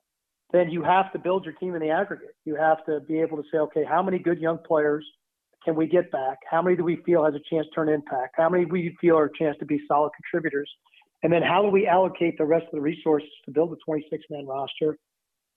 then 0.52 0.70
you 0.70 0.82
have 0.82 1.10
to 1.12 1.18
build 1.18 1.44
your 1.44 1.54
team 1.54 1.74
in 1.74 1.80
the 1.80 1.90
aggregate. 1.90 2.36
You 2.44 2.54
have 2.54 2.84
to 2.84 3.00
be 3.00 3.18
able 3.20 3.38
to 3.38 3.42
say, 3.50 3.58
okay, 3.58 3.84
how 3.84 4.02
many 4.02 4.18
good 4.18 4.38
young 4.38 4.58
players 4.58 5.04
can 5.64 5.74
we 5.74 5.86
get 5.86 6.12
back? 6.12 6.38
How 6.48 6.62
many 6.62 6.76
do 6.76 6.84
we 6.84 6.96
feel 7.04 7.24
has 7.24 7.34
a 7.34 7.40
chance 7.50 7.66
to 7.68 7.74
turn 7.74 7.88
impact? 7.88 8.34
How 8.36 8.48
many 8.48 8.64
do 8.64 8.72
we 8.72 8.96
feel 9.00 9.16
are 9.16 9.24
a 9.24 9.38
chance 9.38 9.56
to 9.58 9.64
be 9.64 9.80
solid 9.88 10.12
contributors? 10.14 10.70
And 11.22 11.32
then 11.32 11.42
how 11.42 11.62
do 11.62 11.68
we 11.68 11.86
allocate 11.86 12.36
the 12.36 12.44
rest 12.44 12.66
of 12.66 12.72
the 12.72 12.80
resources 12.80 13.30
to 13.46 13.50
build 13.50 13.72
a 13.72 13.76
26 13.84 14.22
man 14.30 14.46
roster 14.46 14.98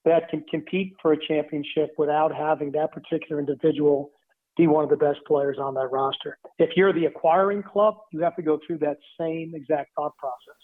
that 0.06 0.30
can 0.30 0.44
compete 0.50 0.96
for 1.02 1.14
a 1.14 1.28
championship 1.28 1.94
without 1.98 2.34
having 2.34 2.72
that 2.72 2.92
particular 2.92 3.40
individual 3.40 4.12
be 4.58 4.68
one 4.68 4.84
of 4.84 4.90
the 4.90 4.96
best 4.96 5.20
players 5.28 5.58
on 5.60 5.74
that 5.74 5.92
roster. 5.92 6.38
If 6.60 6.72
you're 6.76 6.94
the 6.94 7.06
acquiring 7.06 7.64
club, 7.64 7.98
you 8.12 8.22
have 8.22 8.36
to 8.38 8.42
go 8.42 8.60
through 8.66 8.78
that 8.80 8.98
same 9.20 9.54
exact 9.54 9.92
thought 9.96 10.16
process. 10.18 10.56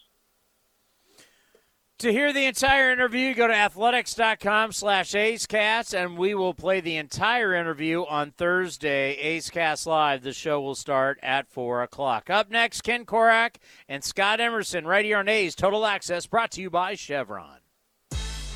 To 2.00 2.12
hear 2.12 2.34
the 2.34 2.46
entire 2.46 2.92
interview, 2.92 3.36
go 3.36 3.46
to 3.46 3.54
athletics.com 3.54 4.72
slash 4.72 5.12
acecast, 5.12 5.94
and 5.94 6.18
we 6.18 6.34
will 6.34 6.56
play 6.56 6.82
the 6.82 6.98
entire 6.98 7.54
interview 7.54 8.04
on 8.06 8.32
Thursday, 8.32 9.12
A's 9.18 9.52
Cast 9.52 9.86
Live. 9.86 10.24
The 10.24 10.34
show 10.34 10.60
will 10.62 10.74
start 10.74 11.20
at 11.22 11.48
4 11.48 11.84
o'clock. 11.84 12.32
Up 12.32 12.50
next, 12.50 12.82
Ken 12.82 13.06
Korach 13.06 13.58
and 13.88 14.04
Scott 14.04 14.40
Emerson 14.40 14.88
right 14.88 15.06
here 15.06 15.20
on 15.20 15.30
A's 15.30 15.54
Total 15.54 15.86
Access, 15.86 16.26
brought 16.26 16.50
to 16.54 16.62
you 16.62 16.72
by 16.72 16.96
Chevron. 16.96 17.61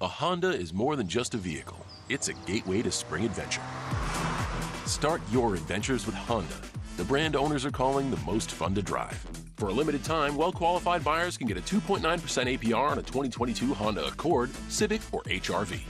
A 0.00 0.06
Honda 0.06 0.50
is 0.50 0.72
more 0.72 0.94
than 0.94 1.08
just 1.08 1.34
a 1.34 1.38
vehicle, 1.38 1.84
it's 2.08 2.28
a 2.28 2.32
gateway 2.46 2.82
to 2.82 2.90
spring 2.92 3.24
adventure. 3.24 3.62
Start 4.86 5.20
your 5.32 5.56
adventures 5.56 6.06
with 6.06 6.14
Honda, 6.14 6.54
the 6.96 7.02
brand 7.02 7.34
owners 7.34 7.64
are 7.64 7.72
calling 7.72 8.08
the 8.08 8.16
most 8.18 8.52
fun 8.52 8.76
to 8.76 8.82
drive. 8.82 9.20
For 9.56 9.70
a 9.70 9.72
limited 9.72 10.04
time, 10.04 10.36
well 10.36 10.52
qualified 10.52 11.02
buyers 11.02 11.36
can 11.36 11.48
get 11.48 11.56
a 11.56 11.60
2.9% 11.62 12.00
APR 12.00 12.92
on 12.92 13.00
a 13.00 13.02
2022 13.02 13.74
Honda 13.74 14.06
Accord, 14.06 14.50
Civic, 14.68 15.00
or 15.10 15.24
HRV. 15.24 15.80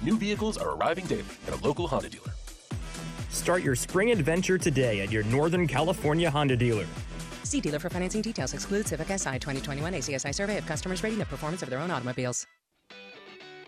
New 0.00 0.16
vehicles 0.16 0.56
are 0.58 0.76
arriving 0.76 1.06
daily 1.06 1.24
at 1.48 1.60
a 1.60 1.64
local 1.66 1.88
Honda 1.88 2.08
dealer. 2.08 2.30
Start 3.30 3.64
your 3.64 3.74
spring 3.74 4.12
adventure 4.12 4.58
today 4.58 5.00
at 5.00 5.10
your 5.10 5.24
Northern 5.24 5.66
California 5.66 6.30
Honda 6.30 6.56
dealer. 6.56 6.86
See 7.42 7.60
dealer 7.60 7.80
for 7.80 7.90
financing 7.90 8.22
details. 8.22 8.54
Exclude 8.54 8.86
Civic 8.86 9.08
Si 9.08 9.38
2021 9.40 9.92
ACSI 9.92 10.32
survey 10.32 10.56
of 10.56 10.66
customers 10.66 11.02
rating 11.02 11.18
the 11.18 11.26
performance 11.26 11.64
of 11.64 11.68
their 11.70 11.80
own 11.80 11.90
automobiles. 11.90 12.46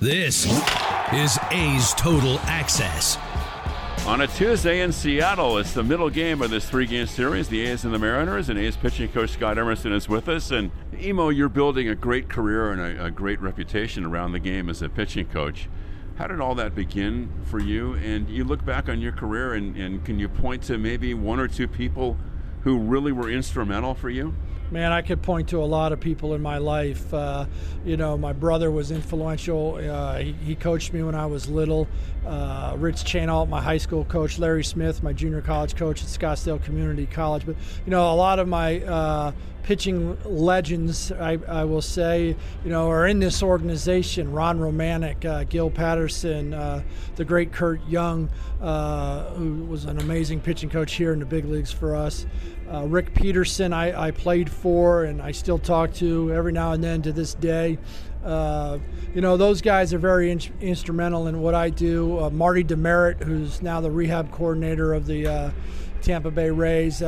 This 0.00 0.46
is 1.12 1.38
A's 1.50 1.92
Total 1.92 2.38
Access. 2.44 3.18
On 4.06 4.22
a 4.22 4.26
Tuesday 4.26 4.80
in 4.80 4.92
Seattle, 4.92 5.58
it's 5.58 5.74
the 5.74 5.82
middle 5.82 6.08
game 6.08 6.40
of 6.40 6.48
this 6.48 6.66
three-game 6.66 7.04
series. 7.06 7.48
The 7.48 7.66
A's 7.66 7.84
and 7.84 7.92
the 7.92 7.98
Mariners, 7.98 8.48
and 8.48 8.58
A's 8.58 8.78
pitching 8.78 9.12
coach 9.12 9.32
Scott 9.32 9.58
Emerson 9.58 9.92
is 9.92 10.08
with 10.08 10.26
us. 10.30 10.52
And 10.52 10.70
Emo, 10.98 11.28
you're 11.28 11.50
building 11.50 11.86
a 11.86 11.94
great 11.94 12.30
career 12.30 12.72
and 12.72 12.80
a, 12.80 13.04
a 13.04 13.10
great 13.10 13.42
reputation 13.42 14.06
around 14.06 14.32
the 14.32 14.38
game 14.38 14.70
as 14.70 14.80
a 14.80 14.88
pitching 14.88 15.26
coach. 15.26 15.68
How 16.16 16.28
did 16.28 16.40
all 16.40 16.54
that 16.54 16.74
begin 16.74 17.30
for 17.44 17.58
you? 17.58 17.92
And 17.96 18.26
you 18.30 18.44
look 18.44 18.64
back 18.64 18.88
on 18.88 19.02
your 19.02 19.12
career, 19.12 19.52
and, 19.52 19.76
and 19.76 20.02
can 20.02 20.18
you 20.18 20.30
point 20.30 20.62
to 20.62 20.78
maybe 20.78 21.12
one 21.12 21.38
or 21.38 21.46
two 21.46 21.68
people 21.68 22.16
who 22.62 22.78
really 22.78 23.12
were 23.12 23.28
instrumental 23.28 23.94
for 23.94 24.08
you? 24.08 24.34
Man, 24.70 24.92
I 24.92 25.02
could 25.02 25.22
point 25.22 25.48
to 25.48 25.62
a 25.62 25.64
lot 25.64 25.92
of 25.92 26.00
people 26.00 26.34
in 26.34 26.42
my 26.42 26.58
life. 26.58 27.12
Uh, 27.12 27.46
you 27.84 27.96
know, 27.96 28.16
my 28.16 28.32
brother 28.32 28.70
was 28.70 28.90
influential. 28.90 29.76
Uh, 29.76 30.18
he, 30.18 30.32
he, 30.32 30.54
coached 30.54 30.92
me 30.92 31.02
when 31.02 31.14
I 31.14 31.26
was 31.26 31.48
little. 31.48 31.88
Uh, 32.26 32.74
Rich 32.78 33.04
Chenault, 33.04 33.46
my 33.46 33.60
high 33.60 33.78
school 33.78 34.04
coach. 34.04 34.38
Larry 34.38 34.64
Smith, 34.64 35.02
my 35.02 35.12
junior 35.12 35.40
college 35.40 35.74
coach 35.74 36.02
at 36.02 36.08
Scottsdale 36.08 36.62
Community 36.62 37.06
College. 37.06 37.46
But 37.46 37.56
you 37.84 37.90
know, 37.90 38.12
a 38.12 38.14
lot 38.14 38.38
of 38.38 38.48
my 38.48 38.80
uh, 38.80 39.32
pitching 39.62 40.16
legends, 40.24 41.12
I, 41.12 41.38
I, 41.48 41.64
will 41.64 41.82
say, 41.82 42.36
you 42.64 42.70
know, 42.70 42.90
are 42.90 43.06
in 43.06 43.18
this 43.18 43.42
organization. 43.42 44.32
Ron 44.32 44.58
Romanick, 44.58 45.24
uh, 45.24 45.44
Gil 45.44 45.70
Patterson, 45.70 46.54
uh, 46.54 46.82
the 47.16 47.24
great 47.24 47.52
Curt 47.52 47.80
Young, 47.88 48.28
who 48.60 49.66
was 49.68 49.84
an 49.84 49.98
amazing 49.98 50.40
pitching 50.40 50.70
coach 50.70 50.94
here 50.94 51.12
in 51.12 51.18
the 51.18 51.26
big 51.26 51.44
leagues 51.44 51.72
for 51.72 51.94
us. 51.94 52.26
Uh, 52.70 52.86
Rick 52.86 53.14
Peterson, 53.14 53.72
I, 53.72 54.00
I, 54.00 54.10
played 54.12 54.48
for 54.48 55.02
and 55.02 55.20
I 55.20 55.32
still 55.32 55.58
talk 55.58 55.92
to 55.94 56.32
every 56.32 56.52
now 56.52 56.70
and 56.70 56.84
then 56.84 57.02
to 57.02 57.12
this 57.12 57.34
day. 57.34 57.78
Uh, 58.24 58.78
you 59.12 59.20
know, 59.20 59.36
those 59.36 59.60
guys 59.60 59.92
are 59.92 59.98
very 59.98 60.30
in- 60.30 60.40
instrumental 60.60 61.26
in 61.26 61.40
what 61.40 61.52
I 61.52 61.70
do. 61.70 62.20
Uh, 62.20 62.30
Marty 62.30 62.62
DeMerritt, 62.62 63.24
who's 63.24 63.60
now 63.60 63.80
the 63.80 63.90
rehab 63.90 64.30
coordinator 64.30 64.94
of 64.94 65.06
the 65.06 65.26
uh, 65.26 65.50
Tampa 66.00 66.30
Bay 66.30 66.50
Rays. 66.50 67.02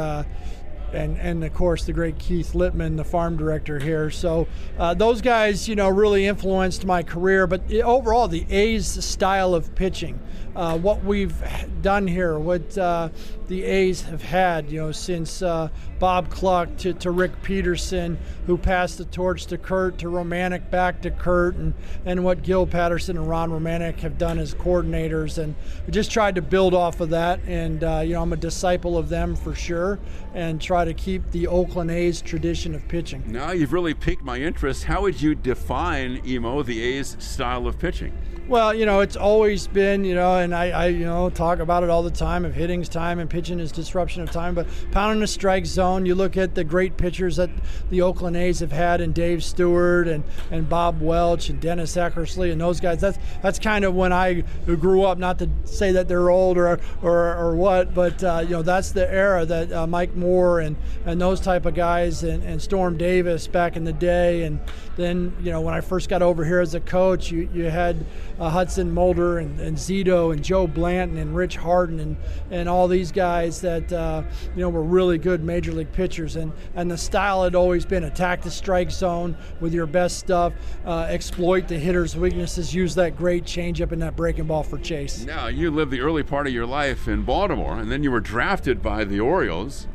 And, 0.95 1.19
and 1.19 1.45
of 1.45 1.55
course 1.55 1.85
the 1.85 1.93
great 1.93 2.19
Keith 2.19 2.53
Lieppman, 2.53 2.97
the 2.97 3.05
farm 3.05 3.37
director 3.37 3.79
here. 3.79 4.11
So 4.11 4.47
uh, 4.79 4.95
those 4.95 5.21
guys, 5.21 5.69
you 5.69 5.77
know, 5.77 5.89
really 5.89 6.27
influenced 6.27 6.85
my 6.85 7.03
career. 7.03 7.47
But 7.47 7.73
overall, 7.73 8.29
the 8.29 8.47
A's 8.51 8.87
style 9.05 9.55
of 9.55 9.75
pitching, 9.75 10.21
uh, 10.55 10.79
what 10.79 11.03
we've 11.05 11.35
done 11.81 12.07
here, 12.07 12.39
what 12.39 12.77
uh, 12.77 13.09
the 13.49 13.65
A's 13.65 14.03
have 14.03 14.23
had, 14.23 14.71
you 14.71 14.81
know, 14.81 14.93
since 14.93 15.43
uh, 15.43 15.69
Bob 15.99 16.31
Cluck 16.31 16.77
to, 16.79 16.93
to 16.95 17.11
Rick 17.11 17.43
Peterson, 17.43 18.19
who 18.47 18.57
passed 18.57 18.99
the 18.99 19.05
torch 19.05 19.47
to 19.47 19.59
Curt, 19.59 19.99
to 19.99 20.07
Romanick 20.07 20.71
back 20.71 21.03
to 21.03 21.11
Curt, 21.11 21.57
and, 21.57 21.75
and 22.05 22.25
what 22.25 22.43
Gil 22.43 22.67
Patterson 22.67 23.17
and 23.17 23.29
Ron 23.29 23.51
Romanick 23.51 24.01
have 24.01 24.19
done 24.19 24.39
as 24.39 24.55
coordinators. 24.55 25.39
And 25.39 25.55
we 25.87 25.93
just 25.93 26.11
tried 26.11 26.35
to 26.35 26.43
build 26.43 26.75
off 26.75 27.01
of 27.01 27.11
that. 27.11 27.41
And, 27.47 27.85
uh, 27.85 28.01
you 28.05 28.15
know, 28.15 28.23
I'm 28.23 28.33
a 28.33 28.37
disciple 28.37 28.97
of 28.97 29.09
them 29.09 29.37
for 29.37 29.55
sure 29.55 29.99
and 30.35 30.61
try 30.61 30.82
try 30.83 30.93
to 30.93 31.01
keep 31.01 31.31
the 31.31 31.47
Oakland 31.47 31.93
A's 31.93 32.21
tradition 32.21 32.75
of 32.75 32.87
pitching. 32.89 33.23
Now 33.27 33.53
you've 33.53 33.73
really 33.73 33.95
piqued 33.95 34.25
my 34.25 34.39
interest. 34.39 34.83
How 34.83 35.03
would 35.03 35.21
you 35.23 35.37
define 35.37 36.21
emo 36.27 36.63
the 36.65 36.83
A's 36.83 37.17
style 37.21 37.69
of 37.69 37.79
pitching? 37.79 38.13
Well, 38.49 38.75
you 38.75 38.87
know, 38.87 39.01
it's 39.01 39.15
always 39.15 39.69
been, 39.69 40.05
you 40.05 40.17
know, 40.17 40.37
and 40.37 40.53
I, 40.53 40.71
I, 40.71 40.87
you 40.89 41.07
know, 41.07 41.31
talk 41.31 41.61
about 41.61 41.85
it 41.85 41.91
all 41.91 42.03
the 42.03 42.11
time. 42.11 42.45
If 42.45 42.55
hitting's 42.55 42.89
time 42.89 43.21
and 43.21 43.31
pitching 43.31 43.61
is 43.61 43.71
disruption 43.71 44.21
of 44.21 44.33
time, 44.33 44.57
but 44.57 44.67
pounding 44.91 45.21
the 45.21 45.29
strike 45.29 45.65
zone. 45.65 46.07
You 46.07 46.17
look 46.17 46.37
at 46.37 46.57
the 46.57 46.65
great 46.65 46.97
pitchers 46.97 47.37
that 47.37 47.51
the 47.89 48.03
Oakland 48.03 48.37
A's 48.37 48.59
have 48.59 48.73
had, 48.73 49.01
and 49.01 49.15
Dave 49.15 49.45
Stewart 49.45 50.09
and, 50.09 50.25
and 50.51 50.69
Bob 50.69 51.01
Welch 51.01 51.51
and 51.51 51.61
Dennis 51.61 51.95
Eckersley 51.95 52.51
and 52.51 52.61
those 52.61 52.81
guys. 52.81 53.01
That's 53.01 53.17
that's 53.43 53.61
kind 53.61 53.85
of 53.85 53.95
when 53.95 54.13
I 54.13 54.43
grew 54.67 55.05
up. 55.05 55.19
Not 55.19 55.39
to 55.39 55.49
say 55.65 55.93
that 55.93 56.09
they're 56.09 56.29
old 56.29 56.59
or 56.59 56.81
or, 57.01 57.37
or 57.37 57.55
what, 57.55 57.95
but 57.95 58.25
uh, 58.25 58.41
you 58.43 58.51
know, 58.51 58.63
that's 58.63 58.91
the 58.91 59.09
era 59.11 59.47
that 59.47 59.73
uh, 59.73 59.87
Mike 59.87 60.17
Moore 60.17 60.59
and 60.59 60.75
and 61.07 61.21
those 61.21 61.39
type 61.39 61.65
of 61.65 61.75
guys 61.75 62.25
and, 62.25 62.43
and 62.43 62.61
Storm 62.61 62.99
Davis 62.99 63.47
back 63.47 63.77
in 63.77 63.85
the 63.85 63.93
day, 63.93 64.43
and 64.43 64.59
then 64.97 65.35
you 65.41 65.53
know 65.53 65.61
when 65.61 65.75
I 65.75 65.81
first 65.81 66.09
got 66.09 66.23
over 66.23 66.45
here 66.45 66.61
as 66.61 66.75
a 66.75 66.81
coach, 66.81 67.31
you 67.31 67.49
you 67.55 67.71
had 67.71 68.05
uh, 68.39 68.51
Hudson 68.51 68.93
Mulder 68.93 69.39
and, 69.39 69.59
and 69.61 69.77
Zito 69.77 70.33
and 70.33 70.43
Joe 70.43 70.67
Blanton 70.67 71.19
and 71.19 71.35
Rich 71.35 71.57
Harden 71.57 72.01
and, 72.01 72.17
and 72.51 72.69
all 72.69 72.89
these 72.89 73.13
guys 73.13 73.61
that 73.61 73.93
uh, 73.93 74.23
you 74.55 74.61
know 74.61 74.69
were 74.69 74.83
really 74.83 75.19
good 75.19 75.43
major 75.43 75.73
league 75.73 75.93
pitchers 75.93 76.37
and 76.37 76.53
and 76.75 76.91
the 76.91 76.99
style 76.99 77.45
had 77.45 77.55
always 77.55 77.85
been 77.85 78.05
attack 78.05 78.43
the 78.43 78.51
strike 78.51 78.91
zone 78.91 79.37
with 79.61 79.75
your 79.75 79.87
best 79.87 80.19
stuff, 80.19 80.53
uh, 80.87 81.07
exploit 81.09 81.69
the 81.69 81.79
hitter's 81.79 82.17
weaknesses, 82.17 82.75
use 82.75 82.95
that 82.95 83.17
great 83.17 83.45
changeup 83.45 83.93
and 83.93 84.03
that 84.03 84.17
breaking 84.17 84.47
ball 84.47 84.63
for 84.63 84.79
chase. 84.79 85.25
Now 85.25 85.49
you 85.49 85.71
lived 85.71 85.91
the 85.91 86.01
early 86.01 86.23
part 86.23 86.47
of 86.47 86.53
your 86.53 86.67
life 86.67 87.09
in 87.09 87.23
Baltimore, 87.23 87.79
and 87.79 87.91
then 87.91 88.03
you 88.03 88.11
were 88.11 88.21
drafted 88.21 88.83
by 88.83 89.05
the 89.05 89.21
Orioles. 89.21 89.89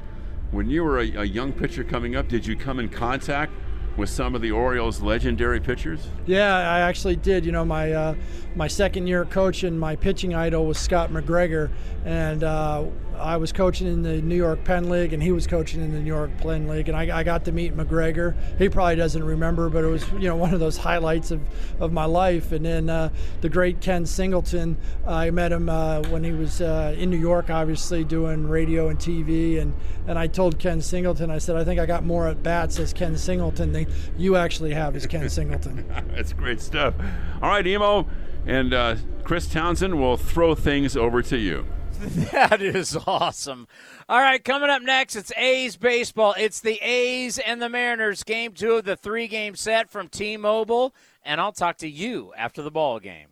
When 0.51 0.69
you 0.69 0.83
were 0.83 0.99
a, 0.99 1.11
a 1.15 1.23
young 1.25 1.51
pitcher 1.51 1.83
coming 1.83 2.15
up, 2.15 2.29
did 2.29 2.45
you 2.45 2.55
come 2.55 2.79
in 2.79 2.87
contact 2.89 3.51
with 3.97 4.09
some 4.09 4.35
of 4.35 4.41
the 4.41 4.51
Orioles' 4.51 5.01
legendary 5.01 5.59
pitchers? 5.59 6.07
Yeah, 6.25 6.55
I 6.55 6.79
actually 6.81 7.15
did. 7.15 7.45
You 7.45 7.51
know, 7.51 7.65
my 7.65 7.91
uh, 7.91 8.15
my 8.55 8.67
second 8.67 9.07
year 9.07 9.25
coach 9.25 9.63
and 9.63 9.79
my 9.79 9.95
pitching 9.95 10.33
idol 10.35 10.65
was 10.65 10.77
Scott 10.77 11.09
McGregor, 11.11 11.69
and 12.05 12.43
uh, 12.43 12.85
I 13.19 13.37
was 13.37 13.51
coaching 13.51 13.87
in 13.87 14.01
the 14.01 14.21
New 14.21 14.35
York 14.35 14.63
Penn 14.63 14.89
League, 14.89 15.13
and 15.13 15.21
he 15.21 15.31
was 15.31 15.47
coaching 15.47 15.81
in 15.81 15.91
the 15.91 15.99
New 15.99 16.07
York 16.07 16.31
Penn 16.37 16.67
League, 16.67 16.87
and 16.87 16.97
I, 16.97 17.19
I, 17.19 17.23
got 17.23 17.45
to 17.45 17.51
meet 17.51 17.75
McGregor. 17.75 18.35
He 18.57 18.69
probably 18.69 18.95
doesn't 18.95 19.23
remember, 19.23 19.69
but 19.69 19.83
it 19.83 19.87
was 19.87 20.09
you 20.13 20.27
know 20.27 20.35
one 20.35 20.53
of 20.53 20.59
those 20.59 20.77
highlights 20.77 21.31
of, 21.31 21.41
of 21.79 21.91
my 21.91 22.05
life. 22.05 22.51
And 22.51 22.65
then 22.65 22.89
uh, 22.89 23.09
the 23.41 23.49
great 23.49 23.81
Ken 23.81 24.05
Singleton, 24.05 24.77
I 25.05 25.29
met 25.31 25.51
him 25.51 25.69
uh, 25.69 26.01
when 26.03 26.23
he 26.23 26.31
was 26.31 26.61
uh, 26.61 26.95
in 26.97 27.09
New 27.09 27.17
York, 27.17 27.49
obviously 27.49 28.03
doing 28.03 28.47
radio 28.47 28.89
and 28.89 28.99
TV, 28.99 29.59
and 29.61 29.73
and 30.07 30.17
I 30.17 30.27
told 30.27 30.59
Ken 30.59 30.81
Singleton, 30.81 31.29
I 31.29 31.37
said, 31.37 31.55
I 31.55 31.63
think 31.63 31.79
I 31.79 31.85
got 31.85 32.05
more 32.05 32.27
at 32.27 32.41
bats 32.43 32.79
as 32.79 32.93
Ken 32.93 33.17
Singleton 33.17 33.73
than 33.73 33.87
you 34.17 34.35
actually 34.35 34.73
have 34.73 34.95
as 34.95 35.05
Ken 35.05 35.29
Singleton. 35.29 35.85
That's 36.15 36.33
great 36.33 36.61
stuff. 36.61 36.95
All 37.41 37.49
right, 37.49 37.65
Emo 37.65 38.07
and 38.47 38.73
uh, 38.73 38.95
Chris 39.23 39.47
Townsend 39.47 39.99
will 39.99 40.17
throw 40.17 40.55
things 40.55 40.95
over 40.95 41.21
to 41.21 41.37
you. 41.37 41.65
That 42.31 42.61
is 42.61 42.95
awesome. 43.07 43.67
All 44.07 44.19
right, 44.19 44.43
coming 44.43 44.69
up 44.69 44.81
next, 44.81 45.15
it's 45.15 45.31
A's 45.35 45.75
baseball. 45.75 46.35
It's 46.37 46.59
the 46.59 46.79
A's 46.81 47.39
and 47.39 47.61
the 47.61 47.69
Mariners, 47.69 48.23
game 48.23 48.53
two 48.53 48.73
of 48.73 48.85
the 48.85 48.95
three 48.95 49.27
game 49.27 49.55
set 49.55 49.89
from 49.89 50.07
T 50.07 50.37
Mobile. 50.37 50.93
And 51.23 51.41
I'll 51.41 51.51
talk 51.51 51.77
to 51.77 51.89
you 51.89 52.33
after 52.37 52.61
the 52.61 52.71
ball 52.71 52.99
game. 52.99 53.29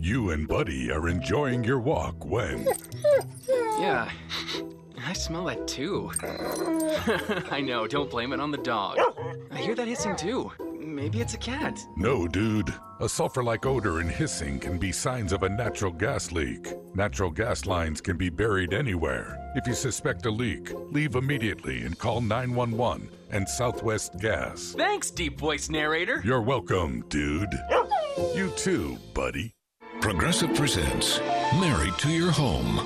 You 0.00 0.30
and 0.30 0.46
Buddy 0.48 0.90
are 0.90 1.08
enjoying 1.08 1.64
your 1.64 1.78
walk 1.78 2.24
when. 2.24 2.68
yeah, 3.78 4.10
I 5.06 5.12
smell 5.12 5.44
that 5.44 5.66
too. 5.68 6.10
I 7.50 7.60
know, 7.60 7.86
don't 7.86 8.10
blame 8.10 8.32
it 8.32 8.40
on 8.40 8.50
the 8.50 8.58
dog. 8.58 8.98
I 9.50 9.58
hear 9.58 9.74
that 9.74 9.88
hissing 9.88 10.16
too. 10.16 10.50
Maybe 10.78 11.20
it's 11.20 11.34
a 11.34 11.38
cat. 11.38 11.78
No, 11.96 12.26
dude. 12.26 12.72
A 13.00 13.08
sulfur 13.08 13.44
like 13.44 13.66
odor 13.66 14.00
and 14.00 14.10
hissing 14.10 14.58
can 14.58 14.78
be 14.78 14.90
signs 14.90 15.32
of 15.32 15.42
a 15.42 15.48
natural 15.48 15.92
gas 15.92 16.32
leak. 16.32 16.74
Natural 16.94 17.30
gas 17.30 17.66
lines 17.66 18.00
can 18.00 18.16
be 18.16 18.30
buried 18.30 18.72
anywhere. 18.72 19.38
If 19.54 19.66
you 19.66 19.74
suspect 19.74 20.26
a 20.26 20.30
leak, 20.30 20.72
leave 20.90 21.14
immediately 21.14 21.82
and 21.82 21.96
call 21.98 22.20
911 22.20 23.10
and 23.30 23.48
Southwest 23.48 24.18
Gas. 24.18 24.74
Thanks, 24.76 25.10
deep 25.10 25.38
voice 25.38 25.68
narrator. 25.68 26.20
You're 26.24 26.42
welcome, 26.42 27.04
dude. 27.08 27.52
You 28.34 28.50
too, 28.56 28.98
buddy. 29.14 29.54
Progressive 30.00 30.54
presents 30.54 31.20
Married 31.60 31.96
to 31.98 32.08
Your 32.08 32.30
Home. 32.32 32.80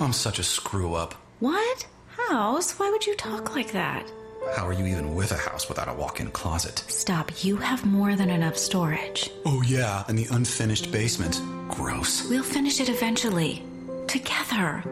I'm 0.00 0.12
such 0.12 0.38
a 0.38 0.42
screw 0.44 0.94
up. 0.94 1.14
What? 1.42 1.84
House? 2.06 2.78
Why 2.78 2.88
would 2.88 3.04
you 3.04 3.16
talk 3.16 3.56
like 3.56 3.72
that? 3.72 4.08
How 4.54 4.64
are 4.64 4.72
you 4.72 4.86
even 4.86 5.16
with 5.16 5.32
a 5.32 5.36
house 5.36 5.68
without 5.68 5.88
a 5.88 5.92
walk 5.92 6.20
in 6.20 6.30
closet? 6.30 6.84
Stop. 6.86 7.32
You 7.42 7.56
have 7.56 7.84
more 7.84 8.14
than 8.14 8.30
enough 8.30 8.56
storage. 8.56 9.28
Oh, 9.44 9.60
yeah, 9.66 10.04
and 10.06 10.16
the 10.16 10.28
unfinished 10.30 10.92
basement. 10.92 11.42
Gross. 11.68 12.28
We'll 12.28 12.44
finish 12.44 12.78
it 12.78 12.88
eventually. 12.88 13.64
Together. 14.06 14.84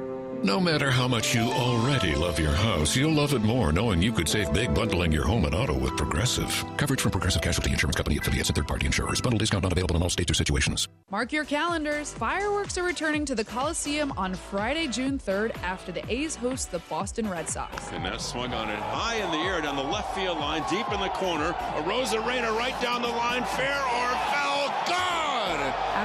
No 0.43 0.59
matter 0.59 0.91
how 0.91 1.07
much 1.07 1.35
you 1.35 1.43
already 1.43 2.15
love 2.15 2.41
your 2.41 2.53
house, 2.53 2.97
you'll 2.97 3.13
love 3.13 3.35
it 3.35 3.43
more 3.43 3.73
knowing 3.73 4.01
you 4.01 4.11
could 4.11 4.27
save 4.27 4.51
big 4.55 4.75
bundling 4.75 5.13
your 5.13 5.27
home 5.27 5.45
and 5.45 5.55
auto 5.55 5.77
with 5.79 5.95
Progressive. 5.99 6.65
Coverage 6.79 7.03
from 7.03 7.11
Progressive 7.11 7.43
Casualty 7.43 7.73
Insurance 7.73 7.97
Company 7.97 8.17
affiliates 8.17 8.49
and 8.49 8.57
third-party 8.57 8.87
insurers. 8.87 9.21
Bundle 9.21 9.37
discount 9.37 9.65
not 9.65 9.73
available 9.73 9.97
in 9.97 10.03
all 10.03 10.09
states 10.09 10.31
or 10.31 10.35
situations. 10.35 10.89
Mark 11.11 11.31
your 11.31 11.45
calendars. 11.45 12.15
Fireworks 12.15 12.79
are 12.79 12.85
returning 12.85 13.27
to 13.27 13.35
the 13.35 13.45
Coliseum 13.45 14.15
on 14.17 14.35
Friday, 14.35 14.87
June 14.87 15.19
3rd 15.19 15.55
after 15.63 15.93
the 15.93 16.11
A's 16.11 16.37
host 16.37 16.71
the 16.71 16.79
Boston 16.89 17.29
Red 17.29 17.47
Sox. 17.47 17.91
And 17.93 18.03
that 18.07 18.23
swung 18.23 18.55
on 18.55 18.71
it 18.71 18.79
high 18.79 19.17
in 19.17 19.31
the 19.33 19.39
air 19.47 19.61
down 19.61 19.77
the 19.77 19.83
left 19.83 20.15
field 20.15 20.39
line, 20.39 20.65
deep 20.71 20.91
in 20.91 21.01
the 21.01 21.11
corner. 21.11 21.51
A 21.51 21.83
Arozarena 21.83 22.57
right 22.57 22.81
down 22.81 23.03
the 23.03 23.09
line, 23.09 23.45
fair 23.45 23.77
or 23.77 24.09
foul, 24.30 24.30
gone! 24.30 24.30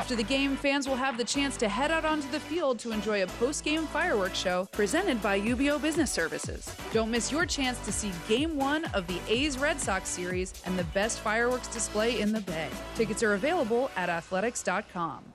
After 0.05 0.15
the 0.15 0.21
game, 0.21 0.55
fans 0.55 0.87
will 0.87 0.97
have 0.97 1.17
the 1.17 1.23
chance 1.23 1.57
to 1.57 1.67
head 1.67 1.89
out 1.89 2.05
onto 2.05 2.29
the 2.29 2.39
field 2.39 2.77
to 2.77 2.91
enjoy 2.91 3.23
a 3.23 3.27
post-game 3.39 3.87
fireworks 3.87 4.37
show 4.37 4.69
presented 4.71 5.19
by 5.19 5.41
UBEO 5.41 5.81
Business 5.81 6.11
Services. 6.11 6.75
Don't 6.93 7.09
miss 7.09 7.31
your 7.31 7.43
chance 7.47 7.83
to 7.85 7.91
see 7.91 8.11
Game 8.29 8.55
1 8.55 8.85
of 8.93 9.07
the 9.07 9.19
A's 9.27 9.57
Red 9.57 9.81
Sox 9.81 10.07
series 10.07 10.61
and 10.67 10.77
the 10.77 10.83
best 10.93 11.21
fireworks 11.21 11.67
display 11.69 12.21
in 12.21 12.31
the 12.31 12.41
Bay. 12.41 12.69
Tickets 12.93 13.23
are 13.23 13.33
available 13.33 13.89
at 13.95 14.09
athletics.com. 14.09 15.34